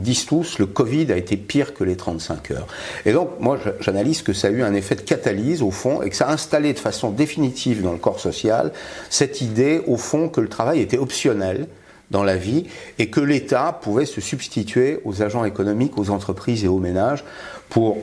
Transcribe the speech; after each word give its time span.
disent 0.00 0.26
tous, 0.26 0.58
le 0.58 0.66
Covid 0.66 1.12
a 1.12 1.16
été 1.16 1.36
pire 1.36 1.74
que 1.74 1.84
les 1.84 1.96
35 1.96 2.50
heures. 2.50 2.66
Et 3.06 3.12
donc, 3.12 3.30
moi, 3.40 3.58
j'analyse 3.80 4.22
que 4.22 4.32
ça 4.32 4.48
a 4.48 4.50
eu 4.50 4.62
un 4.62 4.74
effet 4.74 4.94
de 4.94 5.02
catalyse, 5.02 5.62
au 5.62 5.70
fond, 5.70 6.02
et 6.02 6.10
que 6.10 6.16
ça 6.16 6.28
a 6.28 6.32
installé 6.32 6.72
de 6.72 6.78
façon 6.78 7.10
définitive 7.10 7.82
dans 7.82 7.92
le 7.92 7.98
corps 7.98 8.20
social 8.20 8.72
cette 9.08 9.40
idée, 9.40 9.82
au 9.86 9.96
fond, 9.96 10.28
que 10.28 10.40
le 10.40 10.48
travail 10.48 10.80
était 10.80 10.98
optionnel 10.98 11.68
dans 12.10 12.24
la 12.24 12.36
vie 12.36 12.66
et 12.98 13.08
que 13.08 13.20
l'État 13.20 13.78
pouvait 13.80 14.06
se 14.06 14.20
substituer 14.20 15.00
aux 15.04 15.22
agents 15.22 15.44
économiques, 15.44 15.96
aux 15.96 16.10
entreprises 16.10 16.64
et 16.64 16.68
aux 16.68 16.78
ménages 16.78 17.24
pour 17.68 17.98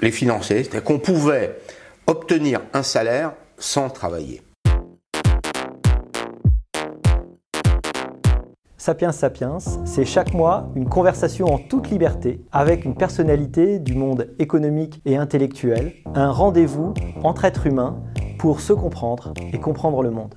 les 0.00 0.10
financer. 0.10 0.64
C'est-à-dire 0.64 0.84
qu'on 0.84 0.98
pouvait 0.98 1.58
obtenir 2.06 2.60
un 2.72 2.82
salaire 2.82 3.32
sans 3.58 3.90
travailler. 3.90 4.42
Sapiens 8.80 9.12
Sapiens, 9.12 9.58
c'est 9.84 10.06
chaque 10.06 10.32
mois 10.32 10.70
une 10.74 10.88
conversation 10.88 11.52
en 11.52 11.58
toute 11.58 11.90
liberté 11.90 12.40
avec 12.50 12.86
une 12.86 12.94
personnalité 12.94 13.78
du 13.78 13.94
monde 13.94 14.28
économique 14.38 15.02
et 15.04 15.18
intellectuel, 15.18 15.92
un 16.14 16.30
rendez-vous 16.30 16.94
entre 17.22 17.44
êtres 17.44 17.66
humains 17.66 18.00
pour 18.38 18.62
se 18.62 18.72
comprendre 18.72 19.34
et 19.52 19.58
comprendre 19.58 20.02
le 20.02 20.10
monde. 20.10 20.34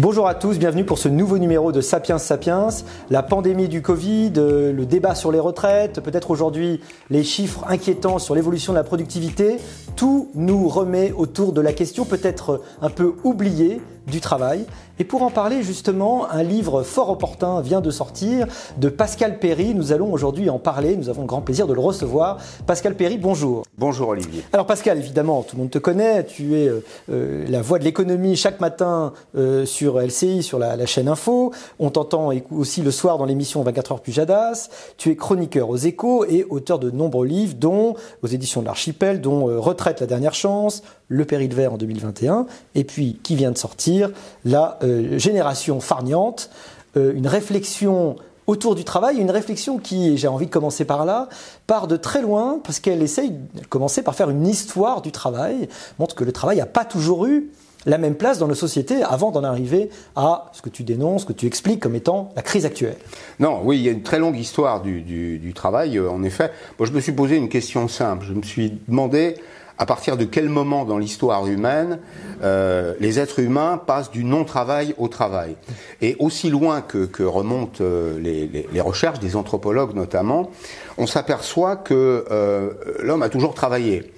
Bonjour 0.00 0.26
à 0.26 0.34
tous, 0.34 0.58
bienvenue 0.58 0.84
pour 0.84 0.98
ce 0.98 1.08
nouveau 1.08 1.38
numéro 1.38 1.70
de 1.70 1.80
Sapiens 1.80 2.18
Sapiens. 2.18 2.70
La 3.08 3.22
pandémie 3.22 3.68
du 3.68 3.80
Covid, 3.80 4.32
euh, 4.36 4.72
le 4.72 4.84
débat 4.84 5.14
sur 5.14 5.30
les 5.30 5.38
retraites, 5.38 6.00
peut-être 6.00 6.32
aujourd'hui 6.32 6.80
les 7.08 7.22
chiffres 7.22 7.64
inquiétants 7.68 8.18
sur 8.18 8.34
l'évolution 8.34 8.72
de 8.72 8.78
la 8.78 8.84
productivité, 8.84 9.58
tout 9.94 10.30
nous 10.34 10.66
remet 10.68 11.12
autour 11.12 11.52
de 11.52 11.60
la 11.60 11.72
question 11.72 12.04
peut-être 12.04 12.62
un 12.80 12.90
peu 12.90 13.14
oubliée 13.22 13.80
du 14.06 14.20
travail. 14.20 14.66
Et 14.98 15.04
pour 15.04 15.22
en 15.22 15.30
parler 15.30 15.62
justement, 15.62 16.30
un 16.30 16.42
livre 16.42 16.82
fort 16.82 17.10
opportun 17.10 17.60
vient 17.60 17.80
de 17.80 17.90
sortir 17.90 18.46
de 18.78 18.88
Pascal 18.88 19.38
Perry. 19.38 19.74
Nous 19.74 19.92
allons 19.92 20.12
aujourd'hui 20.12 20.50
en 20.50 20.58
parler. 20.58 20.96
Nous 20.96 21.08
avons 21.08 21.22
le 21.22 21.26
grand 21.26 21.40
plaisir 21.40 21.66
de 21.66 21.74
le 21.74 21.80
recevoir. 21.80 22.38
Pascal 22.66 22.94
Perry, 22.94 23.18
bonjour. 23.18 23.64
Bonjour 23.78 24.08
Olivier. 24.08 24.44
Alors 24.52 24.66
Pascal, 24.66 24.98
évidemment, 24.98 25.42
tout 25.42 25.56
le 25.56 25.62
monde 25.62 25.70
te 25.70 25.78
connaît. 25.78 26.24
Tu 26.24 26.56
es 26.56 26.68
euh, 26.68 26.84
euh, 27.10 27.44
la 27.48 27.62
voix 27.62 27.78
de 27.78 27.84
l'économie 27.84 28.36
chaque 28.36 28.60
matin 28.60 29.12
euh, 29.36 29.64
sur 29.64 29.98
LCI, 29.98 30.42
sur 30.42 30.58
la, 30.58 30.86
chaîne 30.86 31.08
Info. 31.08 31.52
On 31.78 31.90
t'entend 31.90 32.30
aussi 32.50 32.82
le 32.82 32.90
soir 32.90 33.18
dans 33.18 33.24
l'émission 33.24 33.62
24 33.62 33.92
heures 33.92 34.00
plus 34.00 34.12
Jadas. 34.12 34.68
Tu 34.98 35.10
es 35.10 35.16
chroniqueur 35.16 35.70
aux 35.70 35.76
échos 35.76 36.24
et 36.26 36.44
auteur 36.48 36.78
de 36.78 36.90
nombreux 36.90 37.26
livres, 37.26 37.54
dont 37.58 37.94
aux 38.22 38.26
éditions 38.26 38.60
de 38.60 38.66
l'Archipel, 38.66 39.20
dont 39.20 39.46
Retraite 39.60 40.00
la 40.00 40.06
dernière 40.06 40.34
chance, 40.34 40.82
Le 41.08 41.24
Péril 41.24 41.54
vert 41.54 41.74
en 41.74 41.76
2021, 41.76 42.46
et 42.74 42.84
puis 42.84 43.18
qui 43.22 43.36
vient 43.36 43.50
de 43.50 43.58
sortir 43.58 44.10
La 44.44 44.78
euh, 44.82 45.18
génération 45.18 45.80
farniante, 45.80 46.50
euh, 46.96 47.12
une 47.14 47.26
réflexion 47.26 48.16
autour 48.46 48.74
du 48.74 48.84
travail, 48.84 49.18
une 49.18 49.30
réflexion 49.30 49.78
qui, 49.78 50.16
j'ai 50.16 50.28
envie 50.28 50.46
de 50.46 50.50
commencer 50.50 50.84
par 50.84 51.04
là, 51.04 51.28
part 51.66 51.86
de 51.86 51.96
très 51.96 52.22
loin 52.22 52.60
parce 52.62 52.80
qu'elle 52.80 53.02
essaye 53.02 53.30
de 53.30 53.66
commencer 53.68 54.02
par 54.02 54.14
faire 54.14 54.30
une 54.30 54.46
histoire 54.46 55.00
du 55.00 55.12
travail, 55.12 55.68
montre 55.98 56.14
que 56.14 56.24
le 56.24 56.32
travail 56.32 56.58
n'a 56.58 56.66
pas 56.66 56.84
toujours 56.84 57.26
eu 57.26 57.50
la 57.86 57.98
même 57.98 58.14
place 58.14 58.38
dans 58.38 58.46
nos 58.46 58.54
sociétés 58.54 59.02
avant 59.02 59.30
d'en 59.30 59.42
arriver 59.42 59.90
à 60.14 60.50
ce 60.52 60.62
que 60.62 60.68
tu 60.68 60.84
dénonces, 60.84 61.22
ce 61.22 61.26
que 61.26 61.32
tu 61.32 61.46
expliques 61.46 61.80
comme 61.80 61.94
étant 61.94 62.30
la 62.36 62.42
crise 62.42 62.64
actuelle. 62.64 62.96
Non, 63.40 63.60
oui, 63.64 63.78
il 63.78 63.82
y 63.82 63.88
a 63.88 63.92
une 63.92 64.02
très 64.02 64.18
longue 64.18 64.36
histoire 64.36 64.82
du, 64.82 65.02
du 65.02 65.54
travail, 65.54 65.98
euh, 65.98 66.10
en 66.10 66.22
effet. 66.22 66.52
Moi, 66.78 66.86
je 66.86 66.92
me 66.92 67.00
suis 67.00 67.12
posé 67.12 67.36
une 67.36 67.48
question 67.48 67.88
simple. 67.88 68.26
Je 68.28 68.34
me 68.34 68.42
suis 68.42 68.78
demandé 68.86 69.36
à 69.82 69.84
partir 69.84 70.16
de 70.16 70.24
quel 70.24 70.48
moment 70.48 70.84
dans 70.84 70.96
l'histoire 70.96 71.44
humaine 71.48 71.98
euh, 72.44 72.94
les 73.00 73.18
êtres 73.18 73.40
humains 73.40 73.80
passent 73.84 74.12
du 74.12 74.22
non-travail 74.22 74.94
au 74.96 75.08
travail? 75.08 75.56
Et 76.00 76.14
aussi 76.20 76.50
loin 76.50 76.82
que, 76.82 77.24
remontent 77.24 77.82
euh, 77.82 78.16
les, 78.20 78.80
recherches 78.80 79.18
des 79.18 79.34
anthropologues 79.34 79.96
notamment, 79.96 80.52
on 80.98 81.08
s'aperçoit 81.08 81.74
que 81.74 82.24
euh, 82.30 82.70
l'homme 83.00 83.24
a 83.24 83.28
toujours 83.28 83.54
travaillé 83.54 84.12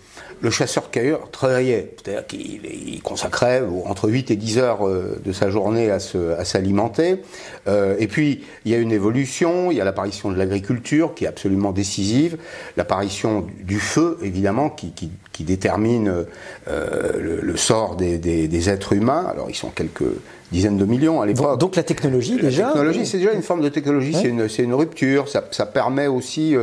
le 0.44 0.50
chasseur-cueilleur 0.50 1.30
travaillait, 1.30 1.94
c'est-à-dire 1.96 2.26
qu'il 2.26 3.00
consacrait 3.02 3.62
entre 3.86 4.10
8 4.10 4.30
et 4.30 4.36
10 4.36 4.58
heures 4.58 4.86
euh, 4.86 5.18
de 5.24 5.32
sa 5.32 5.48
journée 5.48 5.90
à 5.90 5.98
s'alimenter. 6.44 7.22
Euh, 7.66 7.96
et 7.98 8.06
puis, 8.08 8.44
il 8.66 8.70
y 8.70 8.74
a 8.74 8.78
une 8.78 8.92
évolution, 8.92 9.70
il 9.70 9.78
y 9.78 9.80
a 9.80 9.84
l'apparition 9.84 10.30
de 10.30 10.36
l'agriculture 10.36 11.14
qui 11.14 11.24
est 11.24 11.28
absolument 11.28 11.72
décisive, 11.72 12.36
l'apparition 12.76 13.46
du 13.62 13.80
feu, 13.80 14.18
évidemment, 14.22 14.68
qui, 14.68 14.92
détermine 15.40 16.26
euh, 16.68 17.40
le, 17.42 17.56
sort 17.56 17.96
des, 17.96 18.68
êtres 18.68 18.92
humains. 18.92 19.26
Alors, 19.30 19.48
ils 19.48 19.56
sont 19.56 19.70
quelques 19.70 20.04
dizaines 20.52 20.76
de 20.76 20.84
millions 20.84 21.22
à 21.22 21.26
l'époque. 21.26 21.58
Donc 21.58 21.74
la 21.74 21.82
technologie 21.82 22.36
déjà 22.36 22.64
La 22.64 22.68
technologie, 22.68 23.06
c'est 23.06 23.18
déjà 23.18 23.32
une 23.32 23.42
forme 23.42 23.62
de 23.62 23.70
technologie, 23.70 24.12
c'est 24.12 24.62
une, 24.62 24.74
rupture. 24.74 25.26
Ça, 25.26 25.42
ça 25.50 25.64
permet 25.64 26.06
aussi, 26.06 26.54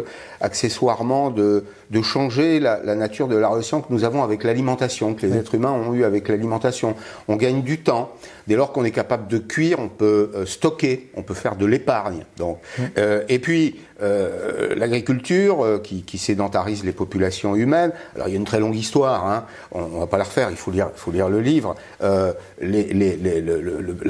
accessoirement, 0.41 1.29
de 1.29 1.63
de 1.91 2.01
changer 2.01 2.59
la, 2.59 2.95
nature 2.95 3.27
de 3.27 3.35
la 3.35 3.49
relation 3.49 3.81
que 3.81 3.91
nous 3.91 4.05
avons 4.05 4.23
avec 4.23 4.45
l'alimentation, 4.45 5.13
que 5.13 5.25
les 5.25 5.35
êtres 5.35 5.55
humains 5.55 5.71
ont 5.71 5.93
eu 5.93 6.05
avec 6.05 6.29
l'alimentation. 6.29 6.95
On 7.27 7.35
gagne 7.35 7.61
du 7.61 7.79
temps. 7.79 8.13
Dès 8.47 8.55
lors 8.55 8.71
qu'on 8.71 8.85
est 8.85 8.91
capable 8.91 9.27
de 9.27 9.37
cuire, 9.37 9.77
on 9.79 9.89
peut 9.89 10.31
euh, 10.33 10.45
stocker, 10.45 11.09
on 11.15 11.21
peut 11.21 11.33
faire 11.33 11.57
de 11.57 11.65
l'épargne. 11.65 12.25
Donc, 12.37 12.59
euh, 12.97 13.23
et 13.27 13.39
puis 13.39 13.81
euh, 14.01 14.75
l'agriculture 14.75 15.81
qui, 15.83 16.17
sédentarise 16.17 16.83
les 16.83 16.91
populations 16.91 17.55
humaines. 17.55 17.91
Alors 18.15 18.27
il 18.27 18.31
y 18.31 18.33
a 18.35 18.37
une 18.37 18.45
très 18.45 18.59
longue 18.59 18.75
histoire. 18.75 19.25
Hein. 19.27 19.45
On, 19.71 19.87
ne 19.87 19.99
va 19.99 20.07
pas 20.07 20.17
la 20.17 20.23
refaire. 20.23 20.49
Il 20.51 20.57
faut 20.57 20.71
lire, 20.71 20.89
faut 20.95 21.11
lire 21.11 21.29
le 21.29 21.41
livre. 21.41 21.75
la 22.01 22.35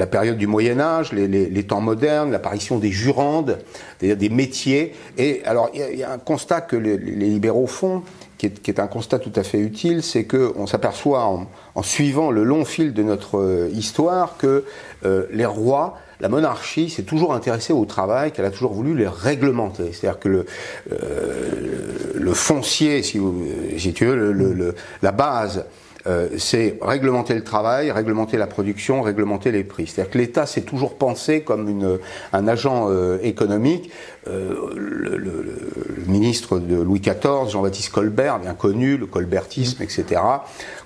période 0.06 0.36
du 0.36 0.46
Moyen 0.46 0.80
Âge, 0.80 1.12
les, 1.12 1.64
temps 1.64 1.80
modernes, 1.80 2.30
l'apparition 2.30 2.78
des 2.78 2.90
jurandes, 2.90 3.58
c'est-à-dire 3.98 4.16
des 4.16 4.28
métiers. 4.28 4.94
Et 5.16 5.42
alors 5.44 5.70
il 5.74 5.98
y, 5.98 6.02
a 6.02 6.12
un 6.12 6.18
constat 6.18 6.60
que 6.60 6.76
les 6.76 6.98
libéraux 6.98 7.66
fond, 7.66 8.02
qui 8.48 8.70
est, 8.70 8.80
un 8.80 8.86
constat 8.86 9.18
tout 9.18 9.32
à 9.36 9.42
fait 9.42 9.58
utile, 9.58 10.02
c'est 10.02 10.24
qu'on 10.24 10.66
s'aperçoit 10.66 11.24
en, 11.24 11.82
suivant 11.82 12.30
le 12.30 12.42
long 12.42 12.64
fil 12.64 12.92
de 12.92 13.02
notre 13.02 13.38
euh, 13.38 13.70
histoire 13.72 14.36
que 14.36 14.64
euh, 15.04 15.26
les 15.32 15.46
rois, 15.46 15.98
la 16.22 16.28
monarchie 16.28 16.88
s'est 16.88 17.02
toujours 17.02 17.34
intéressée 17.34 17.72
au 17.72 17.84
travail, 17.84 18.30
qu'elle 18.30 18.44
a 18.44 18.50
toujours 18.50 18.72
voulu 18.72 18.96
les 18.96 19.08
réglementer. 19.08 19.92
C'est-à-dire 19.92 20.20
que 20.20 20.28
le, 20.28 20.46
euh, 20.92 22.12
le 22.14 22.32
foncier, 22.32 23.02
si, 23.02 23.18
vous, 23.18 23.34
tu 23.76 24.06
veux, 24.06 24.74
la 25.02 25.12
base 25.12 25.66
euh, 26.06 26.28
c'est 26.38 26.78
réglementer 26.80 27.34
le 27.34 27.44
travail, 27.44 27.90
réglementer 27.90 28.36
la 28.36 28.46
production, 28.46 29.02
réglementer 29.02 29.52
les 29.52 29.64
prix. 29.64 29.86
C'est-à-dire 29.86 30.12
que 30.12 30.18
l'État 30.18 30.46
s'est 30.46 30.62
toujours 30.62 30.94
pensé 30.96 31.42
comme 31.42 31.68
une, 31.68 31.98
un 32.32 32.48
agent 32.48 32.88
euh, 32.90 33.18
économique. 33.22 33.90
Euh, 34.28 34.70
le, 34.76 35.16
le, 35.16 35.42
ministre 36.06 36.58
de 36.58 36.76
Louis 36.76 37.00
XIV, 37.00 37.48
Jean-Baptiste 37.48 37.90
Colbert, 37.90 38.38
bien 38.38 38.54
connu, 38.54 38.96
le 38.96 39.06
colbertisme, 39.06 39.82
etc., 39.82 40.20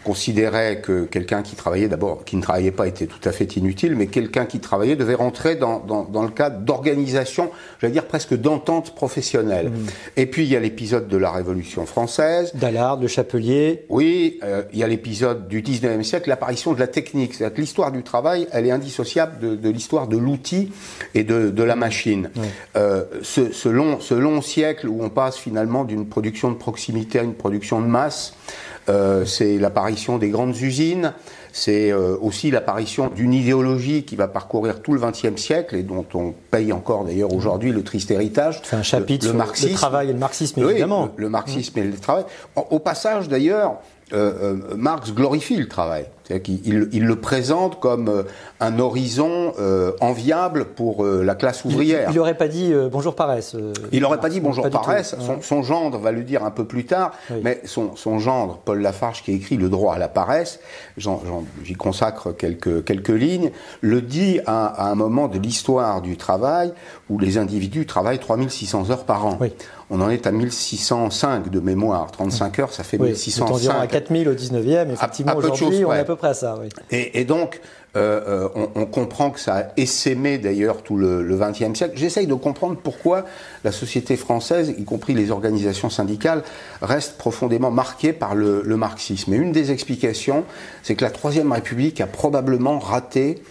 considérait 0.05 0.81
que 0.81 1.05
quelqu'un 1.05 1.43
qui 1.43 1.57
travaillait 1.57 1.89
d'abord, 1.89 2.25
qui 2.25 2.37
ne 2.37 2.43
travaillait 2.43 2.71
pas, 2.71 2.87
était 2.87 3.07
tout 3.07 3.29
à 3.29 3.33
fait 3.33 3.57
inutile, 3.57 3.95
mais 3.97 4.07
quelqu'un 4.07 4.47
qui 4.47 4.61
travaillait 4.61 4.97
devait 4.97 5.15
rentrer 5.15 5.57
dans, 5.57 5.81
dans, 5.81 6.05
dans 6.05 6.23
le 6.23 6.31
cadre 6.31 6.61
d'organisation, 6.61 7.51
j'allais 7.81 7.93
dire 7.93 8.07
presque 8.07 8.35
d'entente 8.35 8.95
professionnelle. 8.95 9.71
Mmh. 9.71 9.87
Et 10.17 10.27
puis 10.27 10.45
il 10.45 10.51
y 10.51 10.57
a 10.57 10.61
l'épisode 10.61 11.09
de 11.09 11.17
la 11.17 11.31
Révolution 11.31 11.87
française. 11.87 12.53
Dallard, 12.55 13.01
le 13.01 13.09
Chapelier. 13.09 13.85
Oui, 13.89 14.39
euh, 14.45 14.63
il 14.73 14.79
y 14.79 14.83
a 14.85 14.87
l'épisode 14.87 15.06
du 15.07 15.63
19e 15.63 16.03
siècle, 16.03 16.29
l'apparition 16.29 16.73
de 16.73 16.79
la 16.79 16.87
technique. 16.87 17.35
C'est-à-dire 17.35 17.57
que 17.57 17.61
l'histoire 17.61 17.93
du 17.93 18.03
travail, 18.03 18.47
elle 18.53 18.67
est 18.67 18.71
indissociable 18.71 19.39
de, 19.39 19.55
de 19.55 19.69
l'histoire 19.71 20.07
de 20.09 20.17
l'outil 20.17 20.73
et 21.15 21.25
de, 21.25 21.51
de, 21.51 21.63
la 21.63 21.77
machine. 21.77 22.31
Euh, 22.77 23.05
ce, 23.23 23.53
ce, 23.53 23.69
long, 23.69 24.01
ce 24.01 24.15
long 24.15 24.43
siècle 24.43 24.89
où 24.89 25.03
on 25.03 25.09
passe 25.09 25.37
finalement 25.37 25.85
d'une 25.85 26.07
production 26.07 26.51
de 26.51 26.57
proximité 26.57 27.19
à 27.19 27.23
une 27.23 27.35
production 27.35 27.81
de 27.81 27.87
masse, 27.87 28.35
euh, 28.89 29.25
c'est 29.25 29.59
l'apparition 29.59 30.19
des 30.19 30.29
grandes 30.29 30.57
usines, 30.61 31.13
c'est 31.53 31.91
euh, 31.91 32.17
aussi 32.21 32.51
l'apparition 32.51 33.09
d'une 33.09 33.33
idéologie 33.33 34.05
qui 34.05 34.15
va 34.15 34.29
parcourir 34.29 34.81
tout 34.83 34.93
le 34.93 35.01
XXe 35.01 35.41
siècle 35.41 35.75
et 35.75 35.83
dont 35.83 36.05
on 36.15 36.35
paye 36.51 36.73
encore 36.73 37.05
d'ailleurs 37.05 37.33
aujourd'hui 37.33 37.73
le 37.73 37.83
triste 37.83 38.11
héritage. 38.11 38.61
C'est 38.63 38.77
un 38.77 38.83
chapitre 38.83 39.27
le, 39.27 39.33
le, 39.33 39.39
marxisme, 39.39 39.71
le 39.71 39.75
travail 39.75 40.11
et 40.11 40.13
le 40.13 40.19
marxisme 40.19 40.61
évidemment. 40.61 41.09
Le, 41.17 41.29
marxisme 41.29 41.79
et 41.79 41.85
le 41.85 41.97
travail. 41.97 42.25
Au 42.55 42.79
passage 42.79 43.29
d'ailleurs, 43.29 43.81
Marx 44.13 45.13
glorifie 45.13 45.57
le 45.57 45.69
travail. 45.69 46.07
C'est-à-dire 46.27 46.43
qu'il 46.43 46.89
il 46.93 47.05
le 47.05 47.17
présente 47.17 47.79
comme 47.79 48.09
euh, 48.09 48.23
un 48.59 48.79
horizon 48.79 49.53
euh, 49.61 49.93
enviable 50.01 50.65
pour 50.65 51.05
euh, 51.05 51.23
la 51.23 51.37
classe 51.37 51.65
ouvrière. 51.65 52.09
Il 52.11 52.17
n'aurait 52.17 52.37
pas 52.37 52.49
dit 52.49 52.73
bonjour 52.91 53.15
paresse. 53.15 53.55
il 53.93 54.01
n'aurait 54.01 54.21
pas 54.21 54.29
dit 54.29 54.41
bonjour 54.41 54.69
paresse. 54.69 55.15
Son, 55.41 55.63
gendre 55.63 55.99
va 55.99 56.13
le 56.13 56.23
dire 56.23 56.45
un 56.45 56.51
peu 56.51 56.65
plus 56.65 56.85
tard, 56.85 57.13
mais 57.43 57.61
son, 57.65 57.97
son, 57.97 58.19
gendre, 58.19 58.59
Paul 58.65 58.81
Lafarge, 58.81 59.23
qui 59.23 59.33
écrit 59.33 59.57
Le 59.57 59.69
droit 59.69 59.95
à 59.95 59.99
la 59.99 60.09
paresse, 60.09 60.61
j'y 60.97 61.75
consacre 61.75 62.33
quelques, 62.33 62.85
quelques 62.85 63.09
lignes, 63.09 63.51
le 63.81 64.03
dit 64.03 64.41
à, 64.47 64.67
à 64.67 64.91
un 64.91 64.95
moment 64.95 65.29
de 65.29 65.39
l'histoire 65.39 66.03
du 66.03 66.17
travail 66.17 66.73
où 67.09 67.19
les 67.19 67.39
individus 67.39 67.87
travaillent 67.87 68.19
3600 68.19 68.91
heures 68.91 69.05
par 69.05 69.27
an. 69.27 69.39
on 69.91 70.01
en 70.01 70.11
est 70.11 70.27
à 70.27 70.33
1605 70.33 71.51
de 71.51 71.61
mémoire. 71.61 72.11
35 72.11 72.59
heures, 72.59 72.73
ça 72.73 72.83
fait 72.83 72.99
oui, 72.99 73.11
1605. 73.11 73.71
à 73.81 73.87
4000 73.87 74.29
au 74.29 74.35
19e, 74.35 74.91
effectivement, 74.93 75.37
aujourd'hui, 75.37 75.85
on 75.85 75.93
est 75.93 76.01
à 76.01 76.05
peu 76.05 76.16
près 76.17 76.29
à 76.29 76.35
ça. 76.35 76.57
Oui. 76.61 76.69
Et, 76.91 77.21
et 77.21 77.25
donc, 77.25 77.61
euh, 77.97 78.21
euh, 78.27 78.49
on, 78.55 78.83
on, 78.83 78.87
comprend 78.87 79.31
que 79.31 79.41
ça 79.41 79.57
a 79.57 79.65
essaimé 79.79 80.37
d'ailleurs 80.37 80.83
tout 80.83 80.97
le 80.97 81.23
XXe 81.23 81.77
siècle. 81.77 81.95
J'essaye 81.97 82.27
de 82.27 82.35
comprendre 82.35 82.77
pourquoi 82.83 83.25
la 83.65 83.73
société 83.73 84.17
française, 84.17 84.75
y 84.77 84.85
compris 84.85 85.15
les 85.15 85.31
organisations 85.31 85.89
syndicales, 85.89 86.43
reste 86.83 87.17
profondément 87.17 87.71
marquée 87.71 88.13
par 88.13 88.35
le, 88.35 88.63
le 88.63 88.77
marxisme. 88.77 89.33
Et 89.33 89.37
une 89.37 89.53
des 89.53 89.71
explications, 89.71 90.45
c'est 90.83 90.95
que 90.95 91.05
la 91.05 91.11
Troisième 91.11 91.53
République 91.53 92.01
a 92.01 92.07
probablement 92.07 92.79
raté 92.79 93.43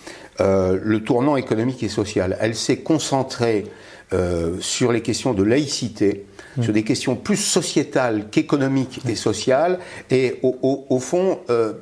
euh, 0.41 0.77
le 0.83 1.01
tournant 1.01 1.37
économique 1.37 1.81
et 1.81 1.89
social. 1.89 2.37
Elle 2.41 2.55
s'est 2.55 2.79
concentrée 2.79 3.63
euh, 4.11 4.57
sur 4.59 4.91
les 4.91 5.01
questions 5.01 5.33
de 5.33 5.43
laïcité, 5.43 6.25
mmh. 6.57 6.63
sur 6.63 6.73
des 6.73 6.83
questions 6.83 7.15
plus 7.15 7.37
sociétales 7.37 8.25
qu'économiques 8.29 8.99
et 9.07 9.15
sociales, 9.15 9.79
et 10.11 10.39
au, 10.43 10.57
au, 10.61 10.85
au 10.89 10.99
fond, 10.99 11.39
euh, 11.49 11.73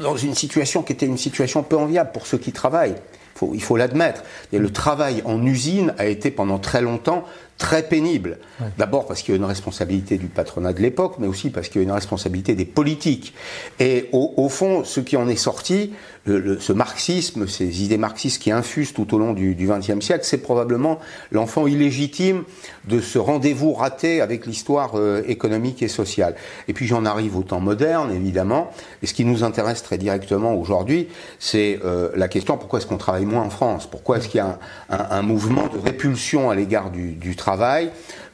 dans 0.00 0.16
une 0.16 0.34
situation 0.34 0.82
qui 0.82 0.92
était 0.92 1.06
une 1.06 1.18
situation 1.18 1.62
peu 1.62 1.76
enviable 1.76 2.10
pour 2.12 2.26
ceux 2.26 2.38
qui 2.38 2.52
travaillent. 2.52 2.96
Faut, 3.34 3.52
il 3.54 3.62
faut 3.62 3.76
l'admettre. 3.76 4.24
Le 4.52 4.70
travail 4.70 5.22
en 5.24 5.44
usine 5.44 5.94
a 5.98 6.06
été 6.06 6.30
pendant 6.30 6.58
très 6.58 6.82
longtemps 6.82 7.24
très 7.58 7.82
pénible. 7.82 8.38
Ouais. 8.60 8.68
D'abord 8.78 9.06
parce 9.06 9.20
qu'il 9.20 9.34
y 9.34 9.36
a 9.36 9.38
une 9.38 9.44
responsabilité 9.44 10.16
du 10.16 10.28
patronat 10.28 10.72
de 10.72 10.80
l'époque, 10.80 11.16
mais 11.18 11.26
aussi 11.26 11.50
parce 11.50 11.68
qu'il 11.68 11.80
y 11.80 11.84
a 11.84 11.86
une 11.86 11.92
responsabilité 11.92 12.54
des 12.54 12.64
politiques. 12.64 13.34
Et 13.80 14.08
au, 14.12 14.32
au 14.36 14.48
fond, 14.48 14.84
ce 14.84 15.00
qui 15.00 15.16
en 15.16 15.28
est 15.28 15.36
sorti, 15.36 15.92
le, 16.24 16.38
le, 16.38 16.60
ce 16.60 16.72
marxisme, 16.72 17.48
ces 17.48 17.82
idées 17.82 17.98
marxistes 17.98 18.40
qui 18.40 18.52
infusent 18.52 18.92
tout 18.92 19.12
au 19.14 19.18
long 19.18 19.32
du 19.32 19.54
XXe 19.54 20.04
siècle, 20.04 20.24
c'est 20.24 20.38
probablement 20.38 20.98
l'enfant 21.32 21.66
illégitime 21.66 22.44
de 22.86 23.00
ce 23.00 23.18
rendez-vous 23.18 23.72
raté 23.72 24.20
avec 24.20 24.46
l'histoire 24.46 24.92
euh, 24.94 25.22
économique 25.26 25.82
et 25.82 25.88
sociale. 25.88 26.36
Et 26.68 26.72
puis 26.74 26.86
j'en 26.86 27.04
arrive 27.04 27.36
au 27.36 27.42
temps 27.42 27.60
moderne, 27.60 28.12
évidemment. 28.12 28.70
Et 29.02 29.06
ce 29.06 29.14
qui 29.14 29.24
nous 29.24 29.42
intéresse 29.42 29.82
très 29.82 29.98
directement 29.98 30.54
aujourd'hui, 30.54 31.08
c'est 31.38 31.80
euh, 31.84 32.10
la 32.14 32.28
question 32.28 32.56
pourquoi 32.56 32.78
est-ce 32.78 32.86
qu'on 32.86 32.98
travaille 32.98 33.24
moins 33.24 33.42
en 33.42 33.50
France? 33.50 33.88
Pourquoi 33.90 34.18
est-ce 34.18 34.28
qu'il 34.28 34.38
y 34.38 34.40
a 34.40 34.58
un, 34.90 34.96
un, 34.96 35.06
un, 35.18 35.22
mouvement 35.22 35.66
de 35.66 35.78
répulsion 35.78 36.50
à 36.50 36.54
l'égard 36.54 36.90
du, 36.90 37.12
du 37.12 37.36
travail 37.36 37.47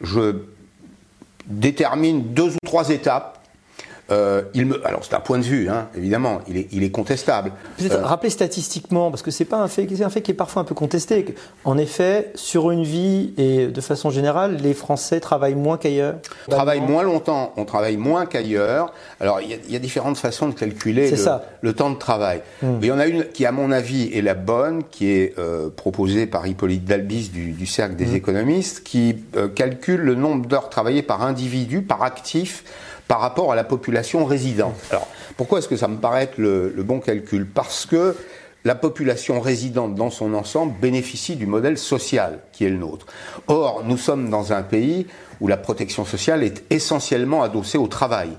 Je 0.01 0.37
détermine 1.47 2.33
deux 2.33 2.55
ou 2.55 2.59
trois 2.65 2.91
étapes 2.91 3.34
euh, 4.11 4.43
il 4.53 4.67
me, 4.67 4.87
alors 4.87 5.03
c'est 5.03 5.15
un 5.15 5.21
point 5.21 5.39
de 5.39 5.45
vue, 5.45 5.71
hein, 5.71 5.89
évidemment, 5.97 6.43
il 6.47 6.59
est, 6.59 6.69
il 6.73 6.83
est 6.83 6.91
contestable. 6.91 7.53
Peut-être 7.79 7.95
euh, 7.95 8.05
rappeler 8.05 8.29
statistiquement, 8.29 9.11
parce 9.11 9.23
que 9.23 9.31
c'est 9.31 9.47
pas 9.47 9.57
un 9.57 9.69
fait, 9.69 9.89
c'est 9.97 10.05
un 10.05 10.11
fait 10.11 10.21
qui 10.21 10.31
est 10.31 10.35
parfois 10.35 10.61
un 10.61 10.65
peu 10.67 10.75
contesté. 10.75 11.35
En 11.65 11.79
effet, 11.79 12.31
sur 12.35 12.71
une 12.71 12.85
vie 12.85 13.33
et 13.39 13.69
de 13.69 13.81
façon 13.81 14.11
générale, 14.11 14.59
les 14.63 14.75
Français 14.75 15.21
travaillent 15.21 15.55
moins 15.55 15.79
qu'ailleurs. 15.79 16.17
On 16.49 16.51
travaille 16.51 16.83
moins 16.83 17.03
longtemps, 17.03 17.55
on 17.57 17.65
travaille 17.65 17.97
moins 17.97 18.27
qu'ailleurs. 18.27 18.93
Alors 19.21 19.41
il 19.41 19.49
y, 19.49 19.55
a, 19.55 19.57
il 19.67 19.73
y, 19.73 19.77
a, 19.77 19.79
différentes 19.79 20.19
façons 20.19 20.49
de 20.49 20.55
calculer 20.55 21.11
le, 21.11 21.17
le, 21.63 21.73
temps 21.73 21.91
de 21.91 21.99
travail. 21.99 22.43
Hum. 22.63 22.79
Mais 22.81 22.89
il 22.89 22.91
y 22.91 22.93
en 22.93 22.99
a 22.99 23.07
une 23.07 23.25
qui, 23.25 23.47
à 23.47 23.53
mon 23.53 23.71
avis, 23.71 24.11
est 24.13 24.23
la 24.23 24.35
bonne, 24.35 24.85
qui 24.91 25.11
est 25.13 25.39
euh, 25.39 25.71
proposée 25.75 26.27
par 26.27 26.47
Hippolyte 26.47 26.85
Dalbis 26.85 27.31
du, 27.31 27.53
du 27.53 27.67
Cercle 27.67 27.97
des 27.97 28.09
hum. 28.09 28.17
économistes, 28.17 28.83
qui 28.85 29.17
calcule 29.55 30.01
le 30.01 30.15
nombre 30.15 30.47
d'heures 30.47 30.69
travaillées 30.69 31.03
par 31.03 31.23
individu, 31.23 31.81
par 31.81 32.03
actif 32.03 32.65
par 33.09 33.21
rapport 33.21 33.53
à 33.53 33.55
la 33.55 33.65
population 33.65 34.25
résidente. 34.25 34.77
Alors, 34.91 35.09
pourquoi 35.37 35.59
est-ce 35.59 35.69
que 35.69 35.77
ça 35.77 35.89
me 35.89 35.97
paraît 35.97 36.25
être 36.25 36.39
le, 36.39 36.73
le, 36.75 36.83
bon 36.83 37.01
calcul? 37.01 37.47
Parce 37.47 37.87
que 37.87 38.17
la 38.65 38.75
population 38.75 39.41
résidente 39.41 39.95
dans 39.95 40.11
son 40.11 40.33
ensemble 40.33 40.75
bénéficie 40.81 41.37
du 41.37 41.47
modèle 41.47 41.77
social 41.77 42.41
qui 42.53 42.65
est 42.65 42.71
le 42.71 42.79
nôtre. 42.79 43.07
Or, 43.47 43.83
nous 43.85 43.99
sommes 43.99 44.31
dans 44.31 44.53
un 44.53 44.63
pays 44.63 45.07
où 45.41 45.49
la 45.49 45.59
protection 45.59 46.05
sociale 46.05 46.43
est 46.43 46.65
essentiellement 46.71 47.43
adossée 47.43 47.79
au 47.79 47.89
travail. 47.89 48.31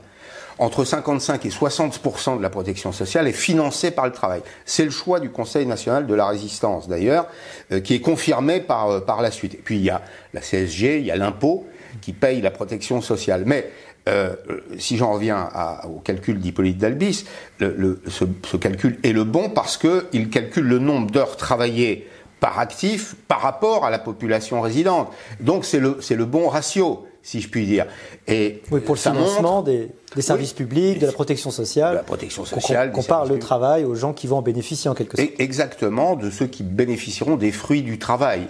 Entre 0.58 0.86
55 0.86 1.46
et 1.46 1.50
60% 1.50 2.38
de 2.38 2.42
la 2.42 2.50
protection 2.50 2.94
sociale 2.94 3.28
est 3.28 3.34
financée 3.34 3.92
par 3.92 4.06
le 4.06 4.14
travail. 4.14 4.42
C'est 4.64 4.86
le 4.86 4.90
choix 4.90 5.20
du 5.20 5.30
Conseil 5.30 5.66
national 5.66 6.08
de 6.08 6.14
la 6.14 6.28
résistance, 6.28 6.88
d'ailleurs, 6.88 7.28
euh, 7.74 7.82
qui 7.82 7.94
est 7.94 8.00
confirmé 8.00 8.62
par, 8.62 8.90
euh, 8.90 9.00
par 9.02 9.22
la 9.22 9.32
suite. 9.32 9.56
Et 9.56 9.62
puis, 9.62 9.76
il 9.76 9.84
y 9.84 9.90
a 9.90 10.02
la 10.34 10.40
CSG, 10.40 11.00
il 11.00 11.06
y 11.06 11.12
a 11.12 11.18
l'impôt 11.18 11.68
qui 12.02 12.14
paye 12.14 12.42
la 12.42 12.52
protection 12.52 13.02
sociale. 13.02 13.44
Mais 13.46 13.70
euh, 14.08 14.36
si 14.78 14.98
j'en 14.98 15.14
reviens 15.14 15.50
à, 15.52 15.88
au 15.88 16.00
calcul 16.00 16.40
d'Hippolyte 16.40 16.78
Dalbis, 16.78 17.26
le, 17.60 17.74
le, 17.78 18.02
ce, 18.08 18.26
ce, 18.44 18.58
calcul 18.58 19.00
est 19.04 19.14
le 19.14 19.24
bon 19.24 19.50
parce 19.50 19.78
qu'il 19.78 20.30
calcule 20.30 20.66
le 20.66 20.80
nombre 20.80 21.10
d'heures 21.10 21.38
travaillées 21.38 22.08
par 22.40 22.60
actif 22.60 23.16
par 23.28 23.42
rapport 23.42 23.86
à 23.86 23.90
la 23.90 23.98
population 23.98 24.62
résidente. 24.62 25.12
Donc 25.40 25.66
c'est 25.66 25.80
le, 25.80 25.98
le 26.08 26.26
bon 26.26 26.50
ratio, 26.50 27.08
si 27.26 27.42
je 27.42 27.50
puis 27.50 27.66
dire. 27.66 27.88
Et 28.28 28.62
oui, 28.72 28.82
pour 28.82 28.94
le 28.94 29.00
financement 29.00 29.56
montre, 29.56 29.64
des, 29.64 29.90
des, 30.16 30.22
services 30.22 30.52
oui, 30.52 30.66
publics, 30.66 31.00
de 31.00 31.08
la 31.08 31.12
protection 31.12 31.50
sociale. 31.50 31.94
De 31.94 31.98
la 31.98 32.04
protection 32.04 32.46
sociale. 32.46 32.92
Qu'on 32.92 33.02
compare 33.02 33.26
le 33.26 33.40
travail 33.40 33.84
aux 33.84 33.96
gens 33.96 34.14
qui 34.14 34.28
vont 34.28 34.38
en 34.38 34.42
bénéficier 34.44 34.92
en 34.92 34.94
quelque 34.94 35.18
sorte. 35.18 35.32
Exactement, 35.40 36.16
de 36.16 36.30
ceux 36.30 36.46
qui 36.46 36.62
bénéficieront 36.62 37.36
des 37.36 37.52
fruits 37.52 37.82
du 37.82 37.98
travail. 37.98 38.42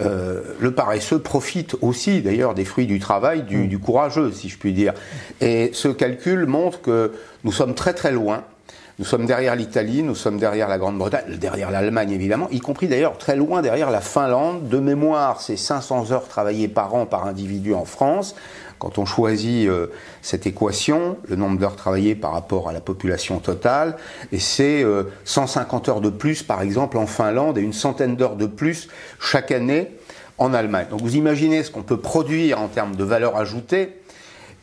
Euh, 0.00 0.40
le 0.60 0.72
paresseux 0.72 1.18
profite 1.18 1.74
aussi 1.82 2.22
d'ailleurs 2.22 2.54
des 2.54 2.64
fruits 2.64 2.86
du 2.86 3.00
travail 3.00 3.42
du, 3.42 3.58
mmh. 3.58 3.68
du, 3.68 3.78
courageux, 3.80 4.30
si 4.30 4.48
je 4.48 4.56
puis 4.56 4.72
dire. 4.72 4.94
Et 5.40 5.70
ce 5.74 5.88
calcul 5.88 6.46
montre 6.46 6.80
que 6.80 7.12
nous 7.42 7.52
sommes 7.52 7.74
très 7.74 7.92
très 7.92 8.12
loin. 8.12 8.44
Nous 8.98 9.06
sommes 9.06 9.24
derrière 9.24 9.56
l'Italie, 9.56 10.02
nous 10.02 10.14
sommes 10.14 10.38
derrière 10.38 10.68
la 10.68 10.76
Grande-Bretagne, 10.76 11.38
derrière 11.38 11.70
l'Allemagne 11.70 12.10
évidemment, 12.10 12.48
y 12.50 12.60
compris 12.60 12.88
d'ailleurs 12.88 13.16
très 13.16 13.36
loin 13.36 13.62
derrière 13.62 13.90
la 13.90 14.02
Finlande. 14.02 14.68
De 14.68 14.78
mémoire, 14.78 15.40
c'est 15.40 15.56
500 15.56 16.12
heures 16.12 16.28
travaillées 16.28 16.68
par 16.68 16.94
an 16.94 17.06
par 17.06 17.26
individu 17.26 17.72
en 17.72 17.86
France. 17.86 18.34
Quand 18.78 18.98
on 18.98 19.06
choisit 19.06 19.66
euh, 19.66 19.86
cette 20.20 20.46
équation, 20.46 21.16
le 21.26 21.36
nombre 21.36 21.58
d'heures 21.58 21.76
travaillées 21.76 22.14
par 22.14 22.32
rapport 22.32 22.68
à 22.68 22.72
la 22.72 22.80
population 22.80 23.38
totale, 23.38 23.96
et 24.30 24.38
c'est 24.38 24.82
euh, 24.82 25.04
150 25.24 25.88
heures 25.88 26.00
de 26.02 26.10
plus, 26.10 26.42
par 26.42 26.60
exemple, 26.60 26.98
en 26.98 27.06
Finlande, 27.06 27.56
et 27.56 27.62
une 27.62 27.72
centaine 27.72 28.14
d'heures 28.14 28.36
de 28.36 28.46
plus 28.46 28.88
chaque 29.18 29.52
année 29.52 29.88
en 30.36 30.52
Allemagne. 30.52 30.88
Donc 30.90 31.00
vous 31.00 31.16
imaginez 31.16 31.62
ce 31.62 31.70
qu'on 31.70 31.82
peut 31.82 32.00
produire 32.00 32.60
en 32.60 32.68
termes 32.68 32.96
de 32.96 33.04
valeur 33.04 33.36
ajoutée, 33.38 34.02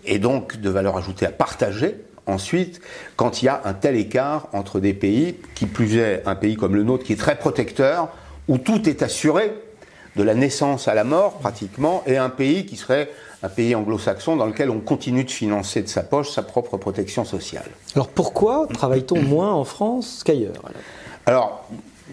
et 0.06 0.20
donc 0.20 0.58
de 0.58 0.70
valeur 0.70 0.98
ajoutée 0.98 1.26
à 1.26 1.32
partager, 1.32 1.96
ensuite, 2.30 2.82
quand 3.16 3.42
il 3.42 3.46
y 3.46 3.50
a 3.50 3.62
un 3.66 3.74
tel 3.74 3.96
écart 3.96 4.48
entre 4.54 4.80
des 4.80 4.94
pays, 4.94 5.36
qui 5.56 5.66
plus 5.66 5.98
est 5.98 6.24
un 6.26 6.36
pays 6.36 6.56
comme 6.56 6.76
le 6.76 6.84
nôtre, 6.84 7.04
qui 7.04 7.14
est 7.14 7.20
très 7.20 7.38
protecteur, 7.38 8.10
où 8.48 8.58
tout 8.58 8.88
est 8.88 9.02
assuré, 9.02 9.54
de 10.16 10.24
la 10.24 10.34
naissance 10.34 10.88
à 10.88 10.96
la 10.96 11.04
mort 11.04 11.34
pratiquement, 11.40 12.04
et 12.06 12.18
un 12.18 12.30
pays 12.30 12.66
qui 12.66 12.76
serait 12.76 13.10
un 13.42 13.50
pays 13.50 13.76
anglo-saxon 13.76 14.36
dans 14.36 14.46
lequel 14.46 14.70
on 14.70 14.80
continue 14.80 15.24
de 15.24 15.32
financer 15.32 15.82
de 15.82 15.88
sa 15.88 16.04
poche 16.04 16.30
sa 16.30 16.42
propre 16.42 16.78
protection 16.78 17.24
sociale. 17.24 17.70
Alors 17.96 18.10
pourquoi 18.10 18.68
travaille-t-on 18.74 19.22
moins 19.22 19.54
en 19.54 19.64
France 19.64 20.24
qu'ailleurs 20.26 20.62
Alors, 21.26 21.66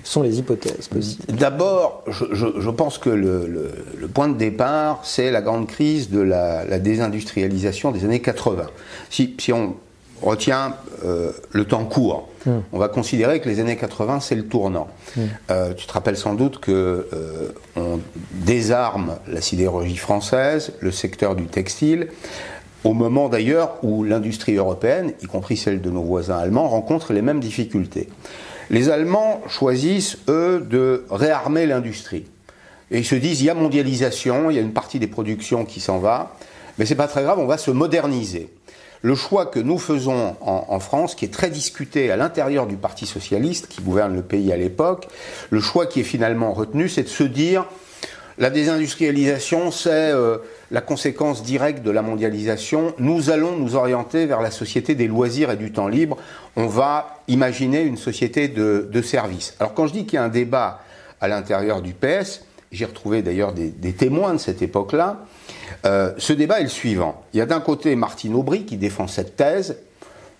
sont 0.04 0.22
les 0.22 0.38
hypothèses 0.38 0.88
possibles 0.88 1.32
D'abord, 1.32 2.04
je, 2.06 2.26
je, 2.32 2.46
je, 2.60 2.70
pense 2.70 2.98
que 2.98 3.10
le, 3.10 3.46
le, 3.46 3.72
le, 3.98 4.08
point 4.08 4.28
de 4.28 4.36
départ, 4.36 5.00
c'est 5.02 5.30
la 5.30 5.42
grande 5.42 5.66
crise 5.66 6.10
de 6.10 6.20
la, 6.20 6.64
la, 6.64 6.78
désindustrialisation 6.78 7.90
des 7.90 8.04
années 8.04 8.20
80. 8.20 8.66
Si, 9.10 9.34
si 9.38 9.52
on 9.52 9.74
retient 10.22 10.74
euh, 11.04 11.32
le 11.50 11.64
temps 11.64 11.84
court, 11.84 12.28
mmh. 12.46 12.50
on 12.72 12.78
va 12.78 12.88
considérer 12.88 13.40
que 13.40 13.48
les 13.48 13.60
années 13.60 13.76
80, 13.76 14.20
c'est 14.20 14.34
le 14.34 14.46
tournant. 14.46 14.88
Mmh. 15.16 15.20
Euh, 15.50 15.74
tu 15.74 15.86
te 15.86 15.92
rappelles 15.92 16.16
sans 16.16 16.34
doute 16.34 16.58
que 16.58 17.06
euh, 17.12 17.52
on 17.76 18.00
désarme 18.32 19.16
la 19.28 19.40
sidérurgie 19.40 19.96
française, 19.96 20.72
le 20.80 20.90
secteur 20.90 21.34
du 21.36 21.46
textile, 21.46 22.08
au 22.84 22.94
moment 22.94 23.28
d'ailleurs 23.28 23.76
où 23.82 24.04
l'industrie 24.04 24.54
européenne, 24.54 25.12
y 25.22 25.26
compris 25.26 25.56
celle 25.56 25.80
de 25.80 25.90
nos 25.90 26.02
voisins 26.02 26.38
allemands, 26.38 26.68
rencontre 26.68 27.12
les 27.12 27.22
mêmes 27.22 27.40
difficultés. 27.40 28.08
Les 28.70 28.88
Allemands 28.88 29.42
choisissent, 29.48 30.18
eux, 30.28 30.64
de 30.68 31.04
réarmer 31.10 31.66
l'industrie. 31.66 32.26
Et 32.90 32.98
ils 32.98 33.04
se 33.04 33.14
disent, 33.14 33.40
il 33.40 33.46
y 33.46 33.50
a 33.50 33.54
mondialisation, 33.54 34.50
il 34.50 34.56
y 34.56 34.58
a 34.58 34.62
une 34.62 34.72
partie 34.72 34.98
des 34.98 35.06
productions 35.06 35.64
qui 35.64 35.80
s'en 35.80 35.98
va, 35.98 36.36
mais 36.78 36.86
c'est 36.86 36.94
pas 36.94 37.08
très 37.08 37.22
grave, 37.22 37.38
on 37.38 37.46
va 37.46 37.58
se 37.58 37.70
moderniser 37.70 38.50
le 39.06 39.14
choix 39.14 39.46
que 39.46 39.60
nous 39.60 39.78
faisons 39.78 40.34
en, 40.40 40.80
France, 40.80 41.14
qui 41.14 41.24
est 41.24 41.32
très 41.32 41.48
discuté 41.48 42.10
à 42.10 42.16
l'intérieur 42.16 42.66
du 42.66 42.76
Parti 42.76 43.06
socialiste 43.06 43.68
qui 43.68 43.80
gouverne 43.80 44.16
le 44.16 44.22
pays 44.22 44.52
à 44.52 44.56
l'époque, 44.56 45.06
le 45.50 45.60
choix 45.60 45.86
qui 45.86 46.00
est 46.00 46.02
finalement 46.02 46.52
retenu, 46.52 46.88
c'est 46.88 47.04
de 47.04 47.08
se 47.08 47.22
dire 47.22 47.66
la 48.36 48.50
désindustrialisation, 48.50 49.70
c'est 49.70 50.10
euh, 50.10 50.38
la 50.72 50.80
conséquence 50.80 51.44
directe 51.44 51.84
de 51.84 51.92
la 51.92 52.02
mondialisation. 52.02 52.94
Nous 52.98 53.30
allons 53.30 53.56
nous 53.56 53.76
orienter 53.76 54.26
vers 54.26 54.42
la 54.42 54.50
société 54.50 54.96
des 54.96 55.06
loisirs 55.06 55.52
et 55.52 55.56
du 55.56 55.70
temps 55.70 55.86
libre. 55.86 56.16
On 56.56 56.66
va 56.66 57.20
imaginer 57.28 57.82
une 57.82 57.96
société 57.96 58.48
de, 58.48 58.88
de 58.90 59.02
services. 59.02 59.54
Alors 59.60 59.72
quand 59.72 59.86
je 59.86 59.92
dis 59.92 60.04
qu'il 60.04 60.14
y 60.14 60.18
a 60.18 60.24
un 60.24 60.28
débat 60.28 60.80
à 61.20 61.28
l'intérieur 61.28 61.80
du 61.80 61.92
PS, 61.92 62.42
j'ai 62.72 62.84
retrouvé 62.84 63.22
d'ailleurs 63.22 63.52
des, 63.52 63.68
des, 63.68 63.92
témoins 63.92 64.34
de 64.34 64.38
cette 64.38 64.62
époque-là, 64.62 65.24
euh, 65.84 66.12
ce 66.18 66.32
débat 66.32 66.60
est 66.60 66.64
le 66.64 66.68
suivant. 66.68 67.24
Il 67.32 67.38
y 67.38 67.40
a 67.40 67.46
d'un 67.46 67.60
côté 67.60 67.94
Martine 67.96 68.34
Aubry 68.34 68.64
qui 68.64 68.76
défend 68.76 69.06
cette 69.06 69.36
thèse. 69.36 69.76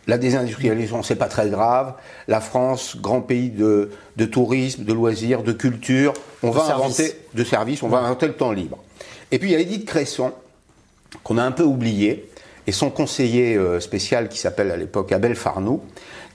La 0.07 0.19
désindustrialisation, 0.19 1.03
c'est 1.03 1.17
pas 1.17 1.29
très 1.29 1.49
grave. 1.49 1.95
La 2.29 2.41
France, 2.41 2.97
grand 3.01 3.21
pays 3.21 3.51
de, 3.51 3.91
de 4.17 4.25
tourisme, 4.25 4.85
de 4.85 4.93
loisirs, 4.93 5.43
de 5.43 5.53
culture, 5.53 6.15
on 6.43 6.51
de 6.51 6.55
va 6.55 6.67
service. 6.67 7.01
inventer 7.01 7.21
de 7.35 7.45
services, 7.45 7.83
on 7.83 7.87
ouais. 7.87 7.93
va 7.93 7.99
inventer 7.99 8.27
le 8.27 8.35
temps 8.35 8.53
libre. 8.53 8.79
Et 9.33 9.39
puis 9.39 9.51
il 9.51 9.53
y 9.53 9.57
a 9.57 9.61
Edith 9.61 9.85
Cresson 9.85 10.33
qu'on 11.25 11.39
a 11.39 11.43
un 11.43 11.53
peu 11.53 11.63
oublié, 11.63 12.31
et 12.67 12.73
son 12.73 12.91
conseiller 12.91 13.59
spécial 13.81 14.29
qui 14.29 14.39
s'appelle 14.39 14.71
à 14.73 14.77
l'époque 14.77 15.13
Abel 15.13 15.37
Farnou, 15.37 15.83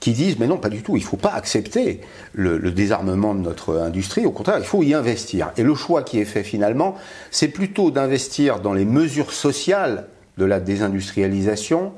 qui 0.02 0.10
disent 0.10 0.36
mais 0.40 0.48
non, 0.48 0.56
pas 0.56 0.68
du 0.68 0.82
tout, 0.82 0.96
il 0.96 1.00
ne 1.00 1.06
faut 1.06 1.16
pas 1.16 1.32
accepter 1.32 2.00
le, 2.34 2.58
désarmement 2.72 3.36
de 3.36 3.40
notre 3.40 3.78
industrie, 3.78 4.26
au 4.26 4.32
contraire, 4.32 4.56
il 4.58 4.64
faut 4.64 4.82
y 4.82 4.94
investir. 4.94 5.52
Et 5.56 5.62
le 5.62 5.76
choix 5.76 6.02
qui 6.02 6.18
est 6.18 6.24
fait 6.24 6.42
finalement, 6.42 6.96
c'est 7.30 7.46
plutôt 7.46 7.92
d'investir 7.92 8.58
dans 8.58 8.72
les 8.72 8.84
mesures 8.84 9.32
sociales 9.32 10.08
de 10.38 10.44
la 10.44 10.58
désindustrialisation 10.58 11.92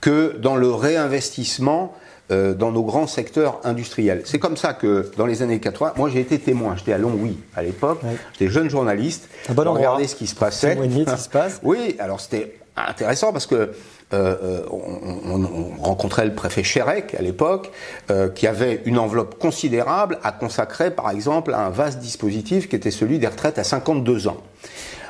que 0.00 0.36
dans 0.36 0.56
le 0.56 0.68
réinvestissement 0.68 1.94
euh, 2.32 2.54
dans 2.54 2.72
nos 2.72 2.82
grands 2.82 3.06
secteurs 3.06 3.60
industriels. 3.62 4.22
C'est 4.24 4.40
comme 4.40 4.56
ça 4.56 4.72
que 4.72 5.12
dans 5.16 5.26
les 5.26 5.42
années 5.42 5.60
80, 5.60 5.92
moi 5.96 6.10
j'ai 6.10 6.20
été 6.20 6.40
témoin, 6.40 6.74
j'étais 6.76 6.92
à 6.92 6.98
Longwy 6.98 7.36
à 7.54 7.62
l'époque, 7.62 8.00
j'étais 8.32 8.50
jeune 8.50 8.68
journaliste, 8.68 9.28
bon 9.50 9.72
regardais 9.72 10.08
ce 10.08 10.16
qui 10.16 10.26
se 10.26 10.34
passait. 10.34 10.76
ce 10.76 11.14
qui 11.14 11.22
se 11.22 11.28
passe. 11.28 11.60
oui, 11.62 11.94
alors 12.00 12.20
c'était 12.20 12.56
intéressant 12.76 13.32
parce 13.32 13.46
que 13.46 13.70
euh, 14.14 14.36
euh, 14.42 14.62
on, 14.70 15.82
rencontrait 15.82 16.24
le 16.24 16.34
préfet 16.34 16.62
Chérec 16.62 17.14
à 17.18 17.22
l'époque, 17.22 17.70
euh, 18.10 18.28
qui 18.28 18.46
avait 18.46 18.80
une 18.84 18.98
enveloppe 18.98 19.38
considérable 19.38 20.18
à 20.22 20.32
consacrer, 20.32 20.90
par 20.90 21.10
exemple, 21.10 21.52
à 21.52 21.60
un 21.60 21.70
vaste 21.70 21.98
dispositif 21.98 22.68
qui 22.68 22.76
était 22.76 22.90
celui 22.90 23.18
des 23.18 23.26
retraites 23.26 23.58
à 23.58 23.64
52 23.64 24.28
ans. 24.28 24.38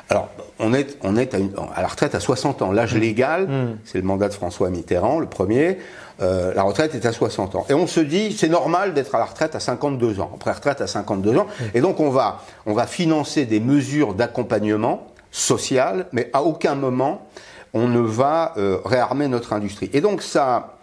Alors, 0.09 0.29
on 0.59 0.73
est, 0.73 0.97
on 1.01 1.15
est 1.15 1.33
à, 1.33 1.81
la 1.81 1.87
retraite 1.87 2.15
à 2.15 2.19
60 2.19 2.61
ans. 2.61 2.71
L'âge 2.71 2.95
mmh. 2.95 2.99
légal, 2.99 3.47
mmh. 3.47 3.77
c'est 3.85 3.97
le 3.97 4.03
mandat 4.03 4.27
de 4.27 4.33
François 4.33 4.69
Mitterrand, 4.69 5.19
le 5.19 5.27
premier. 5.27 5.77
la 6.19 6.63
retraite 6.63 6.93
est 6.95 7.05
à 7.05 7.11
60 7.11 7.55
ans. 7.55 7.65
Et 7.69 7.73
on 7.73 7.87
se 7.87 7.99
dit, 7.99 8.35
c'est 8.37 8.49
normal 8.49 8.93
d'être 8.93 9.15
à 9.15 9.19
la 9.19 9.25
retraite 9.25 9.55
à 9.55 9.59
52 9.59 10.19
ans, 10.19 10.31
après 10.35 10.51
retraite 10.51 10.81
à 10.81 10.87
52 10.87 11.37
ans. 11.37 11.47
Mmh. 11.47 11.63
Et 11.73 11.81
donc, 11.81 11.99
on 11.99 12.09
va, 12.09 12.41
on 12.65 12.73
va 12.73 12.85
financer 12.87 13.45
des 13.45 13.59
mesures 13.59 14.13
d'accompagnement 14.13 15.07
social, 15.31 16.05
mais 16.11 16.29
à 16.33 16.43
aucun 16.43 16.75
moment 16.75 17.27
on 17.75 17.87
ne 17.89 17.99
va 17.99 18.53
euh, 18.57 18.79
réarmer 18.83 19.27
notre 19.27 19.53
industrie. 19.53 19.91
Et 19.93 20.01
donc 20.01 20.23
ça 20.23 20.77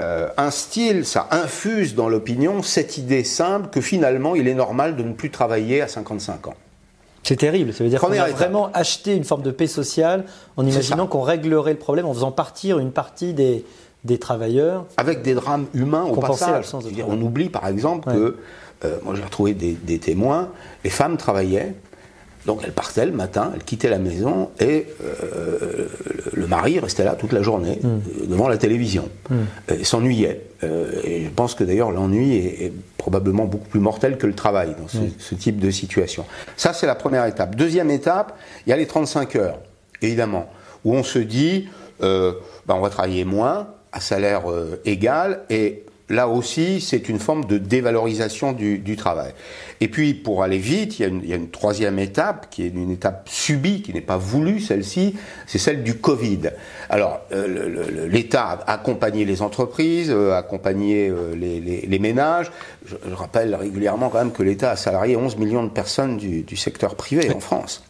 euh, 0.00 0.28
instille, 0.36 1.04
ça 1.04 1.28
infuse 1.30 1.94
dans 1.94 2.08
l'opinion 2.08 2.62
cette 2.62 2.98
idée 2.98 3.22
simple 3.22 3.68
que 3.70 3.80
finalement 3.80 4.34
il 4.34 4.48
est 4.48 4.54
normal 4.54 4.96
de 4.96 5.04
ne 5.04 5.12
plus 5.12 5.30
travailler 5.30 5.80
à 5.80 5.88
55 5.88 6.48
ans. 6.48 6.54
C'est 7.22 7.36
terrible, 7.36 7.72
ça 7.72 7.84
veut 7.84 7.88
dire 7.88 8.00
qu'on 8.00 8.12
a 8.12 8.28
vraiment 8.28 8.70
acheté 8.74 9.14
une 9.14 9.24
forme 9.24 9.42
de 9.42 9.52
paix 9.52 9.68
sociale 9.68 10.24
en 10.58 10.66
imaginant 10.66 11.06
qu'on 11.06 11.22
réglerait 11.22 11.72
le 11.72 11.78
problème 11.78 12.04
en 12.04 12.12
faisant 12.12 12.32
partir 12.32 12.80
une 12.80 12.90
partie 12.90 13.32
des, 13.32 13.64
des 14.02 14.18
travailleurs. 14.18 14.84
Avec 14.98 15.22
des 15.22 15.32
drames 15.32 15.66
humains 15.72 16.04
au 16.04 16.16
passage. 16.16 16.66
on 17.06 17.22
oublie 17.22 17.48
par 17.48 17.66
exemple 17.68 18.12
que, 18.12 18.36
euh, 18.84 18.98
moi 19.04 19.14
j'ai 19.14 19.22
retrouvé 19.22 19.54
des, 19.54 19.72
des 19.72 20.00
témoins, 20.00 20.50
les 20.82 20.90
femmes 20.90 21.16
travaillaient, 21.16 21.74
donc 22.46 22.60
elle 22.62 22.72
partait 22.72 23.06
le 23.06 23.12
matin, 23.12 23.52
elle 23.54 23.64
quittait 23.64 23.88
la 23.88 23.98
maison 23.98 24.50
et 24.60 24.86
euh, 25.02 25.88
le 26.32 26.46
mari 26.46 26.78
restait 26.78 27.04
là 27.04 27.14
toute 27.14 27.32
la 27.32 27.42
journée 27.42 27.78
hmm. 27.82 27.86
euh, 27.86 28.26
devant 28.26 28.48
la 28.48 28.58
télévision 28.58 29.08
hmm. 29.30 29.72
et 29.72 29.84
s'ennuyait. 29.84 30.42
Euh, 30.62 30.92
et 31.04 31.24
je 31.24 31.30
pense 31.30 31.54
que 31.54 31.64
d'ailleurs 31.64 31.90
l'ennui 31.90 32.36
est, 32.36 32.72
probablement 32.98 33.44
beaucoup 33.44 33.68
plus 33.68 33.80
mortel 33.80 34.16
que 34.16 34.26
le 34.26 34.34
travail 34.34 34.74
dans 34.78 34.98
hmm. 34.98 35.10
ce, 35.18 35.34
type 35.34 35.58
de 35.58 35.70
situation. 35.70 36.24
Ça 36.56 36.72
c'est 36.72 36.86
la 36.86 36.94
première 36.94 37.26
étape. 37.26 37.54
Deuxième 37.56 37.90
étape, 37.90 38.38
il 38.66 38.70
y 38.70 38.72
a 38.72 38.76
les 38.76 38.86
35 38.86 39.36
heures, 39.36 39.58
évidemment, 40.00 40.50
où 40.84 40.94
on 40.94 41.02
se 41.02 41.18
dit 41.18 41.68
ben, 42.00 42.34
on 42.68 42.80
va 42.80 42.90
travailler 42.90 43.24
moins 43.24 43.68
à 43.92 44.00
salaire 44.00 44.42
égal 44.84 45.40
et 45.48 45.84
là 46.08 46.28
aussi, 46.28 46.80
c'est 46.80 47.08
une 47.08 47.18
forme 47.18 47.46
de 47.46 47.58
dévalorisation 47.58 48.52
du, 48.52 48.96
travail. 48.96 49.32
Et 49.80 49.88
puis, 49.88 50.14
pour 50.14 50.42
aller 50.42 50.58
vite, 50.58 50.98
il 50.98 51.26
y, 51.26 51.32
a 51.32 51.36
une, 51.36 51.50
troisième 51.50 51.98
étape, 51.98 52.48
qui 52.50 52.64
est 52.64 52.68
une 52.68 52.90
étape 52.90 53.28
subie, 53.28 53.82
qui 53.82 53.92
n'est 53.92 54.00
pas 54.00 54.16
voulue, 54.16 54.60
celle-ci, 54.60 55.16
c'est 55.46 55.58
celle 55.58 55.82
du 55.82 55.94
Covid. 55.96 56.50
Alors, 56.90 57.20
euh, 57.32 58.06
l'État 58.08 58.44
a 58.66 58.72
accompagné 58.72 59.24
les 59.24 59.42
entreprises, 59.42 60.10
a 60.10 60.14
euh, 60.14 60.38
accompagné 60.38 61.08
euh, 61.08 61.34
les, 61.34 61.98
ménages. 61.98 62.52
Je, 62.86 62.96
rappelle 63.14 63.54
régulièrement 63.54 64.10
quand 64.10 64.18
même 64.18 64.32
que 64.32 64.42
l'État 64.42 64.72
a 64.72 64.76
salarié 64.76 65.16
11 65.16 65.36
millions 65.38 65.64
de 65.64 65.70
personnes 65.70 66.16
du, 66.16 66.56
secteur 66.56 66.94
privé 66.94 67.30
en 67.34 67.40
France. 67.40 67.82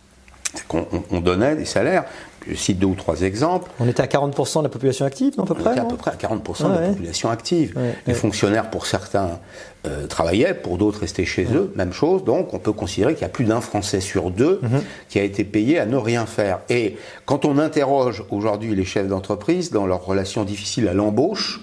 on, 1.10 1.20
donnait 1.20 1.56
des 1.56 1.64
salaires 1.64 2.04
je 2.48 2.54
cite 2.54 2.78
deux 2.78 2.86
ou 2.86 2.94
trois 2.94 3.22
exemples. 3.22 3.70
On 3.80 3.88
était 3.88 4.02
à 4.02 4.06
40% 4.06 4.58
de 4.58 4.62
la 4.64 4.68
population 4.68 5.06
active, 5.06 5.34
non, 5.38 5.44
à 5.44 5.46
peu 5.46 5.54
près 5.54 5.70
On 5.70 5.72
était 5.72 5.80
à 5.80 5.84
peu 5.84 5.96
près 5.96 6.10
à 6.10 6.14
40% 6.14 6.68
de 6.68 6.80
la 6.80 6.88
population 6.88 7.30
active. 7.30 7.78
les 8.06 8.14
fonctionnaires, 8.14 8.70
pour 8.70 8.86
certains, 8.86 9.38
euh, 9.86 10.06
travaillaient, 10.06 10.54
pour 10.54 10.78
d'autres 10.78 11.00
restaient 11.00 11.24
chez 11.24 11.46
eux, 11.54 11.72
même 11.76 11.92
chose. 11.92 12.24
Donc, 12.24 12.54
on 12.54 12.58
peut 12.58 12.72
considérer 12.72 13.14
qu'il 13.14 13.22
y 13.22 13.26
a 13.26 13.30
plus 13.30 13.44
d'un 13.44 13.60
Français 13.60 14.00
sur 14.00 14.30
deux 14.30 14.60
mhm. 14.62 14.80
qui 15.08 15.18
a 15.18 15.22
été 15.22 15.44
payé 15.44 15.78
à 15.78 15.86
ne 15.86 15.96
rien 15.96 16.26
faire. 16.26 16.60
Et 16.68 16.96
quand 17.26 17.44
on 17.44 17.58
interroge 17.58 18.24
aujourd'hui 18.30 18.74
les 18.74 18.84
chefs 18.84 19.08
d'entreprise 19.08 19.70
dans 19.70 19.86
leurs 19.86 20.04
relations 20.04 20.44
difficiles 20.44 20.88
à 20.88 20.94
l'embauche, 20.94 21.60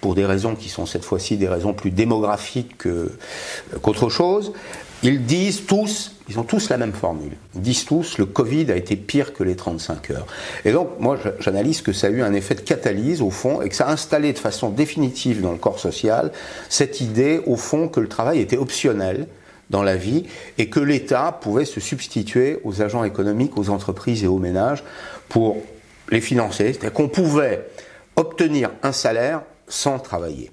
pour 0.00 0.14
des 0.14 0.24
raisons 0.24 0.54
qui 0.54 0.68
sont 0.68 0.86
cette 0.86 1.04
fois-ci 1.04 1.36
des 1.36 1.48
raisons 1.48 1.72
plus 1.72 1.90
démographiques 1.90 2.76
qu'autre 3.82 4.08
chose, 4.08 4.52
ils 5.02 5.24
disent 5.24 5.66
tous, 5.66 6.16
ils 6.28 6.38
ont 6.38 6.44
tous 6.44 6.68
la 6.70 6.76
même 6.76 6.92
formule. 6.92 7.36
Ils 7.54 7.60
disent 7.60 7.84
tous, 7.84 8.18
le 8.18 8.26
Covid 8.26 8.70
a 8.72 8.76
été 8.76 8.96
pire 8.96 9.32
que 9.32 9.44
les 9.44 9.56
35 9.56 10.10
heures. 10.10 10.26
Et 10.64 10.72
donc, 10.72 10.90
moi, 10.98 11.18
j'analyse 11.38 11.82
que 11.82 11.92
ça 11.92 12.08
a 12.08 12.10
eu 12.10 12.22
un 12.22 12.32
effet 12.32 12.54
de 12.54 12.60
catalyse, 12.60 13.22
au 13.22 13.30
fond, 13.30 13.62
et 13.62 13.68
que 13.68 13.76
ça 13.76 13.86
a 13.86 13.92
installé 13.92 14.32
de 14.32 14.38
façon 14.38 14.70
définitive 14.70 15.40
dans 15.40 15.52
le 15.52 15.58
corps 15.58 15.78
social 15.78 16.32
cette 16.68 17.00
idée, 17.00 17.40
au 17.46 17.56
fond, 17.56 17.88
que 17.88 18.00
le 18.00 18.08
travail 18.08 18.40
était 18.40 18.56
optionnel 18.56 19.26
dans 19.70 19.82
la 19.82 19.96
vie 19.96 20.24
et 20.56 20.68
que 20.68 20.80
l'État 20.80 21.38
pouvait 21.40 21.64
se 21.64 21.80
substituer 21.80 22.58
aux 22.64 22.82
agents 22.82 23.04
économiques, 23.04 23.56
aux 23.58 23.68
entreprises 23.68 24.24
et 24.24 24.26
aux 24.26 24.38
ménages 24.38 24.82
pour 25.28 25.62
les 26.10 26.20
financer. 26.20 26.72
C'est-à-dire 26.72 26.92
qu'on 26.92 27.08
pouvait 27.08 27.68
obtenir 28.16 28.70
un 28.82 28.92
salaire 28.92 29.42
sans 29.68 29.98
travailler. 29.98 30.50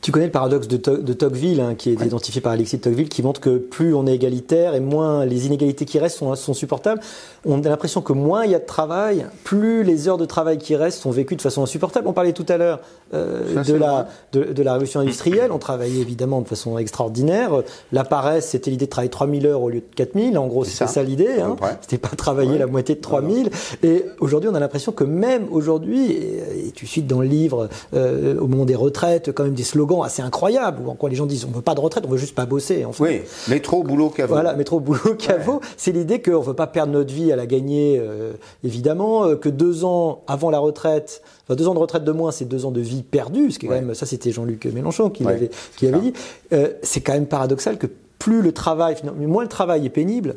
Tu 0.00 0.12
connais 0.12 0.26
le 0.26 0.32
paradoxe 0.32 0.68
de, 0.68 0.76
Tocqueville, 0.76 1.60
hein, 1.60 1.74
qui 1.74 1.90
est 1.90 2.04
identifié 2.04 2.40
par 2.40 2.52
Alexis 2.52 2.76
de 2.76 2.82
Tocqueville, 2.82 3.08
qui 3.08 3.22
montre 3.22 3.40
que 3.40 3.58
plus 3.58 3.94
on 3.94 4.06
est 4.06 4.14
égalitaire 4.14 4.74
et 4.74 4.80
moins 4.80 5.24
les 5.24 5.46
inégalités 5.46 5.84
qui 5.84 5.98
restent 5.98 6.18
sont, 6.18 6.54
supportables. 6.54 7.00
On 7.44 7.62
a 7.64 7.68
l'impression 7.68 8.02
que 8.02 8.12
moins 8.12 8.44
il 8.44 8.52
y 8.52 8.54
a 8.54 8.58
de 8.58 8.66
travail, 8.66 9.26
plus 9.44 9.82
les 9.82 10.08
heures 10.08 10.18
de 10.18 10.24
travail 10.24 10.58
qui 10.58 10.76
restent 10.76 11.00
sont 11.00 11.10
vécues 11.10 11.36
de 11.36 11.42
façon 11.42 11.62
insupportable. 11.62 12.06
On 12.06 12.12
parlait 12.12 12.32
tout 12.32 12.46
à 12.48 12.56
l'heure 12.56 12.80
euh, 13.14 13.62
de, 13.64 13.74
la, 13.74 14.08
de, 14.32 14.62
la 14.62 14.72
révolution 14.74 15.00
industrielle. 15.00 15.50
On 15.50 15.58
travaillait 15.58 16.00
évidemment 16.00 16.40
de 16.40 16.48
façon 16.48 16.78
extraordinaire. 16.78 17.62
La 17.90 18.04
paresse, 18.04 18.48
c'était 18.50 18.70
l'idée 18.70 18.86
de 18.86 18.90
travailler 18.90 19.10
3000 19.10 19.46
heures 19.46 19.62
au 19.62 19.70
lieu 19.70 19.80
de 19.80 19.94
4000. 19.94 20.38
En 20.38 20.46
gros, 20.46 20.64
c'était 20.64 20.86
ça, 20.86 21.02
l'idée. 21.02 21.40
Hein. 21.40 21.56
C'était 21.80 21.98
pas 21.98 22.14
travailler 22.16 22.58
la 22.58 22.66
moitié 22.66 22.94
de 22.94 23.00
3000. 23.00 23.50
Et 23.82 24.04
aujourd'hui, 24.20 24.50
on 24.52 24.54
a 24.54 24.60
l'impression 24.60 24.92
que 24.92 25.04
même 25.04 25.46
aujourd'hui, 25.50 26.12
et, 26.12 26.72
tu 26.74 26.86
cites 26.86 27.06
dans 27.06 27.20
le 27.20 27.28
livre, 27.28 27.68
euh, 27.94 28.38
au 28.38 28.46
moment 28.46 28.64
des 28.64 28.74
retraites, 28.74 29.32
quand 29.32 29.44
même 29.44 29.54
des 29.54 29.64
slogans 29.64 29.85
assez 30.02 30.22
incroyables, 30.22 30.82
où 30.84 30.90
en 30.90 30.94
quoi 30.94 31.08
les 31.08 31.16
gens 31.16 31.26
disent 31.26 31.44
on 31.44 31.50
veut 31.50 31.62
pas 31.62 31.74
de 31.74 31.80
retraite, 31.80 32.04
on 32.06 32.10
veut 32.10 32.16
juste 32.16 32.34
pas 32.34 32.46
bosser. 32.46 32.84
En 32.84 32.92
fait. 32.92 33.02
Oui, 33.02 33.20
métro, 33.48 33.82
boulot, 33.82 34.10
caveau. 34.10 34.34
Voilà, 34.34 34.54
métro, 34.54 34.80
boulot, 34.80 35.14
caveau. 35.18 35.60
C'est 35.76 35.92
l'idée 35.92 36.20
qu'on 36.20 36.40
veut 36.40 36.54
pas 36.54 36.66
perdre 36.66 36.92
notre 36.92 37.12
vie 37.12 37.32
à 37.32 37.36
la 37.36 37.46
gagner, 37.46 37.98
euh, 38.00 38.32
évidemment, 38.64 39.24
euh, 39.24 39.36
que 39.36 39.48
deux 39.48 39.84
ans 39.84 40.22
avant 40.26 40.50
la 40.50 40.58
retraite, 40.58 41.22
enfin 41.44 41.54
deux 41.54 41.68
ans 41.68 41.74
de 41.74 41.78
retraite 41.78 42.04
de 42.04 42.12
moins, 42.12 42.32
c'est 42.32 42.44
deux 42.44 42.66
ans 42.66 42.70
de 42.70 42.80
vie 42.80 43.02
perdue, 43.02 43.50
ce 43.50 43.58
qui 43.58 43.66
est 43.66 43.68
quand 43.68 43.74
même, 43.74 43.94
ça 43.94 44.06
c'était 44.06 44.32
Jean-Luc 44.32 44.66
Mélenchon 44.66 45.10
qui, 45.10 45.24
l'avait 45.24 45.50
qui 45.76 45.86
avait 45.86 46.00
dit. 46.00 46.12
Euh, 46.52 46.72
c'est 46.82 47.00
quand 47.00 47.14
même 47.14 47.26
paradoxal 47.26 47.78
que 47.78 47.86
plus 48.18 48.42
le 48.42 48.52
travail, 48.52 48.96
moins 49.16 49.42
le 49.42 49.48
travail 49.48 49.86
est 49.86 49.90
pénible, 49.90 50.36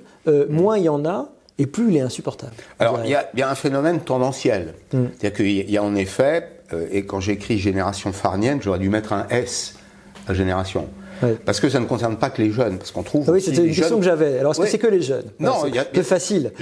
moins 0.49 0.77
il 0.77 0.83
y 0.83 0.89
en 0.89 1.05
a, 1.05 1.29
et 1.59 1.65
plus 1.65 1.89
il 1.89 1.97
est 1.97 2.01
insupportable. 2.01 2.53
Alors, 2.79 3.01
il 3.03 3.09
y, 3.09 3.41
a, 3.41 3.49
un 3.49 3.55
phénomène 3.55 3.99
tendanciel. 3.99 4.73
Mm. 4.93 5.05
C'est-à-dire 5.17 5.33
qu'il 5.37 5.69
y 5.69 5.77
a 5.77 5.83
en 5.83 5.93
effet 5.95 6.47
et 6.91 7.05
quand 7.05 7.19
j'écris 7.19 7.57
génération 7.57 8.13
farnienne, 8.13 8.61
j'aurais 8.61 8.79
dû 8.79 8.89
mettre 8.89 9.13
un 9.13 9.27
S 9.29 9.75
à 10.27 10.33
génération. 10.33 10.87
Parce 11.45 11.59
que 11.59 11.69
ça 11.69 11.79
ne 11.79 11.85
concerne 11.85 12.17
pas 12.17 12.29
que 12.29 12.41
les 12.41 12.51
jeunes, 12.51 12.77
parce 12.77 12.91
qu'on 12.91 13.03
trouve. 13.03 13.25
Ah 13.27 13.31
oui, 13.33 13.41
c'était 13.41 13.65
une 13.65 13.75
question 13.75 13.97
que 13.97 14.05
j'avais. 14.05 14.39
Alors, 14.39 14.53
est-ce 14.53 14.61
que 14.61 14.67
c'est 14.67 14.77
que 14.77 14.87
les 14.87 15.01
jeunes 15.01 15.25
Non, 15.39 15.53
c'est 15.63 15.91
peu 15.91 16.03
facile. 16.03 16.53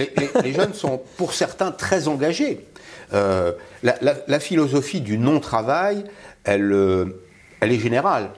Les, 0.44 0.54
jeunes 0.54 0.74
sont, 0.74 1.02
pour 1.18 1.34
certains, 1.34 1.72
très 1.72 2.08
engagés. 2.08 2.66
Euh, 3.14 3.54
la, 3.84 4.40
philosophie 4.40 5.02
du 5.02 5.18
non-travail, 5.18 6.04
elle, 6.44 6.72
euh, 6.72 7.22
elle 7.60 7.72
est 7.72 7.80
générale. 7.80 8.30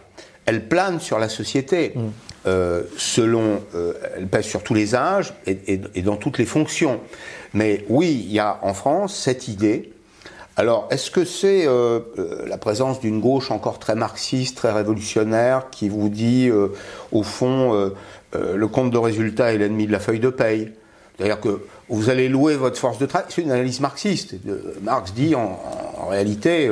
Elle 0.46 0.68
plane 0.68 1.00
sur 1.00 1.20
la 1.20 1.30
société. 1.30 1.94
Mm. 1.96 2.10
selon, 2.98 3.62
elle 4.18 4.28
pèse 4.28 4.46
sur 4.46 4.64
tous 4.64 4.74
les 4.74 4.96
âges 4.96 5.34
et, 5.46 5.80
et, 5.94 6.02
dans 6.02 6.18
toutes 6.18 6.38
les 6.38 6.46
fonctions. 6.46 7.00
Mais 7.54 7.86
oui, 7.90 8.26
il 8.26 8.34
y 8.34 8.40
a 8.40 8.60
en 8.62 8.74
France 8.74 9.16
cette 9.16 9.48
idée 9.48 9.94
alors, 10.60 10.90
est-ce 10.92 11.10
que 11.10 11.24
c'est 11.24 11.66
euh, 11.66 12.02
euh, 12.18 12.46
la 12.46 12.58
présence 12.58 13.00
d'une 13.00 13.22
gauche 13.22 13.50
encore 13.50 13.80
très 13.80 13.96
marxiste, 13.96 14.58
très 14.58 14.74
révolutionnaire, 14.74 15.70
qui 15.72 15.88
vous 15.88 16.10
dit, 16.10 16.50
euh, 16.50 16.68
au 17.14 17.24
fond, 17.24 17.94
le 18.34 18.68
compte 18.68 18.92
de 18.92 18.98
résultat 18.98 19.54
est 19.54 19.58
l'ennemi 19.58 19.88
de 19.88 19.94
la 19.94 20.02
feuille 20.02 20.20
de 20.20 20.28
paye? 20.28 20.74
C'est-à-dire 21.16 21.40
que 21.40 21.62
vous 21.88 22.10
allez 22.10 22.28
louer 22.28 22.58
votre 22.58 22.78
force 22.78 22.98
de 22.98 23.06
travail. 23.06 23.28
C'est 23.30 23.42
une 23.42 23.52
analyse 23.52 23.80
marxiste. 23.80 24.36
Marx 24.82 25.14
dit, 25.14 25.34
en, 25.34 26.08
réalité, 26.10 26.70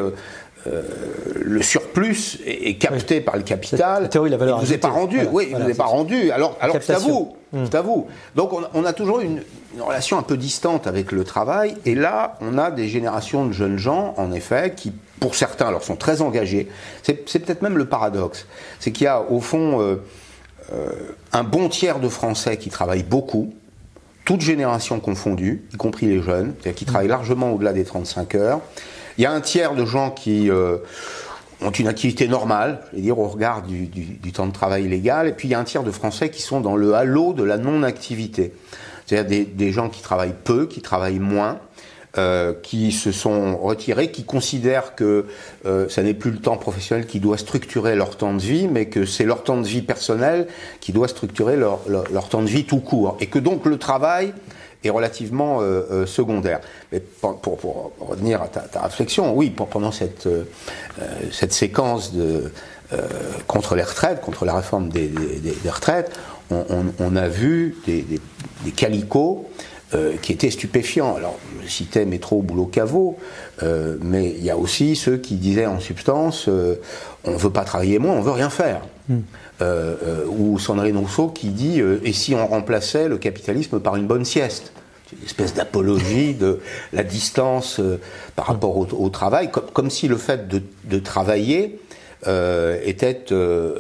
le 0.66 1.62
surplus 1.62 2.40
est, 2.46 2.78
capté 2.78 3.22
par 3.22 3.38
le 3.38 3.44
capital. 3.44 4.04
La 4.04 4.10
théorie, 4.10 4.32
la 4.32 4.38
valeur 4.38 4.60
il 4.62 4.68
vous 4.68 4.74
est 4.74 4.80
pas 4.80 4.90
rendu. 4.90 5.22
oui, 5.32 5.48
il 5.50 5.56
vous 5.56 5.70
est 5.70 5.78
pas 5.78 5.86
rendu. 5.86 6.30
Alors, 6.32 6.58
alors 6.60 6.76
c'est 6.82 6.94
à 6.94 7.00
vous. 7.00 7.37
C'est 7.54 7.76
à 7.76 7.82
vous. 7.82 8.08
Donc 8.36 8.52
on, 8.74 8.86
a 8.86 8.94
toujours 8.94 9.22
une, 9.22 9.42
une, 9.74 9.82
relation 9.82 10.18
un 10.18 10.22
peu 10.22 10.38
distante 10.38 10.86
avec 10.88 11.12
le 11.12 11.24
travail. 11.24 11.78
Et 11.86 11.96
là, 11.96 12.38
on 12.42 12.58
a 12.58 12.72
des 12.72 12.88
générations 12.88 13.46
de 13.46 13.54
jeunes 13.54 13.78
gens, 13.78 14.14
en 14.18 14.32
effet, 14.32 14.74
qui, 14.76 14.92
pour 15.20 15.36
certains, 15.36 15.68
alors 15.68 15.84
sont 15.84 15.96
très 15.96 16.22
engagés. 16.22 16.68
C'est 17.04 17.14
peut-être 17.14 17.62
même 17.62 17.78
le 17.78 17.86
paradoxe. 17.86 18.48
C'est 18.80 18.92
qu'il 18.92 19.06
y 19.06 19.08
a, 19.08 19.22
au 19.22 19.40
fond, 19.40 19.82
euh, 19.82 20.04
euh, 20.74 20.90
un 21.32 21.44
bon 21.44 21.70
tiers 21.70 22.00
de 22.00 22.10
Français 22.10 22.58
qui 22.58 22.70
travaillent 22.70 23.04
beaucoup, 23.04 23.54
toutes 24.26 24.42
générations 24.42 25.00
confondues, 25.00 25.64
y 25.74 25.78
compris 25.78 26.08
les 26.08 26.22
jeunes, 26.22 26.54
qui 26.76 26.86
travaillent 26.86 27.08
largement 27.08 27.52
au-delà 27.52 27.72
des 27.72 27.86
35 27.86 28.36
heures. 28.36 28.60
Il 29.18 29.24
y 29.24 29.26
a 29.26 29.32
un 29.32 29.42
tiers 29.42 29.74
de 29.74 29.86
gens 29.86 30.12
qui 30.12 30.52
euh, 30.52 30.78
ont 31.62 31.72
une 31.72 31.88
activité 31.88 32.28
normale, 32.28 32.82
je 32.92 32.98
veux 32.98 33.02
dire, 33.04 33.20
au 33.20 33.28
regard 33.28 33.64
du, 33.64 33.90
temps 34.32 34.48
de 34.48 34.52
travail 34.52 34.88
légal, 34.88 35.28
et 35.28 35.32
puis 35.32 35.48
il 35.48 35.52
y 35.52 35.56
a 35.56 35.60
un 35.60 35.64
tiers 35.64 35.84
de 35.84 35.92
Français 35.92 36.30
qui 36.30 36.42
sont 36.42 36.62
dans 36.62 36.76
le 36.76 36.94
halo 36.94 37.34
de 37.34 37.44
la 37.44 37.58
non-activité. 37.58 38.54
C'est-à-dire 39.06 39.46
des, 39.56 39.72
gens 39.72 39.90
qui 39.90 40.02
travaillent 40.02 40.36
peu, 40.44 40.68
qui 40.68 40.82
travaillent 40.82 41.20
moins, 41.20 41.60
euh, 42.18 42.54
qui 42.62 42.92
se 42.92 43.12
sont 43.12 43.58
retirés, 43.58 44.12
qui 44.12 44.24
considèrent 44.24 44.96
que 44.96 45.26
euh, 45.66 45.88
ça 45.88 46.04
n'est 46.04 46.14
plus 46.14 46.32
le 46.32 46.40
temps 46.40 46.58
professionnel 46.58 47.06
qui 47.06 47.20
doit 47.20 47.38
structurer 47.38 47.96
leur 47.96 48.18
temps 48.18 48.34
de 48.34 48.42
vie, 48.42 48.68
mais 48.68 48.88
que 48.88 49.06
c'est 49.06 49.24
leur 49.24 49.44
temps 49.44 49.58
de 49.58 49.68
vie 49.68 49.82
personnel 49.82 50.48
qui 50.82 50.92
doit 50.92 51.08
structurer 51.08 51.56
leur, 51.56 51.80
temps 52.30 52.42
de 52.42 52.48
vie 52.48 52.66
tout 52.66 52.80
court. 52.80 53.18
Et 53.20 53.28
que 53.28 53.40
donc 53.40 53.66
le 53.66 53.78
travail 53.78 54.34
est 54.84 54.90
relativement 54.90 55.60
euh, 55.62 56.06
secondaire. 56.06 56.60
Mais 56.92 57.00
pour, 57.00 57.92
revenir 58.00 58.42
à 58.42 58.48
ta, 58.48 58.82
réflexion, 58.82 59.36
oui, 59.36 59.50
pendant 59.50 59.92
cette, 59.92 60.28
cette 61.32 61.54
séquence 61.54 62.14
de, 62.14 62.52
contre 63.48 63.76
les 63.76 63.84
retraites, 63.84 64.22
contre 64.22 64.46
la 64.46 64.56
réforme 64.56 64.90
des, 64.90 65.12
retraites, 65.70 66.12
on, 66.50 67.16
a 67.16 67.28
vu 67.28 67.76
des, 67.86 68.06
des 68.64 68.72
calicots 68.72 69.48
euh, 69.96 70.18
qui 70.22 70.34
étaient 70.34 70.52
stupéfiants. 70.52 71.16
Alors, 71.16 71.40
je 71.64 71.70
citais 71.70 72.04
Métro, 72.04 72.42
Boulot, 72.42 72.66
Caveau, 72.66 73.18
euh, 73.64 73.96
mais 74.02 74.32
il 74.32 74.44
y 74.44 74.50
a 74.50 74.58
aussi 74.58 74.98
ceux 74.98 75.16
qui 75.16 75.36
disaient 75.36 75.66
en 75.66 75.80
substance 75.80 76.50
euh, 76.50 76.76
on 77.24 77.32
ne 77.32 77.38
veut 77.38 77.52
pas 77.52 77.64
travailler 77.64 77.98
moins, 77.98 78.16
on 78.16 78.22
veut 78.22 78.32
rien 78.34 78.50
faire. 78.50 78.82
Hmm. 79.60 80.30
ou 80.30 80.60
Sandrine 80.60 80.98
Rousseau 80.98 81.30
qui 81.30 81.48
dit 81.50 81.82
et 82.04 82.14
si 82.14 82.36
on 82.36 82.46
remplaçait 82.46 83.08
le 83.08 83.18
capitalisme 83.18 83.80
par 83.80 83.96
une 83.96 84.06
bonne 84.06 84.26
sieste? 84.26 84.72
Une 85.18 85.26
espèce 85.26 85.54
d'apologie 85.54 86.34
de 86.34 86.60
la 86.92 87.04
distance 87.04 87.80
par 88.36 88.48
rapport 88.48 88.78
au, 88.78 89.10
travail, 89.10 89.50
comme, 89.50 89.66
comme, 89.72 89.90
si 89.90 90.10
le 90.10 90.18
fait 90.18 90.50
de, 90.50 90.62
de 90.84 91.00
travailler 91.00 91.80
euh, 92.28 92.78
était 92.84 93.26
euh, 93.32 93.74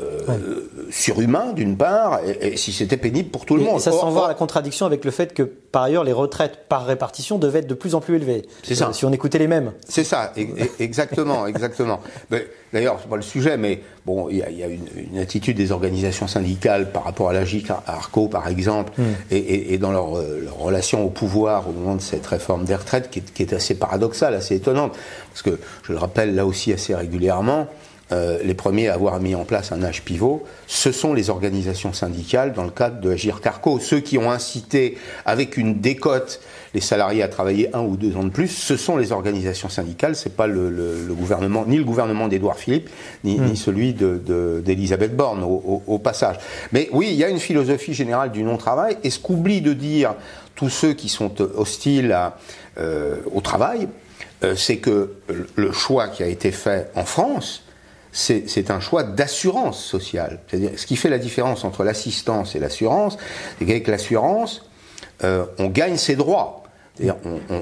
surhumain 0.89 1.51
d'une 1.51 1.75
part, 1.75 2.21
et, 2.23 2.55
si 2.55 2.71
c'était 2.71 2.95
pénible 2.95 3.29
pour 3.29 3.45
tout 3.45 3.57
le 3.57 3.63
monde. 3.63 3.77
Et 3.77 3.83
ça 3.83 3.91
s'envoie 3.91 4.25
à 4.25 4.27
la 4.29 4.35
contradiction 4.35 4.85
avec 4.85 5.03
le 5.03 5.11
fait 5.11 5.33
que 5.33 5.43
par 5.43 5.83
ailleurs 5.83 6.05
les 6.05 6.13
retraites 6.13 6.59
par 6.69 6.85
répartition 6.85 7.39
devaient 7.39 7.59
être 7.59 7.67
de 7.67 7.73
plus 7.73 7.93
en 7.93 7.99
plus 7.99 8.15
élevées. 8.15 8.45
C'est 8.63 8.75
ça. 8.75 8.93
si 8.93 9.03
on 9.03 9.11
écoutait 9.11 9.39
les 9.39 9.47
mêmes. 9.47 9.73
C'est 9.85 10.05
ça, 10.05 10.31
exactement, 10.79 11.45
exactement. 11.45 11.99
D'ailleurs, 12.73 12.99
c'est 13.01 13.09
pas 13.09 13.17
le 13.17 13.21
sujet, 13.21 13.57
mais 13.57 13.81
bon, 14.05 14.29
il 14.29 14.37
y 14.37 14.43
a, 14.43 14.67
une, 14.67 15.17
attitude 15.17 15.57
des 15.57 15.73
organisations 15.73 16.27
syndicales 16.27 16.91
par 16.91 17.03
rapport 17.03 17.29
à 17.29 17.33
l'AGIC, 17.33 17.69
à 17.69 17.83
Arco 17.85 18.29
par 18.29 18.47
exemple, 18.47 18.93
hmm. 18.97 19.03
et, 19.31 19.77
dans 19.77 19.91
leur, 19.91 20.21
leur, 20.21 20.57
relation 20.57 21.03
au 21.03 21.09
pouvoir 21.09 21.67
au 21.67 21.73
moment 21.73 21.95
de 21.95 22.01
cette 22.01 22.25
réforme 22.25 22.63
des 22.63 22.75
retraites, 22.75 23.09
qui 23.09 23.19
est, 23.19 23.33
qui 23.33 23.43
est 23.43 23.51
assez 23.51 23.75
paradoxale, 23.75 24.35
assez 24.35 24.55
étonnante, 24.55 24.97
parce 25.31 25.41
que 25.41 25.59
je 25.83 25.91
le 25.91 25.97
rappelle 25.97 26.33
là 26.33 26.45
aussi 26.45 26.71
assez 26.71 26.95
régulièrement. 26.95 27.67
Euh, 28.13 28.39
les 28.41 28.53
premiers 28.53 28.87
à 28.87 28.93
avoir 28.93 29.19
mis 29.19 29.35
en 29.35 29.43
place 29.43 29.73
un 29.73 29.83
âge 29.83 30.03
pivot, 30.03 30.45
ce 30.65 30.93
sont 30.93 31.13
les 31.13 31.29
organisations 31.29 31.91
syndicales 31.91 32.53
dans 32.53 32.63
le 32.63 32.69
cadre 32.69 33.01
de 33.01 33.11
Agir 33.11 33.41
Carco. 33.41 33.79
Ceux 33.79 33.99
qui 33.99 34.17
ont 34.17 34.31
incité 34.31 34.97
avec 35.25 35.57
une 35.57 35.81
décote 35.81 36.39
les 36.73 36.81
salariés 36.81 37.23
à 37.23 37.27
travailler 37.27 37.69
un 37.75 37.81
ou 37.81 37.97
deux 37.97 38.15
ans 38.15 38.23
de 38.23 38.29
plus, 38.29 38.49
ce 38.49 38.77
sont 38.77 38.97
les 38.97 39.11
organisations 39.11 39.69
syndicales, 39.69 40.15
c'est 40.15 40.35
pas 40.35 40.47
le, 40.47 41.07
gouvernement, 41.09 41.65
ni 41.65 41.77
le 41.77 41.83
gouvernement 41.83 42.27
d'Édouard 42.27 42.57
Philippe, 42.57 42.89
ni, 43.23 43.39
hmm. 43.39 43.55
celui 43.55 43.93
d'Elisabeth 43.93 45.11
de, 45.11 45.15
Borne 45.15 45.43
au, 45.43 45.97
passage. 45.97 46.37
Mais 46.71 46.89
oui, 46.91 47.07
il 47.09 47.15
y 47.15 47.23
a 47.23 47.29
une 47.29 47.39
philosophie 47.39 47.93
générale 47.93 48.31
du 48.31 48.43
non-travail, 48.43 48.97
et 49.03 49.09
ce 49.09 49.19
qu'oublient 49.19 49.61
de 49.61 49.73
dire 49.73 50.15
tous 50.55 50.69
ceux 50.69 50.93
qui 50.93 51.09
sont 51.09 51.41
hostiles 51.41 52.15
euh, 52.77 53.17
au 53.33 53.41
travail, 53.41 53.87
euh, 54.43 54.55
c'est 54.55 54.77
que 54.77 55.13
le 55.55 55.71
choix 55.71 56.09
qui 56.09 56.21
a 56.21 56.27
été 56.27 56.51
fait 56.51 56.91
en 56.95 57.05
France, 57.05 57.63
c'est 58.17 58.71
un 58.71 58.79
choix 58.79 59.03
d'assurance 59.03 59.83
sociale. 59.83 60.39
C'est-à-dire, 60.47 60.71
ce 60.75 60.87
qui 60.87 60.95
fait 60.95 61.09
la 61.09 61.19
différence 61.19 61.63
entre 61.63 61.83
l'assistance 61.83 62.55
et 62.55 62.59
l'assurance, 62.59 63.17
c'est 63.59 63.65
qu'avec 63.65 63.87
l'assurance, 63.87 64.63
euh, 65.23 65.45
on 65.59 65.67
gagne 65.67 65.97
ses 65.97 66.15
droits. 66.15 66.63
C'est-à-dire, 66.95 67.17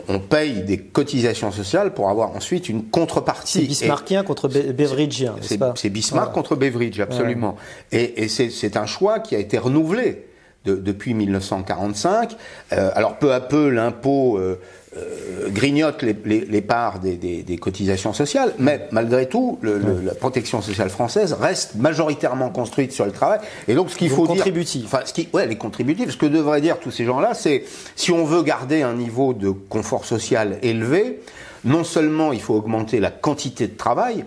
on, 0.07 0.19
paye 0.19 0.63
des 0.63 0.77
cotisations 0.77 1.51
sociales 1.51 1.93
pour 1.93 2.09
avoir 2.09 2.33
ensuite 2.33 2.69
une 2.69 2.85
contrepartie. 2.85 3.63
C'est 3.63 3.67
Bismarckien 3.67 4.23
contre 4.23 4.47
Beveridgeien. 4.47 5.35
C'est 5.75 5.89
Bismarck 5.89 6.33
contre 6.33 6.55
Beveridge, 6.55 7.01
absolument. 7.01 7.57
Et, 7.91 8.29
c'est 8.29 8.77
un 8.77 8.85
choix 8.85 9.19
qui 9.19 9.35
a 9.35 9.39
été 9.39 9.57
renouvelé 9.57 10.27
depuis 10.63 11.13
1945. 11.13 12.37
Euh, 12.71 12.91
alors 12.95 13.19
peu 13.19 13.33
à 13.33 13.41
peu, 13.41 13.69
l'impôt 13.69 14.37
euh, 14.37 14.59
euh, 14.97 15.49
grignote 15.49 16.03
les, 16.03 16.62
parts 16.62 16.99
des, 16.99 17.58
cotisations 17.60 18.13
sociales, 18.13 18.53
mais 18.60 18.88
malgré 18.91 19.27
tout, 19.27 19.60
la 19.62 20.13
protection 20.15 20.62
sociale 20.62 20.89
française 20.89 21.34
reste 21.34 21.75
majoritairement 21.75 22.49
construite 22.49 22.91
sur 22.91 23.05
le 23.05 23.12
travail. 23.12 23.39
Et 23.67 23.75
donc, 23.75 23.89
ce 23.89 23.97
qu'il 23.97 24.10
faut 24.10 24.27
dire, 24.27 24.45
enfin, 24.86 24.99
ce 25.05 25.13
qui, 25.13 25.27
ouais, 25.34 25.47
les 25.47 25.58
contributifs. 25.58 26.12
Ce 26.12 26.17
que 26.17 26.25
devraient 26.25 26.62
dire 26.62 26.79
tous 26.79 26.91
ces 26.91 27.05
gens-là, 27.05 27.34
c'est 27.34 27.63
si 27.95 28.12
on 28.12 28.25
veut 28.25 28.43
garder 28.43 28.81
un 28.84 28.93
niveau 28.93 29.34
de 29.34 29.49
confort 29.49 30.05
social 30.05 30.60
élevé, 30.62 31.19
non 31.63 31.84
seulement 31.84 32.31
il 32.31 32.41
faut 32.41 32.53
augmenter 32.53 32.99
la 32.99 33.12
quantité 33.12 33.67
de 33.67 33.75
travail, 33.75 34.25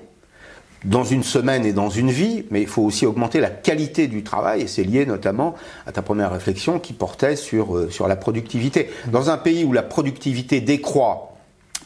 dans 0.84 1.04
une 1.04 1.22
semaine 1.22 1.66
et 1.66 1.72
dans 1.72 1.90
une 1.90 2.10
vie, 2.10 2.44
mais 2.50 2.62
il 2.62 2.68
faut 2.68 2.82
aussi 2.82 3.04
augmenter 3.06 3.40
la 3.40 3.50
qualité 3.50 4.06
du 4.06 4.22
travail, 4.22 4.62
et 4.62 4.66
c'est 4.66 4.84
lié 4.84 5.06
notamment 5.06 5.54
à 5.86 5.92
ta 5.92 6.02
première 6.02 6.32
réflexion 6.32 6.78
qui 6.78 6.92
portait 6.92 7.36
sur, 7.36 7.76
euh, 7.76 7.90
sur 7.90 8.06
la 8.08 8.16
productivité. 8.16 8.88
Dans 9.10 9.30
un 9.30 9.38
pays 9.38 9.64
où 9.64 9.72
la 9.72 9.82
productivité 9.82 10.60
décroît, 10.60 11.36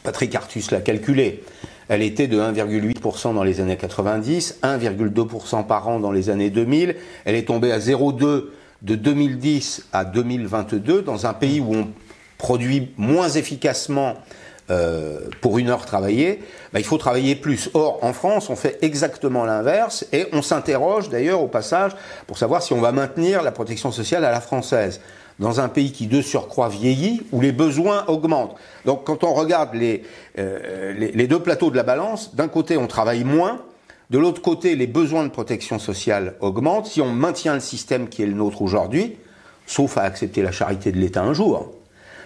Patrick 0.03 0.35
Artus 0.35 0.71
l'a 0.71 0.81
calculé, 0.81 1.43
elle 1.89 2.01
était 2.01 2.27
de 2.27 2.39
1,8% 2.39 3.33
dans 3.33 3.43
les 3.43 3.61
années 3.61 3.77
90, 3.77 4.59
1,2% 4.63 5.65
par 5.65 5.87
an 5.87 5.99
dans 5.99 6.11
les 6.11 6.29
années 6.29 6.49
2000, 6.49 6.95
elle 7.25 7.35
est 7.35 7.47
tombée 7.47 7.71
à 7.71 7.79
0,2 7.79 8.45
de 8.81 8.95
2010 8.95 9.87
à 9.93 10.05
2022 10.05 11.01
dans 11.01 11.25
un 11.25 11.33
pays 11.33 11.59
où 11.59 11.73
on 11.73 11.87
produit 12.37 12.91
moins 12.97 13.29
efficacement 13.29 14.15
euh, 14.69 15.19
pour 15.41 15.57
une 15.57 15.69
heure 15.69 15.85
travaillée, 15.85 16.41
bah, 16.71 16.79
il 16.79 16.85
faut 16.85 16.97
travailler 16.97 17.35
plus. 17.35 17.69
Or, 17.73 17.99
en 18.01 18.13
France, 18.13 18.49
on 18.49 18.55
fait 18.55 18.77
exactement 18.81 19.45
l'inverse 19.45 20.05
et 20.13 20.27
on 20.31 20.41
s'interroge 20.41 21.09
d'ailleurs 21.09 21.41
au 21.41 21.47
passage 21.47 21.91
pour 22.27 22.37
savoir 22.37 22.63
si 22.63 22.73
on 22.73 22.79
va 22.79 22.91
maintenir 22.91 23.43
la 23.43 23.51
protection 23.51 23.91
sociale 23.91 24.23
à 24.23 24.31
la 24.31 24.41
française 24.41 25.01
dans 25.39 25.59
un 25.59 25.67
pays 25.67 25.91
qui 25.91 26.07
de 26.07 26.21
surcroît 26.21 26.69
vieillit, 26.69 27.23
où 27.31 27.41
les 27.41 27.51
besoins 27.51 28.05
augmentent. 28.07 28.55
Donc 28.85 29.03
quand 29.03 29.23
on 29.23 29.33
regarde 29.33 29.73
les, 29.73 30.03
euh, 30.37 30.93
les, 30.93 31.11
les 31.11 31.27
deux 31.27 31.39
plateaux 31.39 31.71
de 31.71 31.75
la 31.75 31.83
balance, 31.83 32.35
d'un 32.35 32.47
côté 32.47 32.77
on 32.77 32.87
travaille 32.87 33.23
moins, 33.23 33.61
de 34.11 34.19
l'autre 34.19 34.41
côté 34.41 34.75
les 34.75 34.87
besoins 34.87 35.23
de 35.23 35.29
protection 35.29 35.79
sociale 35.79 36.35
augmentent. 36.39 36.85
Si 36.85 37.01
on 37.01 37.11
maintient 37.11 37.55
le 37.55 37.59
système 37.59 38.09
qui 38.09 38.21
est 38.21 38.27
le 38.27 38.35
nôtre 38.35 38.61
aujourd'hui, 38.61 39.17
sauf 39.65 39.97
à 39.97 40.03
accepter 40.03 40.41
la 40.41 40.51
charité 40.51 40.91
de 40.91 40.99
l'État 40.99 41.23
un 41.23 41.33
jour, 41.33 41.73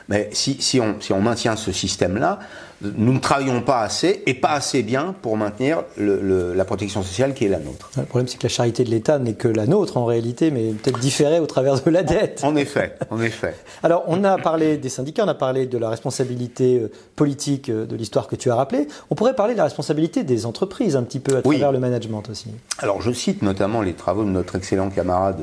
mais 0.09 0.29
si, 0.33 0.79
on, 0.79 0.99
si 1.01 1.11
on 1.13 1.21
maintient 1.21 1.55
ce 1.55 1.71
système-là, 1.71 2.39
nous 2.81 3.13
ne 3.13 3.19
travaillons 3.19 3.61
pas 3.61 3.81
assez 3.81 4.23
et 4.25 4.33
pas 4.33 4.51
assez 4.51 4.83
bien 4.83 5.15
pour 5.21 5.35
maintenir 5.37 5.83
le, 5.97 6.53
la 6.53 6.65
protection 6.65 7.01
sociale 7.01 7.33
qui 7.33 7.45
est 7.45 7.49
la 7.49 7.59
nôtre. 7.59 7.89
Le 7.97 8.03
problème, 8.03 8.27
c'est 8.27 8.37
que 8.37 8.43
la 8.43 8.49
charité 8.49 8.83
de 8.83 8.89
l'État 8.89 9.17
n'est 9.17 9.33
que 9.33 9.47
la 9.47 9.65
nôtre 9.65 9.97
en 9.97 10.05
réalité, 10.05 10.51
mais 10.51 10.71
peut-être 10.71 10.99
différée 10.99 11.39
au 11.39 11.47
travers 11.47 11.81
de 11.81 11.89
la 11.89 12.03
dette. 12.03 12.41
En, 12.43 12.55
effet, 12.55 12.95
en 13.09 13.21
effet. 13.21 13.55
Alors, 13.83 14.03
on 14.07 14.23
a 14.23 14.37
parlé 14.37 14.77
des 14.77 14.89
syndicats, 14.89 15.23
on 15.25 15.27
a 15.27 15.33
parlé 15.33 15.65
de 15.65 15.77
la 15.77 15.89
responsabilité 15.89 16.79
euh, 16.79 16.91
politique 17.15 17.69
euh, 17.69 17.85
de 17.85 17.95
l'histoire 17.95 18.27
que 18.27 18.35
tu 18.35 18.51
as 18.51 18.55
rappelée. 18.55 18.87
On 19.09 19.15
pourrait 19.15 19.35
parler 19.35 19.53
de 19.53 19.57
la 19.57 19.65
responsabilité 19.65 20.23
des 20.23 20.45
entreprises 20.45 20.95
un 20.95 21.03
petit 21.03 21.19
peu 21.19 21.37
à 21.37 21.41
travers 21.41 21.71
le 21.71 21.79
management 21.79 22.29
aussi. 22.29 22.49
Alors, 22.79 23.01
je 23.01 23.11
cite 23.11 23.41
notamment 23.41 23.81
les 23.81 23.93
travaux 23.93 24.23
de 24.23 24.29
notre 24.29 24.55
excellent 24.55 24.89
camarade 24.89 25.41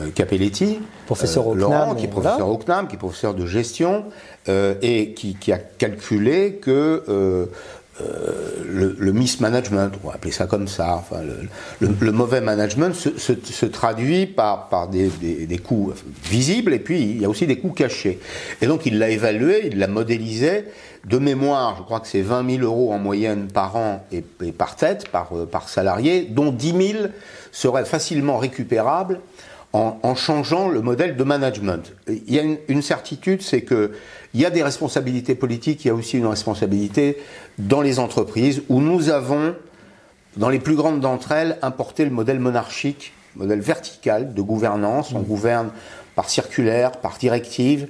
euh, 0.00 0.10
Capelletti, 0.10 0.78
professeur 1.06 1.52
euh, 1.52 1.54
Laurent, 1.54 1.94
qui 1.94 2.04
est 2.04 2.08
professeur 2.08 2.48
au 2.48 2.58
CNAM, 2.58 2.86
qui 2.88 2.96
est 2.96 2.98
professeur 2.98 3.34
de 3.34 3.46
gestion, 3.46 4.04
et 4.48 5.12
qui, 5.14 5.34
qui, 5.34 5.52
a 5.52 5.58
calculé 5.58 6.60
que 6.62 7.02
euh, 8.02 8.62
le, 8.68 8.94
le, 8.98 9.12
mismanagement, 9.12 9.88
on 10.04 10.08
va 10.08 10.16
appeler 10.16 10.30
ça 10.30 10.46
comme 10.46 10.68
ça, 10.68 10.96
enfin, 10.96 11.22
le, 11.80 11.88
le, 11.98 12.12
mauvais 12.12 12.42
management 12.42 12.94
se, 12.94 13.16
se, 13.16 13.32
se, 13.42 13.64
traduit 13.64 14.26
par, 14.26 14.68
par 14.68 14.88
des, 14.88 15.08
des, 15.08 15.46
des, 15.46 15.58
coûts 15.58 15.94
visibles 16.24 16.74
et 16.74 16.78
puis 16.78 17.00
il 17.00 17.22
y 17.22 17.24
a 17.24 17.28
aussi 17.30 17.46
des 17.46 17.58
coûts 17.58 17.70
cachés. 17.70 18.18
Et 18.60 18.66
donc 18.66 18.84
il 18.84 18.98
l'a 18.98 19.08
évalué, 19.08 19.68
il 19.68 19.78
l'a 19.78 19.86
modélisé. 19.86 20.64
De 21.06 21.16
mémoire, 21.16 21.76
je 21.78 21.84
crois 21.84 22.00
que 22.00 22.08
c'est 22.08 22.20
20 22.20 22.58
000 22.58 22.64
euros 22.64 22.92
en 22.92 22.98
moyenne 22.98 23.46
par 23.46 23.76
an 23.76 24.04
et, 24.12 24.22
et 24.44 24.52
par 24.52 24.76
tête, 24.76 25.08
par, 25.08 25.30
par 25.50 25.70
salarié, 25.70 26.24
dont 26.28 26.52
10 26.52 26.92
000 26.92 27.04
seraient 27.50 27.86
facilement 27.86 28.36
récupérables 28.36 29.20
en, 29.72 30.14
changeant 30.14 30.68
le 30.68 30.80
modèle 30.80 31.16
de 31.16 31.24
management. 31.24 31.92
Il 32.08 32.34
y 32.34 32.38
a 32.38 32.42
une, 32.68 32.82
certitude, 32.82 33.42
c'est 33.42 33.62
que 33.62 33.92
il 34.36 34.42
y 34.42 34.44
a 34.44 34.50
des 34.50 34.62
responsabilités 34.62 35.34
politiques, 35.34 35.86
il 35.86 35.88
y 35.88 35.90
a 35.90 35.94
aussi 35.94 36.18
une 36.18 36.26
responsabilité 36.26 37.16
dans 37.56 37.80
les 37.80 37.98
entreprises 37.98 38.60
où 38.68 38.82
nous 38.82 39.08
avons, 39.08 39.56
dans 40.36 40.50
les 40.50 40.58
plus 40.58 40.74
grandes 40.74 41.00
d'entre 41.00 41.32
elles, 41.32 41.56
importé 41.62 42.04
le 42.04 42.10
modèle 42.10 42.38
monarchique, 42.38 43.14
modèle 43.34 43.60
vertical 43.60 44.34
de 44.34 44.42
gouvernance. 44.42 45.14
On 45.14 45.20
mmh. 45.20 45.24
gouverne 45.24 45.70
par 46.16 46.28
circulaire, 46.28 46.92
par 46.92 47.16
directive. 47.16 47.88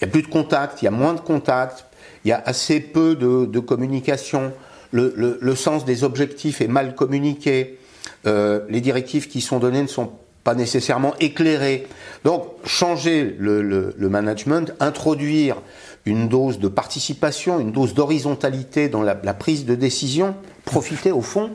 Il 0.00 0.04
n'y 0.04 0.08
a 0.08 0.12
plus 0.12 0.22
de 0.22 0.28
contact, 0.28 0.82
il 0.82 0.84
y 0.84 0.88
a 0.88 0.92
moins 0.92 1.14
de 1.14 1.20
contact, 1.20 1.86
il 2.24 2.28
y 2.28 2.32
a 2.32 2.40
assez 2.46 2.78
peu 2.78 3.16
de, 3.16 3.58
communication. 3.58 4.52
Le, 4.92 5.54
sens 5.56 5.84
des 5.84 6.04
objectifs 6.04 6.60
est 6.60 6.68
mal 6.68 6.94
communiqué. 6.94 7.76
Euh, 8.24 8.60
les 8.68 8.80
directives 8.80 9.26
qui 9.26 9.40
sont 9.40 9.58
données 9.58 9.82
ne 9.82 9.88
sont 9.88 10.12
pas 10.48 10.54
nécessairement 10.54 11.14
éclairées. 11.20 11.86
Donc, 12.24 12.46
changer 12.64 13.36
le, 13.38 13.92
management, 13.98 14.72
introduire 14.80 15.56
une 16.04 16.28
dose 16.28 16.58
de 16.58 16.68
participation, 16.68 17.60
une 17.60 17.72
dose 17.72 17.94
d'horizontalité 17.94 18.88
dans 18.88 19.02
la, 19.02 19.14
prise 19.14 19.66
de 19.66 19.74
décision, 19.74 20.34
profiter 20.64 21.12
au 21.12 21.20
fond 21.20 21.50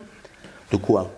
de 0.72 0.78
quoi? 0.78 1.12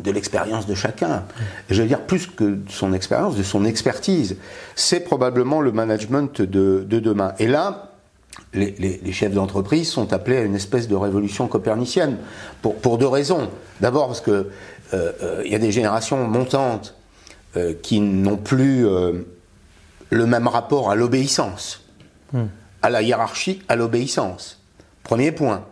De 0.00 0.10
l'expérience 0.10 0.66
de 0.66 0.74
chacun. 0.74 1.24
Je 1.68 1.82
veux 1.82 1.88
dire, 1.88 2.00
plus 2.00 2.26
que 2.26 2.44
de 2.44 2.70
son 2.70 2.94
expérience, 2.94 3.36
de 3.36 3.42
son 3.42 3.64
expertise. 3.66 4.36
C'est 4.74 5.00
probablement 5.00 5.60
le 5.60 5.72
management 5.72 6.40
de, 6.40 6.86
demain. 6.88 7.34
Et 7.38 7.46
là, 7.46 7.92
les, 8.54 9.12
chefs 9.12 9.34
d'entreprise 9.34 9.90
sont 9.90 10.12
appelés 10.14 10.38
à 10.38 10.42
une 10.42 10.54
espèce 10.54 10.88
de 10.88 10.96
révolution 10.96 11.48
copernicienne, 11.48 12.16
pour, 12.62 12.98
deux 12.98 13.06
raisons. 13.06 13.50
D'abord 13.80 14.06
parce 14.06 14.22
que 14.22 14.30
euh, 14.92 15.12
euh, 15.22 15.42
il 15.44 15.52
y 15.52 15.54
a 15.54 15.58
des 15.58 15.72
générations 15.72 16.26
montantes 16.26 16.94
euh, 17.56 17.74
qui 17.80 18.00
n'ont 18.00 18.36
plus 18.38 18.86
le 20.10 20.26
même 20.26 20.48
rapport 20.48 20.90
à 20.90 20.94
l'obéissance, 20.94 21.82
hmm. 22.32 22.46
À 22.82 22.90
la 22.90 23.02
hiérarchie, 23.02 23.62
à 23.68 23.76
l'obéissance. 23.76 24.60
Premier 25.02 25.32
point. 25.32 25.64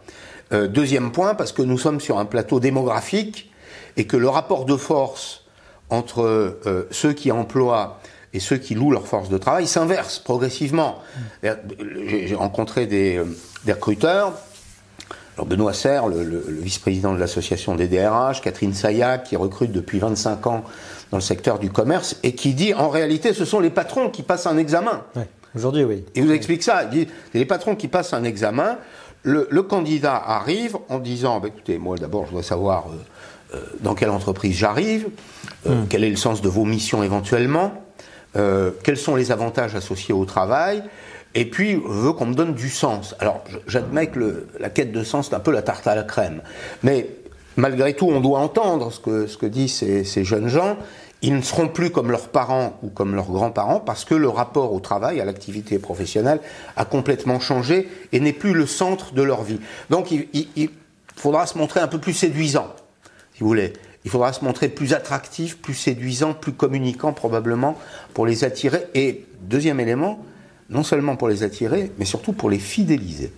deuxième 0.51 1.13
point, 1.13 1.35
parce 1.35 1.53
que 1.53 1.63
nous 1.63 1.79
sommes 1.79 2.01
sur 2.01 2.19
un 2.19 2.25
plateau 2.25 2.61
démographique 2.61 3.53
et 3.97 4.07
que 4.07 4.17
le 4.17 4.29
rapport 4.29 4.65
de 4.65 4.77
force 4.77 5.45
entre 5.91 6.59
ceux 6.91 7.13
qui 7.13 7.31
emploient 7.31 8.01
et 8.33 8.41
ceux 8.41 8.57
qui 8.57 8.75
louent 8.75 8.91
leur 8.91 9.07
force 9.07 9.29
de 9.29 9.39
travail 9.39 9.67
s'inverse 9.67 10.19
progressivement. 10.19 10.99
Hmm. 11.45 11.49
J'ai 12.07 12.35
rencontré 12.35 12.87
des, 12.87 13.21
des 13.65 13.73
recruteurs 13.73 14.33
alors 15.39 15.47
Benoît 15.47 15.73
Serre, 15.73 16.09
le, 16.09 16.45
vice-président 16.49 17.15
de 17.15 17.21
l'association 17.21 17.77
des 17.77 17.87
DRH, 17.87 18.43
Catherine 18.43 18.75
Sayac, 18.75 19.23
qui 19.23 19.37
recrute 19.37 19.71
depuis 19.71 20.01
25 20.01 20.45
ans 20.49 20.65
dans 21.13 21.19
le 21.19 21.23
secteur 21.23 21.61
du 21.61 21.71
commerce, 21.71 22.17
et 22.25 22.35
qui 22.35 22.55
dit 22.55 22.75
en 22.75 22.89
réalité 22.89 23.33
ce 23.33 23.45
sont 23.45 23.61
les 23.61 23.71
patrons 23.71 24.11
qui 24.11 24.25
passent 24.25 24.49
un 24.49 24.59
examen. 24.59 25.05
Aujourd'hui, 25.55 25.85
oui. 25.85 26.05
Il 26.15 26.25
vous 26.25 26.33
explique 26.33 26.63
ça. 26.63 26.85
Il 26.85 26.91
dit 26.91 27.09
les 27.35 27.45
patrons 27.45 27.75
qui 27.75 27.89
passent 27.89 28.13
un 28.13 28.25
examen. 28.25 28.79
Le, 29.23 29.63
candidat 29.63 30.17
arrive 30.17 30.77
en 30.89 30.99
disant 30.99 31.41
bah, 31.41 31.49
écoutez, 31.49 31.79
moi 31.79 31.97
d'abord 31.97 32.27
je 32.27 32.33
dois 32.33 32.43
savoir 32.43 32.87
euh, 32.87 33.57
euh, 33.57 33.63
dans 33.81 33.95
quelle 33.95 34.11
entreprise 34.11 34.57
j'arrive, 34.57 35.09
euh, 35.67 35.75
hmm. 35.75 35.87
quel 35.89 36.05
est 36.05 36.11
le 36.11 36.17
sens 36.17 36.41
de 36.41 36.49
vos 36.49 36.65
missions 36.65 37.03
éventuellement, 37.03 37.85
quels 38.85 38.97
sont 38.97 39.17
les 39.17 39.33
avantages 39.33 39.75
associés 39.75 40.15
au 40.15 40.25
travail 40.25 40.85
et 41.35 41.45
puis 41.45 41.75
veut 41.85 42.13
qu'on 42.13 42.27
me 42.27 42.35
donne 42.35 42.55
du 42.55 42.71
sens. 42.71 43.17
Alors 43.19 43.43
j'admets 43.67 44.07
que 44.07 44.47
la 44.61 44.71
quête 44.71 44.93
de 44.93 45.03
sens 45.03 45.29
c'est 45.29 45.35
un 45.35 45.41
peu 45.41 45.51
la 45.51 45.63
tarte 45.63 45.87
à 45.89 45.97
la 45.97 46.05
crème, 46.05 46.41
mais 46.85 47.09
malgré 47.57 47.95
tout 47.95 48.07
on 48.07 48.21
doit 48.21 48.39
entendre 48.39 48.93
ce 48.93 49.01
que, 49.01 49.27
ce 49.27 49.37
que 49.37 49.47
disent 49.47 49.75
ces, 49.75 50.25
jeunes 50.25 50.49
gens. 50.49 50.77
Ils 51.21 51.35
ne 51.35 51.43
seront 51.43 51.69
plus 51.69 51.91
comme 51.91 52.11
leurs 52.13 52.29
parents 52.29 52.79
ou 52.83 52.91
comme 52.91 53.15
leurs 53.15 53.31
grands-parents 53.31 53.81
parce 53.81 54.05
que 54.05 54.15
le 54.15 54.29
rapport 54.29 54.73
au 54.73 54.79
travail, 54.79 55.21
à 55.21 55.25
l'activité 55.25 55.79
professionnelle 55.79 56.41
a 56.77 56.85
complètement 56.85 57.41
changé 57.41 57.89
et 58.13 58.21
n'est 58.21 58.33
plus 58.33 58.53
le 58.53 58.67
centre 58.67 59.13
de 59.13 59.23
leur 59.23 59.43
vie. 59.43 59.59
Donc 59.91 60.13
il, 60.13 60.71
faudra 61.17 61.47
se 61.47 61.59
montrer 61.59 61.81
un 61.81 61.89
peu 61.89 61.99
plus 61.99 62.13
séduisant, 62.13 62.69
si 63.35 63.41
vous 63.41 63.49
voulez. 63.49 63.73
Il 64.05 64.11
faudra 64.13 64.33
se 64.33 64.45
montrer 64.45 64.69
plus 64.69 64.95
attractif, 64.95 65.59
plus 65.59 65.75
séduisant, 65.75 66.35
plus 66.35 66.53
communicant 66.53 67.13
probablement 67.13 67.77
pour 68.15 68.25
les 68.25 68.45
attirer. 68.45 68.87
Et 68.95 69.27
deuxième 69.43 69.81
élément, 69.81 70.25
non 70.71 70.85
seulement 70.85 71.17
pour 71.17 71.29
les 71.29 71.43
attirer, 71.43 71.91
mais 71.99 72.05
surtout 72.05 72.33
pour 72.33 72.49
les 72.49 72.61
fidéliser. 72.61 73.33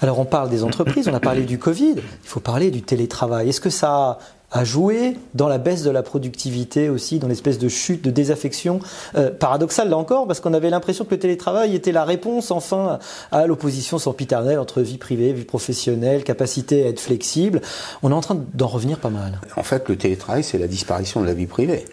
Alors 0.00 0.18
on 0.18 0.24
parle 0.24 0.48
des 0.48 0.62
entreprises, 0.62 1.08
on 1.08 1.14
a 1.14 1.20
parlé 1.20 1.42
du 1.42 1.58
Covid, 1.58 1.94
il 1.96 2.28
faut 2.28 2.40
parler 2.40 2.70
du 2.70 2.82
télétravail. 2.82 3.48
Est-ce 3.48 3.60
que 3.60 3.70
ça 3.70 4.18
a 4.50 4.64
joué 4.64 5.16
dans 5.34 5.48
la 5.48 5.58
baisse 5.58 5.82
de 5.82 5.90
la 5.90 6.02
productivité 6.02 6.88
aussi, 6.88 7.18
dans 7.18 7.28
l'espèce 7.28 7.58
de 7.58 7.68
chute, 7.68 8.02
de 8.02 8.10
désaffection 8.10 8.80
euh, 9.16 9.30
paradoxale 9.30 9.90
là 9.90 9.98
encore, 9.98 10.26
parce 10.26 10.40
qu'on 10.40 10.54
avait 10.54 10.70
l'impression 10.70 11.04
que 11.04 11.10
le 11.10 11.18
télétravail 11.18 11.74
était 11.74 11.92
la 11.92 12.04
réponse 12.04 12.50
enfin 12.50 12.98
à 13.30 13.46
l'opposition 13.46 13.98
sempiternelle 13.98 14.58
entre 14.58 14.80
vie 14.80 14.98
privée, 14.98 15.32
vie 15.32 15.44
professionnelle, 15.44 16.24
capacité 16.24 16.86
à 16.86 16.88
être 16.88 17.00
flexible. 17.00 17.60
On 18.02 18.10
est 18.10 18.14
en 18.14 18.20
train 18.20 18.38
d'en 18.54 18.68
revenir 18.68 18.98
pas 18.98 19.10
mal. 19.10 19.40
En 19.56 19.62
fait, 19.62 19.88
le 19.88 19.96
télétravail, 19.96 20.42
c'est 20.42 20.58
la 20.58 20.68
disparition 20.68 21.20
de 21.20 21.26
la 21.26 21.34
vie 21.34 21.46
privée. 21.46 21.84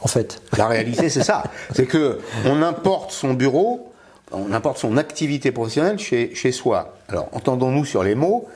En 0.00 0.08
fait. 0.08 0.42
La 0.58 0.66
réalité, 0.66 1.08
c'est 1.08 1.22
ça. 1.22 1.44
C'est 1.74 1.86
que 1.86 2.18
on 2.44 2.62
importe 2.62 3.12
son 3.12 3.32
bureau 3.32 3.91
on 4.32 4.52
importe 4.52 4.78
son 4.78 4.96
activité 4.96 5.52
professionnelle 5.52 5.98
chez, 5.98 6.34
chez 6.34 6.52
soi. 6.52 6.96
Alors, 7.08 7.28
entendons-nous 7.32 7.84
sur 7.84 8.02
les 8.02 8.14
mots. 8.14 8.48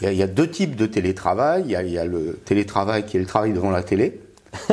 Il 0.00 0.12
y, 0.12 0.22
a, 0.22 0.26
deux 0.26 0.50
types 0.50 0.74
de 0.74 0.86
télétravail. 0.86 1.64
Il 1.66 1.90
y, 1.90 1.98
a, 1.98 2.04
le 2.04 2.40
télétravail 2.44 3.06
qui 3.06 3.16
est 3.16 3.20
le 3.20 3.26
travail 3.26 3.52
devant 3.52 3.70
la 3.70 3.82
télé. 3.82 4.20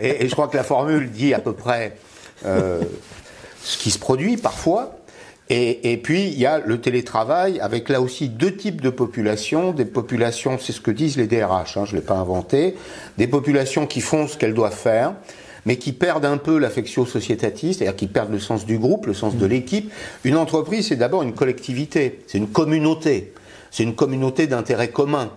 et, 0.00 0.28
je 0.28 0.32
crois 0.32 0.48
que 0.48 0.56
la 0.56 0.64
formule 0.64 1.10
dit 1.10 1.34
à 1.34 1.38
peu 1.38 1.52
près 1.52 1.96
euh, 2.44 2.82
ce 3.62 3.78
qui 3.78 3.90
se 3.90 3.98
produit 3.98 4.36
parfois. 4.36 4.96
Et, 5.54 6.00
puis 6.02 6.28
il 6.28 6.38
y 6.38 6.46
a 6.46 6.60
le 6.60 6.80
télétravail 6.80 7.60
avec 7.60 7.90
là 7.90 8.00
aussi 8.00 8.30
deux 8.30 8.56
types 8.56 8.80
de 8.80 8.88
populations. 8.88 9.72
Des 9.72 9.84
populations, 9.84 10.58
c'est 10.58 10.72
ce 10.72 10.80
que 10.80 10.90
disent 10.90 11.18
les 11.18 11.26
DRH, 11.26 11.76
hein, 11.76 11.84
je 11.84 11.94
ne 11.94 12.00
l'ai 12.00 12.06
pas 12.06 12.14
inventé, 12.14 12.74
des 13.18 13.26
populations 13.26 13.86
qui 13.86 14.00
font 14.00 14.26
ce 14.26 14.38
qu'elles 14.38 14.54
doivent 14.54 14.74
faire 14.74 15.12
mais 15.66 15.76
qui 15.76 15.92
perdent 15.92 16.24
un 16.24 16.38
peu 16.38 16.58
l'affectio 16.58 17.06
sociétatis, 17.06 17.74
c'est-à-dire 17.74 17.96
qui 17.96 18.06
perdent 18.06 18.32
le 18.32 18.40
sens 18.40 18.66
du 18.66 18.78
groupe, 18.78 19.06
le 19.06 19.14
sens 19.14 19.36
de 19.36 19.46
mm. 19.46 19.50
l'équipe. 19.50 19.92
Une 20.24 20.36
entreprise, 20.36 20.88
c'est 20.88 20.96
d'abord 20.96 21.22
une 21.22 21.34
collectivité, 21.34 22.20
c'est 22.26 22.38
une 22.38 22.48
communauté, 22.48 23.32
c'est 23.70 23.82
une 23.82 23.94
communauté 23.94 24.46
d'intérêts 24.46 24.90
communs. 24.90 25.30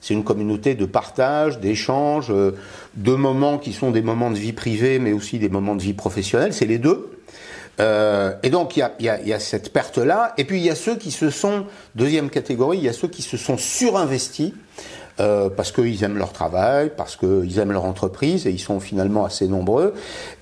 C'est 0.00 0.14
une 0.14 0.22
communauté 0.22 0.76
de 0.76 0.86
partage, 0.86 1.58
d'échange, 1.58 2.28
euh, 2.30 2.52
de 2.94 3.14
moments 3.14 3.58
qui 3.58 3.72
sont 3.72 3.90
des 3.90 4.02
moments 4.02 4.30
de 4.30 4.38
vie 4.38 4.52
privée, 4.52 5.00
mais 5.00 5.12
aussi 5.12 5.40
des 5.40 5.48
moments 5.48 5.74
de 5.74 5.82
vie 5.82 5.92
professionnelle. 5.92 6.54
C'est 6.54 6.66
les 6.66 6.78
deux. 6.78 7.18
Euh, 7.80 8.32
et 8.42 8.50
donc 8.50 8.76
il 8.76 8.80
y 8.80 8.82
a, 8.82 8.94
y, 9.00 9.08
a, 9.08 9.20
y 9.22 9.32
a, 9.32 9.40
cette 9.40 9.72
perte-là. 9.72 10.34
Et 10.36 10.44
puis 10.44 10.58
il 10.58 10.64
y 10.64 10.70
a 10.70 10.74
ceux 10.74 10.96
qui 10.96 11.10
se 11.10 11.30
sont, 11.30 11.66
deuxième 11.94 12.30
catégorie, 12.30 12.78
il 12.78 12.84
y 12.84 12.88
a 12.88 12.92
ceux 12.92 13.08
qui 13.08 13.22
se 13.22 13.36
sont 13.36 13.56
surinvestis 13.56 14.54
euh, 15.20 15.48
parce 15.50 15.72
qu'ils 15.72 16.04
aiment 16.04 16.18
leur 16.18 16.32
travail, 16.32 16.92
parce 16.96 17.16
qu'ils 17.16 17.58
aiment 17.58 17.72
leur 17.72 17.84
entreprise, 17.84 18.46
et 18.46 18.50
ils 18.50 18.60
sont 18.60 18.80
finalement 18.80 19.24
assez 19.24 19.48
nombreux, 19.48 19.94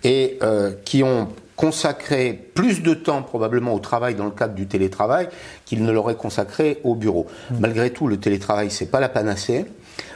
et 0.04 0.38
euh, 0.42 0.72
qui 0.84 1.02
ont 1.02 1.28
consacré 1.56 2.34
plus 2.54 2.82
de 2.82 2.92
temps 2.92 3.22
probablement 3.22 3.72
au 3.72 3.78
travail 3.78 4.14
dans 4.14 4.26
le 4.26 4.30
cadre 4.30 4.54
du 4.54 4.66
télétravail 4.66 5.28
qu'ils 5.64 5.82
ne 5.82 5.90
l'auraient 5.90 6.16
consacré 6.16 6.80
au 6.84 6.94
bureau. 6.94 7.26
Mmh. 7.50 7.54
Malgré 7.60 7.90
tout, 7.90 8.06
le 8.06 8.18
télétravail, 8.18 8.70
c'est 8.70 8.90
pas 8.90 9.00
la 9.00 9.08
panacée. 9.08 9.64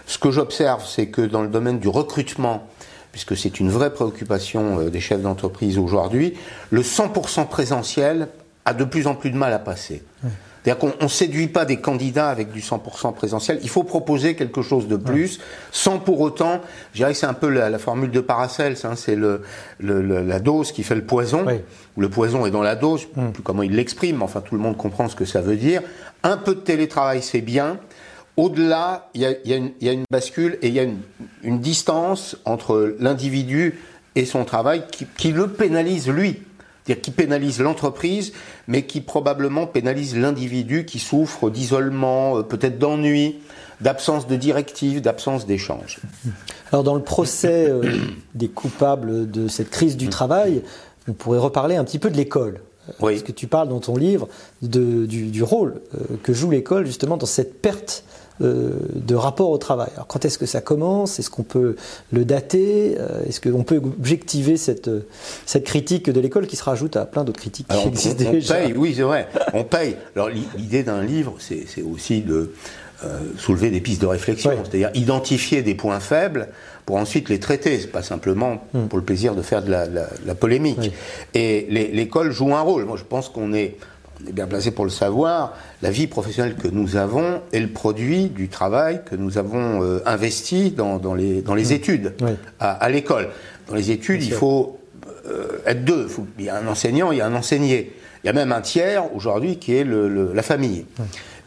Ce 0.06 0.18
que 0.18 0.30
j'observe, 0.30 0.84
c'est 0.86 1.06
que 1.06 1.22
dans 1.22 1.40
le 1.40 1.48
domaine 1.48 1.78
du 1.78 1.88
recrutement, 1.88 2.66
puisque 3.12 3.36
c'est 3.36 3.60
une 3.60 3.70
vraie 3.70 3.92
préoccupation 3.92 4.80
euh, 4.80 4.90
des 4.90 5.00
chefs 5.00 5.22
d'entreprise 5.22 5.78
aujourd'hui, 5.78 6.34
le 6.70 6.82
100% 6.82 7.48
présentiel 7.48 8.28
a 8.66 8.74
de 8.74 8.84
plus 8.84 9.06
en 9.06 9.14
plus 9.14 9.30
de 9.30 9.36
mal 9.36 9.54
à 9.54 9.58
passer. 9.58 10.02
Mmh. 10.22 10.28
C'est-à-dire 10.62 10.78
qu'on 10.78 11.04
ne 11.04 11.08
séduit 11.08 11.48
pas 11.48 11.64
des 11.64 11.78
candidats 11.78 12.28
avec 12.28 12.52
du 12.52 12.60
100% 12.60 13.14
présentiel. 13.14 13.58
Il 13.62 13.70
faut 13.70 13.82
proposer 13.82 14.34
quelque 14.34 14.60
chose 14.60 14.88
de 14.88 14.96
plus, 14.96 15.40
sans 15.72 15.98
pour 15.98 16.20
autant, 16.20 16.60
je 16.92 16.98
dirais 16.98 17.12
que 17.12 17.18
c'est 17.18 17.26
un 17.26 17.34
peu 17.34 17.48
la, 17.48 17.78
formule 17.78 18.10
de 18.10 18.20
Paracels, 18.20 18.76
hein, 18.84 18.94
c'est 18.94 19.16
le, 19.16 19.42
la 19.80 20.38
dose 20.38 20.72
qui 20.72 20.82
fait 20.82 20.94
le 20.94 21.04
poison. 21.04 21.46
Le 21.96 22.08
poison 22.08 22.44
est 22.46 22.50
dans 22.50 22.62
la 22.62 22.76
dose, 22.76 23.08
mm. 23.16 23.30
plus 23.30 23.42
comment 23.42 23.62
il 23.62 23.74
l'exprime, 23.74 24.22
enfin 24.22 24.40
tout 24.42 24.54
le 24.54 24.60
monde 24.60 24.76
comprend 24.76 25.08
ce 25.08 25.16
que 25.16 25.24
ça 25.24 25.40
veut 25.40 25.56
dire. 25.56 25.82
Un 26.22 26.36
peu 26.36 26.54
de 26.54 26.60
télétravail, 26.60 27.22
c'est 27.22 27.40
bien. 27.40 27.78
Au-delà, 28.36 29.08
il 29.14 29.22
y, 29.22 29.84
y 29.84 29.88
a, 29.88 29.92
une 29.92 30.04
bascule 30.10 30.58
et 30.62 30.68
il 30.68 30.74
y 30.74 30.80
a 30.80 30.86
une, 31.42 31.60
distance 31.60 32.36
entre 32.44 32.96
l'individu 32.98 33.80
et 34.14 34.24
son 34.24 34.44
travail 34.44 34.84
qui, 34.90 35.06
qui 35.16 35.32
le 35.32 35.48
pénalise 35.48 36.08
lui 36.08 36.42
c'est-à-dire 36.84 37.02
qui 37.02 37.10
pénalise 37.10 37.60
l'entreprise, 37.60 38.32
mais 38.68 38.82
qui 38.86 39.00
probablement 39.00 39.66
pénalise 39.66 40.16
l'individu 40.16 40.84
qui 40.84 40.98
souffre 40.98 41.50
d'isolement, 41.50 42.38
euh, 42.38 42.42
peut-être 42.42 42.78
d'ennui, 42.78 43.36
d'absence 43.80 44.26
de 44.26 44.36
directive, 44.36 45.00
d'absence 45.00 45.46
d'échange. 45.46 46.00
Alors 46.72 46.84
dans 46.84 46.94
le 46.94 47.02
procès 47.02 47.68
euh, 47.68 47.82
des 48.34 48.48
coupables 48.48 49.30
de 49.30 49.48
cette 49.48 49.70
crise 49.70 49.96
du 49.96 50.08
travail, 50.08 50.62
on 51.08 51.12
pourrait 51.12 51.38
reparler 51.38 51.76
un 51.76 51.84
petit 51.84 51.98
peu 51.98 52.10
de 52.10 52.16
l'école. 52.16 52.60
Parce 52.98 53.22
que 53.22 53.30
tu 53.30 53.46
parles 53.46 53.68
dans 53.68 53.78
ton 53.78 53.96
livre 53.96 54.26
de, 54.62 55.06
du, 55.06 55.42
rôle 55.44 55.80
que 56.24 56.32
joue 56.32 56.50
l'école 56.50 56.86
justement 56.86 57.16
dans 57.16 57.26
cette 57.26 57.62
perte 57.62 58.02
de 58.40 59.14
rapport 59.14 59.50
au 59.50 59.58
travail. 59.58 59.90
Alors 59.94 60.06
quand 60.06 60.24
est-ce 60.24 60.38
que 60.38 60.46
ça 60.46 60.60
commence? 60.60 61.18
Est-ce 61.18 61.30
qu'on 61.30 61.42
peut 61.42 61.76
le 62.12 62.24
dater? 62.24 62.96
Est-ce 63.26 63.40
qu'on 63.40 63.64
peut 63.64 63.76
objectiver 63.76 64.56
cette, 64.56 64.90
cette 65.46 65.64
critique 65.64 66.10
de 66.10 66.20
l'école 66.20 66.46
qui 66.46 66.56
se 66.56 66.64
rajoute 66.64 66.96
à 66.96 67.04
plein 67.04 67.24
d'autres 67.24 67.40
critiques 67.40 67.68
qui 67.68 67.88
existent 67.88 68.24
on, 68.26 68.32
déjà? 68.32 68.54
paye, 68.54 68.72
Oui, 68.74 68.94
c'est 68.96 69.02
vrai, 69.02 69.28
on 69.52 69.64
paye. 69.64 69.96
Alors 70.16 70.30
l'idée 70.56 70.82
d'un 70.82 71.02
livre, 71.02 71.34
c'est 71.38 71.82
aussi 71.82 72.22
de 72.22 72.52
euh, 73.02 73.18
soulever 73.38 73.70
des 73.70 73.80
pistes 73.80 74.02
de 74.02 74.06
réflexion, 74.06 74.50
c'est-à-dire 74.62 74.90
identifier 74.92 75.62
des 75.62 75.74
points 75.74 76.00
faibles 76.00 76.48
pour 76.84 76.96
ensuite 76.96 77.30
les 77.30 77.40
traiter. 77.40 77.78
C'est 77.80 77.86
pas 77.90 78.02
simplement 78.02 78.62
hmm. 78.74 78.88
pour 78.88 78.98
le 78.98 79.04
plaisir 79.04 79.34
de 79.34 79.40
faire 79.40 79.62
de 79.62 79.70
la, 79.70 80.34
polémique. 80.34 80.92
Et 81.32 81.66
l'école 81.70 82.30
joue 82.30 82.54
un 82.54 82.60
rôle. 82.60 82.84
Moi, 82.84 82.98
je 82.98 83.04
pense 83.04 83.30
qu'on 83.30 83.54
est, 83.54 83.78
on 84.22 84.28
est 84.28 84.32
bien 84.32 84.46
placé 84.46 84.70
pour 84.70 84.84
le 84.84 84.90
savoir. 84.90 85.54
La 85.82 85.90
vie 85.90 86.06
professionnelle 86.06 86.56
que 86.56 86.68
nous 86.68 86.96
avons 86.96 87.42
est 87.52 87.60
le 87.60 87.68
produit 87.68 88.28
du 88.28 88.48
travail 88.48 89.02
que 89.04 89.16
nous 89.16 89.38
avons 89.38 89.82
euh, 89.82 90.00
investi 90.06 90.70
dans, 90.70 91.14
les, 91.14 91.42
dans 91.42 91.54
les 91.54 91.70
hmm. 91.70 91.72
études 91.72 92.14
à, 92.58 92.88
l'école. 92.88 93.28
Dans 93.68 93.74
les 93.74 93.90
études, 93.90 94.22
il 94.22 94.32
faut 94.32 94.78
euh, 95.26 95.60
être 95.66 95.84
deux. 95.84 96.08
Il, 96.38 96.44
y 96.44 96.48
a 96.48 96.56
un 96.56 96.66
enseignant, 96.66 97.12
il 97.12 97.18
y 97.18 97.20
a 97.20 97.26
un 97.26 97.34
enseigné. 97.34 97.92
Il 98.22 98.26
y 98.26 98.30
a 98.30 98.32
même 98.32 98.52
un 98.52 98.60
tiers 98.60 99.14
aujourd'hui 99.14 99.58
qui 99.58 99.74
est 99.74 99.84
le, 99.84 100.32
la 100.34 100.42
famille. 100.42 100.84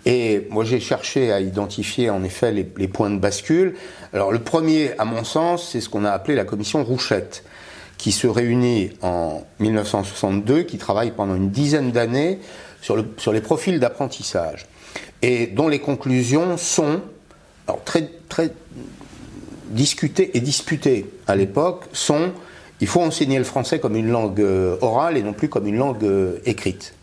Et 0.06 0.48
moi, 0.50 0.66
j'ai 0.66 0.80
cherché 0.80 1.32
à 1.32 1.40
identifier 1.40 2.10
en 2.10 2.24
effet 2.24 2.52
les, 2.52 2.88
points 2.88 3.10
de 3.10 3.20
bascule. 3.20 3.76
Alors, 4.12 4.32
le 4.32 4.40
premier, 4.40 4.92
à 4.98 5.06
mon 5.06 5.24
sens, 5.24 5.70
c'est 5.72 5.80
ce 5.80 5.88
qu'on 5.88 6.04
a 6.04 6.12
appelé 6.12 6.36
la 6.36 6.44
commission 6.44 6.84
Rouchette, 6.84 7.44
qui 8.04 8.12
se 8.12 8.28
réunit 8.28 8.90
en 9.02 9.46
1962, 9.62 10.64
qui 10.64 10.78
travaille 10.78 11.12
pendant 11.12 11.36
une 11.36 11.52
dizaine 11.52 11.92
d'années 11.92 12.40
sur, 12.82 12.98
le, 12.98 13.06
sur 13.16 13.32
les 13.32 13.40
profils 13.40 13.80
d'apprentissage, 13.80 14.68
et 15.22 15.48
dont 15.48 15.70
les 15.70 15.80
conclusions 15.80 16.58
sont 16.58 17.00
alors, 17.66 17.82
très, 17.86 18.10
très 18.28 18.52
discutées 19.70 20.36
et 20.36 20.42
disputées 20.42 21.06
à 21.28 21.38
l'époque, 21.38 21.86
sont 21.94 22.34
il 22.82 22.88
faut 22.88 23.00
enseigner 23.00 23.38
le 23.38 23.46
français 23.46 23.80
comme 23.80 23.96
une 23.96 24.10
langue 24.10 24.42
euh, 24.42 24.76
orale 24.82 25.16
et 25.16 25.24
non 25.24 25.32
plus 25.32 25.48
comme 25.48 25.66
une 25.66 25.78
langue 25.78 26.04
euh, 26.04 26.40
écrite. 26.44 26.96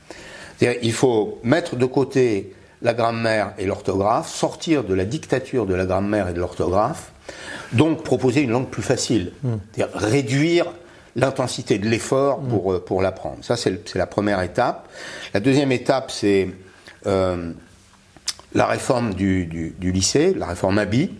Il 0.61 0.93
faut 0.93 1.41
mettre 1.43 1.77
de 1.77 1.87
côté 1.87 2.53
la 2.83 2.93
grammaire 2.93 3.55
et 3.57 3.65
l'orthographe, 3.65 4.29
sortir 4.29 4.85
de 4.85 4.93
la 4.93 5.07
dictature 5.07 5.65
de 5.65 5.73
la 5.73 5.87
grammaire 5.87 6.29
et 6.29 6.35
de 6.35 6.41
l'orthographe, 6.41 7.13
donc 7.73 8.03
proposer 8.03 8.43
une 8.43 8.51
langue 8.51 8.69
plus 8.69 8.83
facile, 8.83 9.33
hmm. 9.43 9.55
c'est-à-dire 9.73 9.99
réduire 9.99 10.67
l'intensité 11.17 11.79
de 11.79 11.89
l'effort 11.89 12.41
hmm. 12.41 12.49
pour, 12.49 12.73
euh, 12.73 12.85
pour 12.85 13.03
l'apprendre. 13.03 13.39
Ça, 13.43 13.57
c'est 13.57 13.95
la 13.95 14.07
première 14.07 14.41
étape. 14.43 14.89
La 15.35 15.41
deuxième 15.41 15.73
étape, 15.73 16.11
c'est 16.11 16.49
euh, 17.07 17.53
la 18.55 18.67
réforme 18.67 19.15
du, 19.15 19.47
du, 19.47 19.93
lycée, 19.93 20.35
la 20.35 20.47
réforme 20.47 20.79
ABI, 20.79 21.11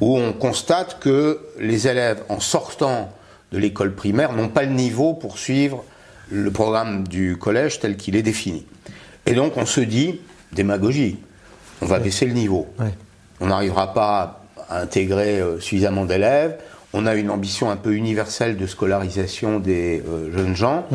où 0.00 0.16
on 0.16 0.32
constate 0.32 1.00
que 1.00 1.40
les 1.58 1.88
élèves, 1.88 2.22
en 2.28 2.40
sortant 2.40 3.12
de 3.50 3.58
l'école 3.58 3.94
primaire, 3.94 4.32
n'ont 4.32 4.48
pas 4.48 4.62
le 4.62 4.72
niveau 4.72 5.12
pour 5.12 5.38
suivre 5.38 5.84
le 6.30 6.50
programme 6.50 7.06
du 7.06 7.36
collège 7.36 7.80
tel 7.80 7.96
qu'il 7.96 8.16
est 8.16 8.22
défini. 8.22 8.64
Et 9.26 9.34
donc, 9.34 9.56
on 9.56 9.66
se 9.66 9.80
dit, 9.80 10.20
démagogie. 10.52 11.18
On 11.82 11.86
va 11.86 11.98
baisser 11.98 12.26
le 12.26 12.32
niveau. 12.32 12.68
On 13.40 13.46
n'arrivera 13.46 13.92
pas 13.92 14.44
à 14.68 14.80
intégrer 14.80 15.40
euh, 15.40 15.60
suffisamment 15.60 16.04
d'élèves. 16.04 16.56
On 16.92 17.06
a 17.06 17.14
une 17.14 17.30
ambition 17.30 17.70
un 17.70 17.76
peu 17.76 17.94
universelle 17.94 18.56
de 18.56 18.66
scolarisation 18.66 19.58
des 19.58 20.02
euh, 20.08 20.30
jeunes 20.32 20.54
gens. 20.54 20.86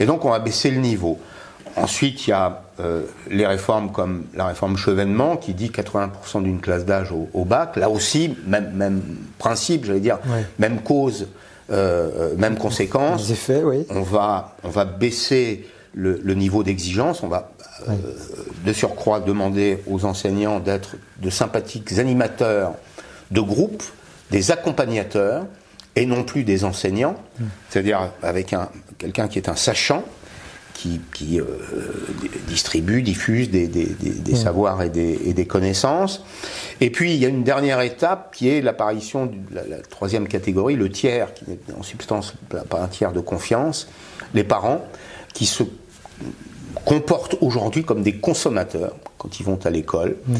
Et 0.00 0.06
donc, 0.06 0.24
on 0.24 0.30
va 0.30 0.38
baisser 0.38 0.70
le 0.70 0.78
niveau. 0.80 1.18
Ensuite, 1.76 2.26
il 2.26 2.30
y 2.30 2.32
a 2.32 2.62
euh, 2.80 3.02
les 3.30 3.46
réformes 3.46 3.92
comme 3.92 4.24
la 4.34 4.46
réforme 4.46 4.76
Chevènement 4.76 5.36
qui 5.36 5.54
dit 5.54 5.68
80% 5.68 6.42
d'une 6.42 6.60
classe 6.60 6.84
d'âge 6.84 7.12
au, 7.12 7.44
bac. 7.44 7.76
Là 7.76 7.90
aussi, 7.90 8.36
même, 8.46 8.72
même 8.74 9.02
principe, 9.38 9.84
j'allais 9.84 10.00
dire, 10.00 10.18
même 10.58 10.80
cause, 10.80 11.28
même 11.68 12.58
conséquence. 12.58 13.30
effets, 13.30 13.62
oui. 13.62 13.86
On 13.88 14.02
va, 14.02 14.56
on 14.64 14.68
va 14.68 14.84
baisser 14.84 15.66
le, 15.94 16.20
le 16.22 16.34
niveau 16.34 16.62
d'exigence. 16.62 17.22
On 17.22 17.28
va 17.28 17.52
euh, 17.88 17.94
de 18.64 18.72
surcroît 18.72 19.18
demander 19.18 19.82
aux 19.90 20.04
enseignants 20.04 20.60
d'être 20.60 20.94
de 21.20 21.30
sympathiques 21.30 21.98
animateurs 21.98 22.74
de 23.32 23.40
groupe, 23.40 23.82
des 24.32 24.50
accompagnateurs, 24.50 25.46
et 25.94 26.06
non 26.06 26.24
plus 26.24 26.44
des 26.44 26.64
enseignants, 26.64 27.16
mm. 27.38 27.44
c'est-à-dire 27.68 28.10
avec 28.22 28.52
un, 28.52 28.68
quelqu'un 28.98 29.28
qui 29.28 29.38
est 29.38 29.48
un 29.48 29.56
sachant, 29.56 30.04
qui, 30.74 31.38
euh, 31.38 31.44
distribue, 32.48 33.02
diffuse 33.02 33.50
des, 33.50 33.68
mm. 33.68 34.34
savoirs 34.34 34.82
et 34.82 34.88
des, 34.88 35.46
connaissances. 35.46 36.24
Et 36.80 36.90
puis 36.90 37.14
il 37.14 37.20
y 37.20 37.24
a 37.24 37.28
une 37.28 37.44
dernière 37.44 37.80
étape 37.82 38.34
qui 38.34 38.48
est 38.48 38.60
l'apparition 38.60 39.26
de 39.26 39.36
la, 39.52 39.64
la, 39.68 39.78
troisième 39.78 40.26
catégorie, 40.26 40.74
le 40.74 40.90
tiers, 40.90 41.34
qui 41.34 41.44
n'est 41.46 41.58
en 41.78 41.84
substance 41.84 42.34
pas 42.68 42.80
un 42.80 42.88
tiers 42.88 43.12
de 43.12 43.20
confiance, 43.20 43.86
les 44.34 44.42
parents, 44.42 44.84
qui 45.34 45.46
se 45.46 45.62
comportent 46.84 47.36
aujourd'hui 47.40 47.84
comme 47.84 48.02
des 48.02 48.16
consommateurs 48.16 48.96
quand 49.18 49.38
ils 49.38 49.44
vont 49.44 49.60
à 49.64 49.70
l'école. 49.70 50.16
Mm. 50.26 50.34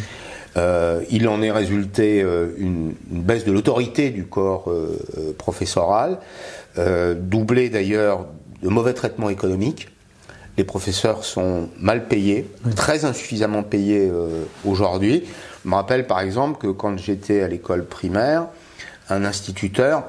Euh, 0.57 1.03
il 1.11 1.29
en 1.29 1.41
est 1.43 1.51
résulté 1.51 2.23
euh, 2.23 2.55
une, 2.59 2.95
baisse 3.07 3.45
de 3.45 3.53
l'autorité 3.53 4.11
du 4.11 4.27
corps 4.27 4.71
euh, 4.71 4.99
professoral, 5.39 6.19
doublée 7.17 7.69
d'ailleurs 7.69 8.27
de 8.63 8.69
mauvais 8.69 8.95
traitements 8.95 9.29
économiques. 9.29 9.89
Les 10.57 10.65
professeurs 10.65 11.25
sont 11.25 11.69
mal 11.79 12.07
payés, 12.07 12.47
très 12.77 13.05
insuffisamment 13.05 13.63
payés 13.63 14.11
aujourd'hui. 14.65 15.25
Je 15.65 15.69
me 15.69 15.75
rappelle 15.75 16.07
par 16.07 16.21
exemple 16.21 16.59
que 16.59 16.69
quand 16.69 16.97
j'étais 16.99 17.43
à 17.43 17.49
l'école 17.49 17.85
primaire, 17.85 18.47
un 19.11 19.25
instituteur, 19.25 20.05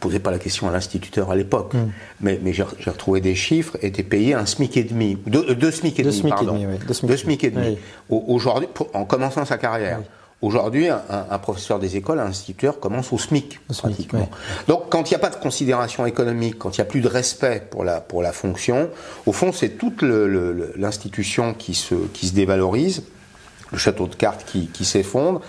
posais 0.00 0.18
pas 0.18 0.30
la 0.30 0.38
question 0.38 0.68
à 0.68 0.72
l'instituteur 0.72 1.30
à 1.30 1.36
l'époque, 1.36 1.74
hmm. 1.74 1.90
mais, 2.20 2.40
mais 2.42 2.52
j'ai 2.52 2.64
retrouvé 2.90 3.20
des 3.20 3.34
chiffres, 3.34 3.76
était 3.82 4.02
payé 4.02 4.34
un 4.34 4.46
SMIC 4.46 4.76
et 4.76 4.84
demi, 4.84 5.18
deux, 5.26 5.54
deux 5.54 5.70
SMIC 5.70 6.00
et 6.00 6.02
demi, 6.02 6.22
pardon, 6.28 6.58
deux 7.02 7.16
SMIC, 7.16 7.44
et 7.44 7.50
demi. 7.50 7.78
Aujourd'hui, 8.08 8.68
en 8.94 9.04
commençant 9.04 9.44
sa 9.44 9.58
carrière. 9.58 10.00
Aujourd'hui, 10.42 10.88
un, 10.88 11.38
professeur 11.38 11.78
des 11.78 11.98
écoles, 11.98 12.18
un 12.18 12.28
instituteur 12.28 12.80
commence 12.80 13.12
au 13.12 13.18
SMIC, 13.18 13.60
pratiquement. 13.76 14.30
Donc, 14.68 14.88
quand 14.88 15.10
il 15.10 15.12
n'y 15.12 15.16
a 15.16 15.18
pas 15.18 15.28
de 15.28 15.36
considération 15.36 16.06
économique, 16.06 16.58
quand 16.58 16.78
il 16.78 16.80
n'y 16.80 16.86
a 16.86 16.86
plus 16.86 17.02
de 17.02 17.08
respect 17.08 17.62
pour 17.70 17.84
la, 17.84 18.00
pour 18.00 18.22
la 18.22 18.32
fonction, 18.32 18.88
au 19.26 19.32
fond, 19.32 19.52
c'est 19.52 19.76
toute 19.76 20.02
l'institution 20.02 21.52
qui 21.52 21.74
se, 21.74 21.94
qui 22.14 22.26
se 22.26 22.32
dévalorise, 22.32 23.02
le 23.70 23.76
château 23.76 24.06
de 24.06 24.14
cartes 24.14 24.46
qui, 24.46 24.68
qui 24.68 24.86
s'effondre. 24.86 25.42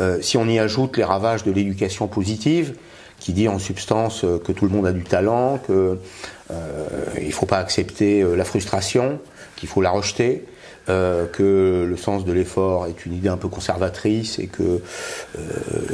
Euh, 0.00 0.20
si 0.20 0.36
on 0.36 0.48
y 0.48 0.58
ajoute 0.58 0.96
les 0.96 1.04
ravages 1.04 1.44
de 1.44 1.52
l'éducation 1.52 2.08
positive, 2.08 2.74
qui 3.22 3.32
dit 3.32 3.48
en 3.48 3.60
substance 3.60 4.24
euh, 4.24 4.38
que 4.38 4.50
tout 4.50 4.66
le 4.66 4.72
monde 4.72 4.86
a 4.86 4.92
du 4.92 5.04
talent, 5.04 5.58
qu'il 5.64 5.74
euh, 5.76 5.94
ne 6.50 7.30
faut 7.30 7.46
pas 7.46 7.58
accepter 7.58 8.20
euh, 8.20 8.34
la 8.34 8.44
frustration, 8.44 9.20
qu'il 9.56 9.68
faut 9.68 9.80
la 9.80 9.90
rejeter. 9.90 10.44
que 10.86 11.86
le 11.88 11.96
sens 11.96 12.24
de 12.24 12.32
l'effort 12.32 12.88
est 12.88 13.06
une 13.06 13.14
idée 13.14 13.28
un 13.28 13.36
peu 13.36 13.46
conservatrice 13.46 14.40
et 14.40 14.48
que 14.48 14.82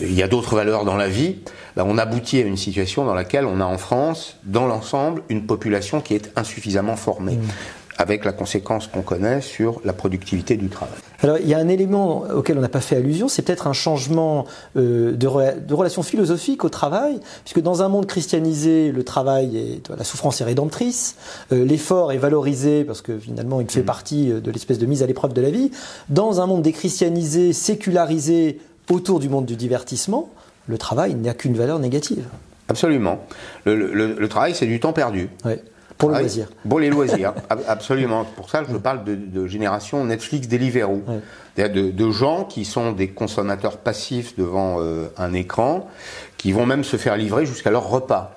y 0.00 0.22
a 0.22 0.28
d'autres 0.28 0.56
valeurs 0.56 0.86
dans 0.86 0.96
la 0.96 1.08
vie, 1.08 1.36
on 1.76 1.98
aboutit 1.98 2.38
à 2.38 2.46
une 2.46 2.56
situation 2.56 3.04
dans 3.04 3.14
laquelle 3.14 3.44
on 3.44 3.60
a 3.60 3.66
en 3.66 3.76
France, 3.76 4.38
dans 4.44 4.66
l'ensemble, 4.66 5.22
une 5.28 5.44
population 5.44 6.00
qui 6.00 6.14
est 6.14 6.32
insuffisamment 6.36 6.96
formée. 6.96 7.36
Mmh 7.36 7.77
avec 7.98 8.24
la 8.24 8.32
conséquence 8.32 8.86
qu'on 8.86 9.02
connaît 9.02 9.40
sur 9.40 9.80
la 9.84 9.92
productivité 9.92 10.56
du 10.56 10.68
travail. 10.68 10.94
Alors 11.20 11.38
il 11.38 11.48
y 11.48 11.54
a 11.54 11.58
un 11.58 11.66
élément 11.66 12.22
auquel 12.32 12.56
on 12.56 12.60
n'a 12.60 12.68
pas 12.68 12.80
fait 12.80 12.96
allusion, 12.96 13.26
c'est 13.26 13.42
peut-être 13.42 13.66
un 13.66 13.72
changement 13.72 14.46
euh, 14.76 15.10
de, 15.12 15.58
de, 15.60 15.74
relation 15.74 16.04
philosophique 16.04 16.64
au 16.64 16.68
travail, 16.68 17.18
puisque 17.44 17.60
dans 17.60 17.82
un 17.82 17.88
monde 17.88 18.06
christianisé, 18.06 18.92
le 18.92 19.02
travail 19.02 19.56
est, 19.56 19.88
la 19.90 20.04
souffrance 20.04 20.40
est 20.40 20.44
rédemptrice, 20.44 21.16
euh, 21.52 21.64
l'effort 21.64 22.12
est 22.12 22.18
valorisé 22.18 22.84
parce 22.84 23.02
que 23.02 23.18
finalement 23.18 23.60
il 23.60 23.68
fait 23.68 23.80
mmh. 23.80 23.84
partie 23.84 24.30
euh, 24.30 24.40
de 24.40 24.50
l'espèce 24.52 24.78
de 24.78 24.86
mise 24.86 25.02
à 25.02 25.06
l'épreuve 25.06 25.32
de 25.32 25.42
la 25.42 25.50
vie. 25.50 25.72
Dans 26.08 26.40
un 26.40 26.46
monde 26.46 26.62
déchristianisé, 26.62 27.52
sécularisé 27.52 28.60
autour 28.90 29.18
du 29.18 29.28
monde 29.28 29.44
du 29.44 29.56
divertissement, 29.56 30.30
le 30.68 30.78
travail 30.78 31.14
n'a 31.14 31.34
qu'une 31.34 31.56
valeur 31.56 31.80
négative. 31.80 32.24
Absolument. 32.68 33.18
Le, 33.64 33.74
le, 33.74 34.14
le 34.14 34.28
travail, 34.28 34.54
c'est 34.54 34.66
du 34.66 34.78
temps 34.78 34.92
perdu. 34.92 35.30
Ouais. 35.44 35.62
Pour 35.98 36.10
le 36.10 36.14
ah 36.14 36.20
loisir. 36.20 36.48
Pour 36.68 36.78
les 36.78 36.90
loisirs, 36.90 37.34
absolument. 37.68 38.24
Pour 38.24 38.48
ça, 38.48 38.62
je 38.68 38.76
parle 38.76 39.02
de, 39.04 39.46
génération 39.48 40.04
Netflix 40.04 40.46
Deliveroo. 40.46 41.02
Ouais. 41.06 41.68
De, 41.68 41.90
de, 41.90 42.10
gens 42.12 42.44
qui 42.44 42.64
sont 42.64 42.92
des 42.92 43.08
consommateurs 43.08 43.78
passifs 43.78 44.36
devant 44.36 44.76
euh, 44.78 45.08
un 45.16 45.32
écran, 45.32 45.88
qui 46.36 46.52
vont 46.52 46.66
même 46.66 46.84
se 46.84 46.96
faire 46.96 47.16
livrer 47.16 47.46
jusqu'à 47.46 47.72
leur 47.72 47.88
repas. 47.88 48.36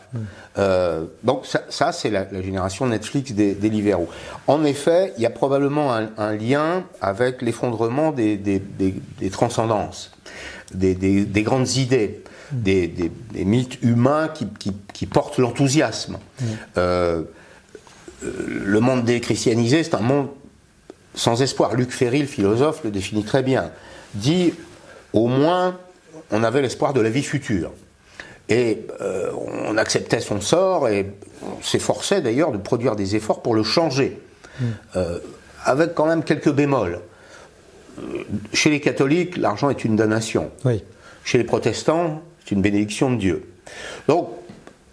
Euh, 0.57 1.05
donc 1.23 1.45
ça, 1.45 1.91
c'est 1.91 2.09
la, 2.09 2.27
génération 2.41 2.87
Netflix 2.87 3.31
des, 3.33 3.53
Deliveroo. 3.53 4.07
En 4.47 4.63
effet, 4.65 5.13
il 5.17 5.23
y 5.23 5.27
a 5.27 5.29
probablement 5.29 5.93
un, 5.93 6.33
lien 6.33 6.83
avec 6.99 7.43
l'effondrement 7.43 8.11
des, 8.11 8.37
des, 8.37 9.29
transcendances, 9.29 10.11
des, 10.73 11.43
grandes 11.43 11.75
idées. 11.75 12.23
Des, 12.51 13.11
mythes 13.33 13.81
humains 13.83 14.27
qui, 14.27 14.47
qui, 14.93 15.05
portent 15.05 15.37
l'enthousiasme. 15.37 16.17
Euh, 16.77 17.23
le 18.23 18.79
monde 18.79 19.03
déchristianisé, 19.03 19.83
c'est 19.83 19.95
un 19.95 20.01
monde 20.01 20.27
sans 21.15 21.41
espoir. 21.41 21.75
Luc 21.75 21.91
Ferry, 21.91 22.21
le 22.21 22.27
philosophe, 22.27 22.81
le 22.83 22.91
définit 22.91 23.23
très 23.23 23.43
bien. 23.43 23.71
Dit, 24.13 24.53
au 25.13 25.27
moins, 25.27 25.77
on 26.31 26.43
avait 26.43 26.61
l'espoir 26.61 26.93
de 26.93 27.01
la 27.01 27.09
vie 27.09 27.23
future. 27.23 27.71
Et 28.49 28.85
euh, 28.99 29.31
on 29.67 29.77
acceptait 29.77 30.19
son 30.19 30.41
sort 30.41 30.89
et 30.89 31.11
on 31.41 31.61
s'efforçait 31.61 32.21
d'ailleurs 32.21 32.51
de 32.51 32.57
produire 32.57 32.95
des 32.95 33.15
efforts 33.15 33.41
pour 33.41 33.55
le 33.55 33.63
changer, 33.63 34.19
mm. 34.59 34.65
euh, 34.97 35.19
avec 35.63 35.93
quand 35.93 36.05
même 36.05 36.23
quelques 36.23 36.51
bémols. 36.51 36.99
Euh, 37.99 38.23
chez 38.53 38.69
les 38.69 38.81
catholiques, 38.81 39.37
l'argent 39.37 39.69
est 39.69 39.85
une 39.85 39.95
damnation. 39.95 40.51
Chez 41.23 41.37
les 41.37 41.43
protestants, 41.43 42.21
c'est 42.43 42.55
une 42.55 42.61
bénédiction 42.61 43.11
de 43.11 43.17
Dieu. 43.17 43.49
Donc, 44.07 44.29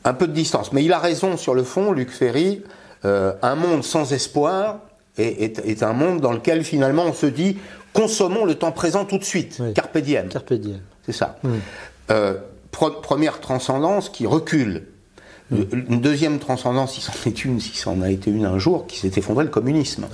un 0.05 0.15
peu 0.15 0.29
de 0.29 0.33
distance. 0.33 0.73
Mais 0.73 0.85
il 0.85 0.93
a 0.93 0.99
raison 0.99 1.37
sur 1.37 1.55
le 1.55 1.65
fond, 1.65 1.93
Luc 1.93 2.11
Ferry, 2.11 2.63
un 3.05 3.55
monde 3.55 3.85
sans 3.85 4.13
espoir 4.13 4.81
est, 5.17 5.83
un 5.83 5.93
monde 5.93 6.21
dans 6.21 6.33
lequel 6.33 6.65
finalement 6.65 7.05
on 7.07 7.13
se 7.13 7.27
dit 7.27 7.59
consommons 7.93 8.45
le 8.45 8.55
temps 8.55 8.73
présent 8.73 9.05
tout 9.05 9.19
de 9.19 9.25
suite. 9.25 9.63
Carpe 9.75 9.99
diem. 9.99 10.29
Carpe 10.29 10.55
diem. 10.55 10.81
C'est 11.05 11.13
ça 11.13 11.37
première 12.71 13.41
transcendance 13.41 14.09
qui 14.09 14.27
recule. 14.27 14.85
Une 15.51 16.03
deuxième 16.03 16.39
transcendance, 16.39 16.95
si 16.95 17.01
c'en 17.01 17.13
est 17.25 17.45
une, 17.45 17.59
si 17.59 17.75
ça 17.75 17.89
en 17.89 18.03
a 18.03 18.11
été 18.11 18.31
une 18.31 18.45
un 18.45 18.59
jour, 18.59 18.87
qui 18.87 18.99
s'est 18.99 19.13
effondré 19.17 19.45
le 19.45 19.51
communisme. 19.51 20.07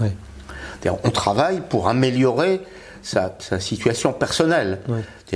On 0.87 1.11
travaille 1.11 1.61
pour 1.69 1.89
améliorer 1.89 2.61
sa, 3.03 3.37
situation 3.59 4.13
personnelle. 4.13 4.81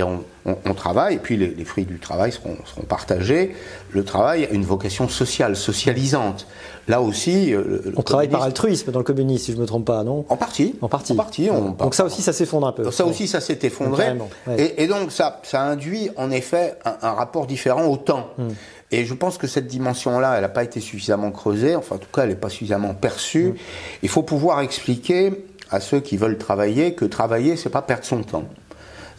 On, 0.03 0.23
on, 0.65 0.73
travaille, 0.73 1.15
et 1.15 1.19
puis 1.19 1.37
les, 1.37 1.65
fruits 1.65 1.85
du 1.85 1.99
travail 1.99 2.31
seront, 2.31 2.57
seront, 2.65 2.83
partagés. 2.83 3.55
Le 3.91 4.03
travail 4.03 4.45
a 4.45 4.49
une 4.51 4.63
vocation 4.63 5.07
sociale, 5.07 5.55
socialisante. 5.55 6.47
Là 6.87 7.01
aussi, 7.01 7.53
euh, 7.53 7.93
on 7.95 8.01
travaille 8.01 8.29
par 8.29 8.43
altruisme 8.43 8.91
dans 8.91 8.99
le 8.99 9.05
communisme, 9.05 9.45
si 9.45 9.51
je 9.51 9.57
ne 9.57 9.61
me 9.61 9.67
trompe 9.67 9.85
pas, 9.85 10.03
non? 10.03 10.25
En 10.29 10.37
partie. 10.37 10.75
En 10.81 10.87
partie. 10.87 11.13
En 11.13 11.15
partie 11.15 11.49
donc 11.77 11.93
ça 11.93 12.05
aussi, 12.05 12.21
ça 12.21 12.33
s'effondre 12.33 12.67
un 12.67 12.71
peu. 12.71 12.89
Ça 12.91 13.05
aussi, 13.05 13.27
ça 13.27 13.41
s'est 13.41 13.59
effondré. 13.61 14.15
Et, 14.57 14.87
donc 14.87 15.11
ça, 15.11 15.39
ça 15.43 15.61
induit 15.61 16.09
en 16.15 16.31
effet 16.31 16.77
un, 16.85 17.11
rapport 17.11 17.45
différent 17.45 17.85
au 17.85 17.97
temps. 17.97 18.29
Hmm. 18.37 18.49
Et 18.91 19.05
je 19.05 19.13
pense 19.13 19.37
que 19.37 19.45
cette 19.45 19.67
dimension-là, 19.67 20.35
elle 20.35 20.41
n'a 20.41 20.49
pas 20.49 20.63
été 20.63 20.79
suffisamment 20.79 21.31
creusée, 21.31 21.75
enfin 21.75 21.95
en 21.95 21.99
tout 21.99 22.07
cas, 22.11 22.23
elle 22.23 22.29
n'est 22.29 22.35
pas 22.35 22.49
suffisamment 22.49 22.95
perçue. 22.95 23.49
Hmm. 23.49 23.55
Il 24.03 24.09
faut 24.09 24.23
pouvoir 24.23 24.61
expliquer 24.61 25.45
à 25.69 25.79
ceux 25.79 25.99
qui 25.99 26.17
veulent 26.17 26.37
travailler 26.37 26.93
que 26.95 27.05
travailler, 27.05 27.55
c'est 27.55 27.69
pas 27.69 27.83
perdre 27.83 28.05
son 28.05 28.23
temps. 28.23 28.45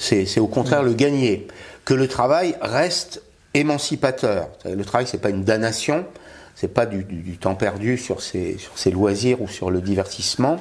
C'est 0.01 0.41
au 0.41 0.47
contraire 0.47 0.83
le 0.83 0.95
gagner. 0.95 1.47
Que 1.85 1.93
le 1.93 2.09
travail 2.09 2.57
reste 2.63 3.23
émancipateur. 3.53 4.49
Le 4.65 4.83
travail, 4.85 5.07
c'est 5.07 5.21
pas 5.21 5.29
une 5.29 5.45
damnation, 5.45 6.07
c'est 6.55 6.73
pas 6.73 6.87
du, 6.87 7.05
temps 7.39 7.55
perdu 7.55 7.99
sur 7.99 8.23
ses, 8.23 8.57
sur 8.59 8.79
ses 8.79 8.91
loisirs 8.91 9.43
ou 9.43 9.49
sur 9.49 9.71
le 9.71 9.81
divertissement. 9.81 10.59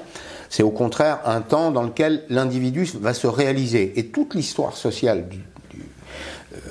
C'est 0.49 0.63
au 0.63 0.71
contraire 0.71 1.19
un 1.25 1.41
temps 1.41 1.71
dans 1.71 1.83
lequel 1.83 2.23
l'individu 2.29 2.89
va 2.99 3.13
se 3.13 3.27
réaliser. 3.27 3.93
Et 3.97 4.07
toute 4.07 4.35
l'histoire 4.35 4.75
sociale 4.75 5.27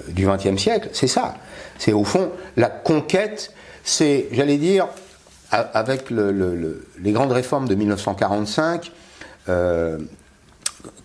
du 0.08 0.26
XXe 0.26 0.46
euh, 0.46 0.56
siècle, 0.58 0.90
c'est 0.92 1.08
ça. 1.08 1.36
C'est 1.78 1.92
au 1.92 2.04
fond 2.04 2.30
la 2.56 2.68
conquête, 2.68 3.54
c'est, 3.82 4.26
j'allais 4.32 4.58
dire, 4.58 4.88
avec 5.50 6.10
les 6.10 7.12
grandes 7.12 7.32
réformes 7.32 7.68
de 7.68 7.74
1945, 7.74 8.92
euh, 9.48 9.98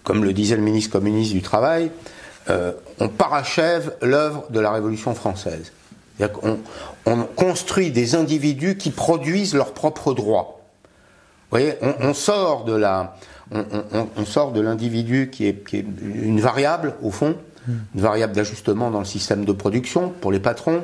comme 0.04 0.24
le 0.24 0.34
disait 0.34 0.56
le 0.56 0.62
ministre 0.62 0.92
communiste 0.92 1.34
du 1.34 1.42
Travail, 1.42 1.92
euh, 2.50 2.74
on 3.00 3.08
parachève 3.08 3.96
l'œuvre 4.02 4.46
de 4.50 4.60
la 4.60 4.72
Révolution 4.72 5.14
française. 5.16 5.72
On, 6.44 6.60
on, 7.06 7.24
construit 7.24 7.92
des 7.92 8.16
individus 8.16 8.78
qui 8.78 8.92
produisent 8.92 9.56
leurs 9.56 9.74
propres 9.74 10.14
droits. 10.14 10.62
Vous 11.50 11.60
voyez, 11.60 11.74
on, 11.82 12.14
sort 12.14 12.66
de 12.66 12.74
la, 12.74 13.18
on, 13.52 14.26
sort 14.26 14.52
de 14.52 14.62
l'individu 14.62 15.30
qui 15.32 15.48
est, 15.48 15.68
qui 15.68 15.78
est, 15.78 15.86
une 16.02 16.40
variable 16.40 16.96
au 17.02 17.12
fond, 17.12 17.36
une 17.68 18.02
variable 18.02 18.34
d'ajustement 18.34 18.92
dans 18.92 19.00
le 19.00 19.06
système 19.06 19.44
de 19.46 19.52
production 19.52 20.10
pour 20.22 20.32
les 20.32 20.40
patrons, 20.40 20.84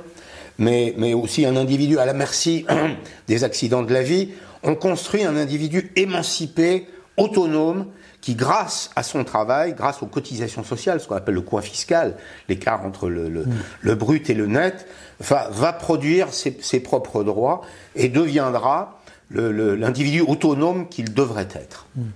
mais, 0.58 0.94
mais 0.98 1.14
aussi 1.14 1.46
un 1.46 1.56
individu 1.56 2.00
à 2.00 2.06
la 2.06 2.14
merci 2.14 2.66
des 3.28 3.44
accidents 3.44 3.84
de 3.84 3.94
la 3.94 4.04
vie. 4.04 4.30
On 4.64 4.76
construit 4.76 5.24
un 5.24 5.38
individu 5.38 5.92
émancipé, 5.96 6.88
autonome, 7.18 7.86
qui, 8.22 8.36
grâce 8.36 8.90
à 8.96 9.04
son 9.04 9.24
travail, 9.24 9.74
grâce 9.74 10.02
aux 10.04 10.08
cotisations 10.08 10.64
sociales, 10.64 11.00
ce 11.00 11.08
qu'on 11.08 11.16
appelle 11.16 11.36
le 11.36 11.42
coût 11.42 11.60
fiscal, 11.62 12.16
l'écart 12.48 12.86
entre 12.86 13.10
le, 13.10 13.46
le, 13.82 13.96
brut 13.96 14.30
et 14.30 14.34
le 14.34 14.48
net, 14.48 14.88
va, 15.20 15.50
va 15.52 15.74
produire 15.74 16.34
ses, 16.34 16.58
ses, 16.62 16.80
propres 16.80 17.24
droits 17.24 17.62
et 17.96 18.10
deviendra 18.10 19.00
l'individu 19.32 20.22
autonome 20.22 20.88
qu'il 20.90 21.14
devrait 21.14 21.48
être. 21.54 21.86
Hmm. 21.96 22.10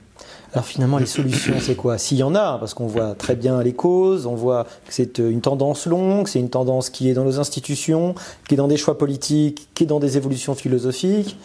Alors 0.53 0.65
finalement, 0.65 0.99
les 0.99 1.07
solutions, 1.07 1.55
c'est 1.59 1.75
quoi? 1.75 1.97
S'il 1.97 2.17
y 2.17 2.23
en 2.23 2.35
a, 2.35 2.59
parce 2.59 2.75
qu'on 2.75 2.85
voit 2.85 3.15
très 3.15 3.35
bien 3.35 3.63
les 3.63 3.73
causes, 3.73 4.27
on 4.27 4.35
voit 4.35 4.65
que 4.85 4.93
c'est 4.93 5.17
une 5.17 5.41
tendance 5.41 5.87
longue, 5.87 6.27
c'est 6.27 6.39
une 6.39 6.51
tendance 6.51 6.91
qui 6.91 7.09
est 7.09 7.13
dans 7.13 7.23
nos 7.23 7.39
institutions, 7.39 8.13
qui 8.47 8.53
est 8.53 8.57
dans 8.57 8.67
des 8.67 8.77
choix 8.77 8.99
politiques, 8.99 9.69
qui 9.73 9.83
est 9.83 9.87
dans 9.87 9.99
des 9.99 10.15
évolutions 10.15 10.53
philosophiques. 10.53 11.37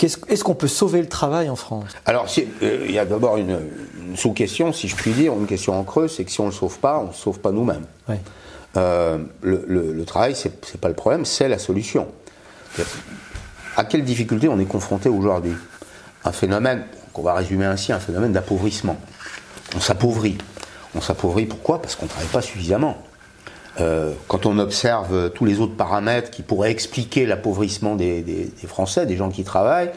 Est-ce 0.00 0.44
qu'on 0.44 0.54
peut 0.54 0.68
sauver 0.68 1.00
le 1.00 1.08
travail 1.08 1.48
en 1.48 1.56
France? 1.56 1.90
Alors, 2.04 2.26
euh, 2.62 2.84
il 2.86 2.92
y 2.92 2.98
a 2.98 3.04
d'abord 3.04 3.36
une, 3.36 3.58
sous-question, 4.16 4.72
si 4.72 4.88
je 4.88 4.96
puis 4.96 5.12
dire, 5.12 5.32
une 5.32 5.46
question 5.46 5.78
en 5.78 5.84
creux, 5.84 6.08
c'est 6.08 6.24
que 6.24 6.30
si 6.30 6.40
on 6.40 6.46
ne 6.46 6.50
le 6.50 6.54
sauve 6.54 6.78
pas, 6.78 6.98
on 6.98 7.08
ne 7.08 7.12
sauve 7.12 7.38
pas 7.40 7.52
nous-mêmes. 7.52 7.86
Euh, 8.76 9.18
le, 9.40 9.64
le, 9.68 10.04
travail, 10.04 10.34
ce 10.34 10.48
n'est 10.48 10.80
pas 10.80 10.88
le 10.88 10.94
problème, 10.94 11.24
c'est 11.24 11.48
la 11.48 11.58
solution. 11.58 12.08
À 13.76 13.84
quelle 13.84 14.04
difficulté 14.04 14.48
on 14.48 14.58
est 14.58 14.66
confronté 14.66 15.08
aujourd'hui? 15.08 15.54
Un 16.24 16.32
phénomène, 16.32 16.84
qu'on 17.12 17.22
va 17.22 17.34
résumer 17.34 17.66
ainsi, 17.66 17.92
un 17.92 18.00
phénomène 18.00 18.32
d'appauvrissement. 18.32 18.96
On 19.76 19.80
s'appauvrit. 19.80 20.38
On 20.94 21.00
s'appauvrit 21.00 21.46
pourquoi? 21.46 21.80
Parce 21.80 21.96
qu'on 21.96 22.06
ne 22.06 22.10
travaille 22.10 22.28
pas 22.28 22.42
suffisamment. 22.42 22.98
Euh, 23.80 24.12
quand 24.28 24.46
on 24.46 24.58
observe 24.58 25.30
tous 25.30 25.44
les 25.44 25.60
autres 25.60 25.74
paramètres 25.74 26.30
qui 26.30 26.42
pourraient 26.42 26.70
expliquer 26.70 27.26
l'appauvrissement 27.26 27.96
des, 27.96 28.52
Français, 28.66 29.06
des 29.06 29.16
gens 29.16 29.30
qui 29.30 29.44
travaillent, 29.44 29.90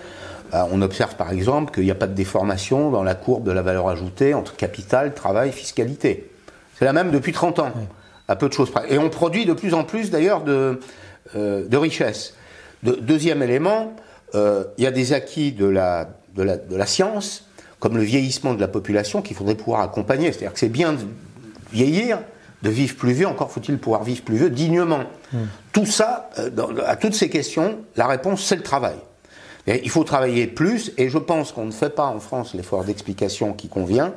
bah, 0.51 0.67
on 0.71 0.81
observe 0.81 1.15
par 1.15 1.31
exemple 1.31 1.73
qu'il 1.73 1.83
n'y 1.83 1.91
a 1.91 1.95
pas 1.95 2.07
de 2.07 2.13
déformation 2.13 2.89
dans 2.89 3.03
la 3.03 3.15
courbe 3.15 3.43
de 3.43 3.51
la 3.51 3.61
valeur 3.61 3.89
ajoutée 3.89 4.33
entre 4.33 4.55
capital, 4.55 5.13
travail, 5.13 5.51
fiscalité. 5.51 6.29
C'est 6.77 6.85
la 6.85 6.93
même 6.93 7.11
depuis 7.11 7.33
30 7.33 7.59
ans, 7.59 7.71
à 8.27 8.35
peu 8.35 8.47
de 8.47 8.53
choses 8.53 8.71
près. 8.71 8.91
Et 8.91 8.97
on 8.97 9.09
produit 9.09 9.45
de 9.45 9.53
plus 9.53 9.73
en 9.73 9.83
plus 9.83 10.09
d'ailleurs 10.09 10.43
de, 10.43 10.79
euh, 11.35 11.67
de 11.67 11.77
richesses. 11.77 12.33
deuxième 12.83 13.43
élément, 13.43 13.93
euh, 14.35 14.63
il 14.77 14.83
y 14.83 14.87
a 14.87 14.91
des 14.91 15.13
acquis 15.13 15.51
de 15.51 15.65
la, 15.65 16.09
de, 16.35 16.43
la, 16.43 16.57
de 16.57 16.75
la 16.75 16.85
science, 16.85 17.45
comme 17.79 17.97
le 17.97 18.03
vieillissement 18.03 18.53
de 18.53 18.61
la 18.61 18.67
population, 18.67 19.21
qu'il 19.21 19.35
faudrait 19.35 19.55
pouvoir 19.55 19.81
accompagner. 19.81 20.31
C'est-à-dire 20.31 20.53
que 20.53 20.59
c'est 20.59 20.69
bien 20.69 20.93
de 20.93 20.99
vieillir, 21.71 22.19
de 22.63 22.69
vivre 22.69 22.95
plus 22.95 23.13
vieux, 23.13 23.27
encore 23.27 23.51
faut-il 23.51 23.77
pouvoir 23.77 24.03
vivre 24.03 24.23
plus 24.23 24.37
vieux 24.37 24.49
dignement. 24.49 25.03
Hmm. 25.31 25.45
Tout 25.71 25.85
ça, 25.85 26.29
euh, 26.39 26.49
à 26.85 26.95
toutes 26.95 27.13
ces 27.13 27.29
questions, 27.29 27.77
la 27.95 28.07
réponse, 28.07 28.43
c'est 28.43 28.55
le 28.55 28.63
travail. 28.63 28.95
il 29.67 29.89
faut 29.89 30.03
travailler 30.03 30.47
plus, 30.47 30.91
et 30.97 31.09
je 31.09 31.17
pense 31.17 31.51
qu'on 31.51 31.65
ne 31.65 31.71
fait 31.71 31.89
pas 31.89 32.07
en 32.07 32.19
France 32.19 32.53
l'effort 32.53 32.83
d'explication 32.83 33.53
qui 33.53 33.67
convient 33.67 34.13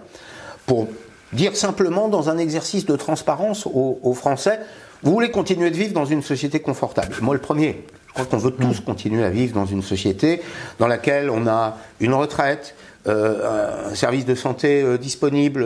pour 0.67 0.87
dire 1.33 1.57
simplement 1.57 2.09
dans 2.09 2.29
un 2.31 2.39
exercice 2.39 2.87
de 2.87 2.97
transparence 2.97 3.67
aux, 3.67 4.15
Français, 4.15 4.61
vous 5.03 5.13
voulez 5.13 5.31
continuer 5.31 5.71
de 5.71 5.77
vivre 5.77 5.93
dans 5.93 6.05
une 6.05 6.23
société 6.23 6.61
confortable. 6.61 7.17
Moi, 7.21 7.35
le 7.35 7.41
premier. 7.41 7.85
Je 8.09 8.13
crois 8.15 8.27
qu'on 8.27 8.39
veut 8.39 8.51
tous 8.51 8.81
hmm. 8.81 8.85
continuer 8.85 9.25
à 9.25 9.31
vivre 9.31 9.55
dans 9.55 9.67
une 9.67 9.83
société 9.83 10.43
dans 10.79 10.89
laquelle 10.89 11.31
on 11.31 11.47
a 11.47 11.79
une 12.01 12.15
retraite, 12.15 12.75
un 13.07 13.95
service 13.95 14.27
de 14.27 14.35
santé 14.35 14.83
euh, 14.83 14.99
disponible 14.99 15.65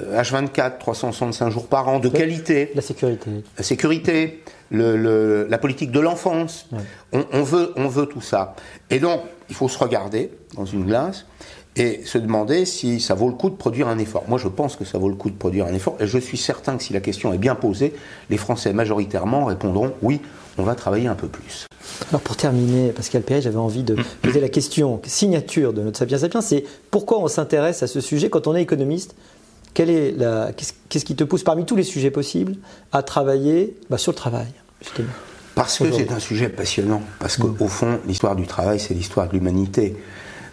H24, 0.00 0.60
euh, 0.60 0.70
365 0.78 1.50
jours 1.50 1.66
par 1.66 1.88
an, 1.88 1.98
de 1.98 2.08
qualité. 2.08 2.70
La 2.74 2.82
sécurité. 2.82 3.30
La 3.56 3.64
sécurité, 3.64 4.42
le, 4.70 5.46
la 5.48 5.58
politique 5.58 5.90
de 5.90 6.00
l'enfance. 6.00 6.68
On, 7.12 7.42
veut, 7.42 7.72
on 7.76 7.88
veut 7.88 8.06
tout 8.06 8.20
ça. 8.20 8.54
Et 8.90 8.98
donc, 9.00 9.22
il 9.48 9.54
faut 9.54 9.68
se 9.68 9.78
regarder 9.78 10.30
dans 10.54 10.64
une 10.64 10.84
glace 10.84 11.26
et 11.74 12.02
se 12.04 12.18
demander 12.18 12.64
si 12.66 13.00
ça 13.00 13.14
vaut 13.14 13.28
le 13.28 13.34
coup 13.34 13.50
de 13.50 13.56
produire 13.56 13.88
un 13.88 13.98
effort. 13.98 14.24
Moi, 14.28 14.38
je 14.38 14.48
pense 14.48 14.76
que 14.76 14.84
ça 14.84 14.98
vaut 14.98 15.08
le 15.08 15.14
coup 15.14 15.30
de 15.30 15.36
produire 15.36 15.66
un 15.66 15.74
effort, 15.74 15.96
et 16.00 16.06
je 16.06 16.18
suis 16.18 16.36
certain 16.36 16.76
que 16.76 16.82
si 16.82 16.92
la 16.92 17.00
question 17.00 17.32
est 17.32 17.38
bien 17.38 17.54
posée, 17.54 17.94
les 18.28 18.36
Français 18.36 18.72
majoritairement 18.72 19.46
répondront 19.46 19.94
oui, 20.02 20.20
on 20.58 20.62
va 20.62 20.74
travailler 20.74 21.06
un 21.06 21.14
peu 21.14 21.28
plus. 21.28 21.66
Alors 22.08 22.20
pour 22.20 22.36
terminer, 22.36 22.90
Pascal 22.90 23.22
Perret, 23.22 23.42
j'avais 23.42 23.56
envie 23.56 23.82
de 23.82 23.96
poser 24.22 24.40
la 24.40 24.48
question, 24.48 25.00
signature 25.04 25.72
de 25.72 25.82
notre 25.82 25.98
Sapiens 25.98 26.18
Sapiens, 26.18 26.40
c'est 26.40 26.64
pourquoi 26.90 27.18
on 27.18 27.28
s'intéresse 27.28 27.82
à 27.82 27.86
ce 27.86 28.00
sujet 28.00 28.30
quand 28.30 28.46
on 28.46 28.54
est 28.54 28.62
économiste? 28.62 29.14
Est 29.78 30.14
Qu'est-ce 30.90 31.04
qui 31.04 31.16
te 31.16 31.24
pousse 31.24 31.42
parmi 31.42 31.64
tous 31.64 31.76
les 31.76 31.82
sujets 31.82 32.10
possibles 32.10 32.56
à 32.92 33.02
travailler 33.02 33.76
bah, 33.88 33.96
sur 33.96 34.12
le 34.12 34.16
travail 34.16 34.48
Parce 35.54 35.78
que 35.78 35.90
c'est 35.90 36.12
un 36.12 36.18
sujet 36.18 36.50
passionnant, 36.50 37.02
parce 37.18 37.38
qu'au 37.38 37.48
mm. 37.48 37.68
fond, 37.68 38.00
l'histoire 38.06 38.36
du 38.36 38.46
travail, 38.46 38.78
c'est 38.78 38.92
l'histoire 38.92 39.28
de 39.28 39.32
l'humanité. 39.32 39.96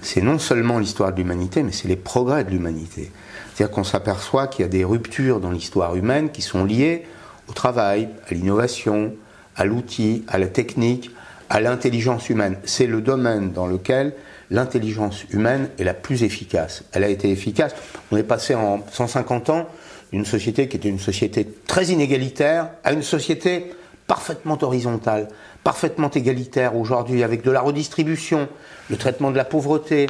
C'est 0.01 0.21
non 0.21 0.39
seulement 0.39 0.79
l'histoire 0.79 1.11
de 1.11 1.17
l'humanité, 1.17 1.63
mais 1.63 1.73
c'est 1.73 1.89
les 1.89 1.97
progrès 1.97 2.45
de 2.45 2.51
l'humanité. 2.51 3.11
C'est-à-dire 3.53 3.75
qu'on 3.75 3.83
s'aperçoit 3.83 4.47
qu'il 4.47 4.63
y 4.63 4.65
a 4.65 4.69
des 4.69 4.85
ruptures 4.85 5.41
dans 5.41 5.51
l'histoire 5.51 5.97
humaine 5.97 6.31
qui 6.31 6.41
sont 6.41 6.63
liées 6.63 7.03
au 7.49 7.53
travail, 7.53 8.07
à 8.29 8.33
l'innovation, 8.33 9.13
à 9.59 9.65
l'outil, 9.65 10.23
à 10.29 10.39
la 10.39 10.47
technique, 10.47 11.11
à 11.49 11.59
l'intelligence 11.59 12.29
humaine. 12.29 12.57
C'est 12.63 12.87
le 12.87 13.01
domaine 13.01 13.51
dans 13.51 13.67
lequel 13.67 14.13
l'intelligence 14.49 15.25
humaine 15.31 15.69
est 15.77 15.83
la 15.83 15.93
plus 15.93 16.23
efficace. 16.23 16.83
Elle 16.93 17.03
a 17.03 17.09
été 17.09 17.29
efficace. 17.29 17.75
On 18.11 18.17
est 18.17 18.23
passé 18.23 18.55
en 18.55 18.79
150 18.91 19.49
ans 19.49 19.67
d'une 20.11 20.25
société 20.25 20.69
qui 20.69 20.77
était 20.77 20.89
une 20.89 20.99
société 20.99 21.47
très 21.67 21.87
inégalitaire 21.87 22.69
à 22.83 22.93
une 22.93 23.03
société 23.03 23.71
parfaitement 24.07 24.57
horizontale, 24.61 25.27
parfaitement 25.63 26.09
égalitaire 26.09 26.75
aujourd'hui, 26.75 27.21
avec 27.21 27.43
de 27.43 27.51
la 27.51 27.59
redistribution, 27.59 28.47
le 28.89 28.95
traitement 28.95 29.29
de 29.29 29.37
la 29.37 29.45
pauvreté, 29.45 30.07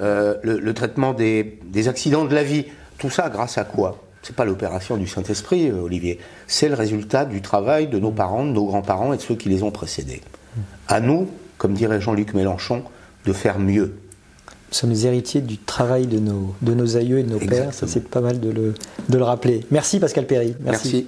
euh, 0.00 0.34
le, 0.42 0.74
traitement 0.74 1.12
des, 1.12 1.58
des, 1.64 1.88
accidents 1.88 2.24
de 2.24 2.34
la 2.34 2.42
vie. 2.42 2.64
Tout 2.98 3.10
ça 3.10 3.28
grâce 3.28 3.58
à 3.58 3.64
quoi? 3.64 4.05
C'est 4.26 4.34
pas 4.34 4.44
l'opération 4.44 4.96
du 4.96 5.06
Saint-Esprit, 5.06 5.68
euh, 5.68 5.82
Olivier. 5.82 6.18
C'est 6.48 6.68
le 6.68 6.74
résultat 6.74 7.24
du 7.24 7.42
travail 7.42 7.86
de 7.86 8.00
nos 8.00 8.10
parents, 8.10 8.44
de 8.44 8.50
nos 8.50 8.64
grands-parents 8.64 9.12
et 9.12 9.18
de 9.18 9.22
ceux 9.22 9.36
qui 9.36 9.48
les 9.48 9.62
ont 9.62 9.70
précédés. 9.70 10.20
À 10.88 10.98
nous, 10.98 11.28
comme 11.58 11.74
dirait 11.74 12.00
Jean-Luc 12.00 12.34
Mélenchon, 12.34 12.82
de 13.24 13.32
faire 13.32 13.60
mieux. 13.60 13.94
Nous 14.70 14.74
sommes 14.74 14.90
les 14.90 15.06
héritiers 15.06 15.42
du 15.42 15.58
travail 15.58 16.08
de 16.08 16.18
nos, 16.18 16.56
de 16.60 16.74
nos 16.74 16.96
aïeux 16.96 17.20
et 17.20 17.22
de 17.22 17.30
nos 17.30 17.38
pères. 17.38 17.72
Ça, 17.72 17.86
c'est 17.86 18.08
pas 18.08 18.20
mal 18.20 18.40
de 18.40 18.50
le, 18.50 18.74
de 19.08 19.16
le 19.16 19.22
rappeler. 19.22 19.64
Merci, 19.70 20.00
Pascal 20.00 20.26
Perry. 20.26 20.56
Merci. 20.58 21.06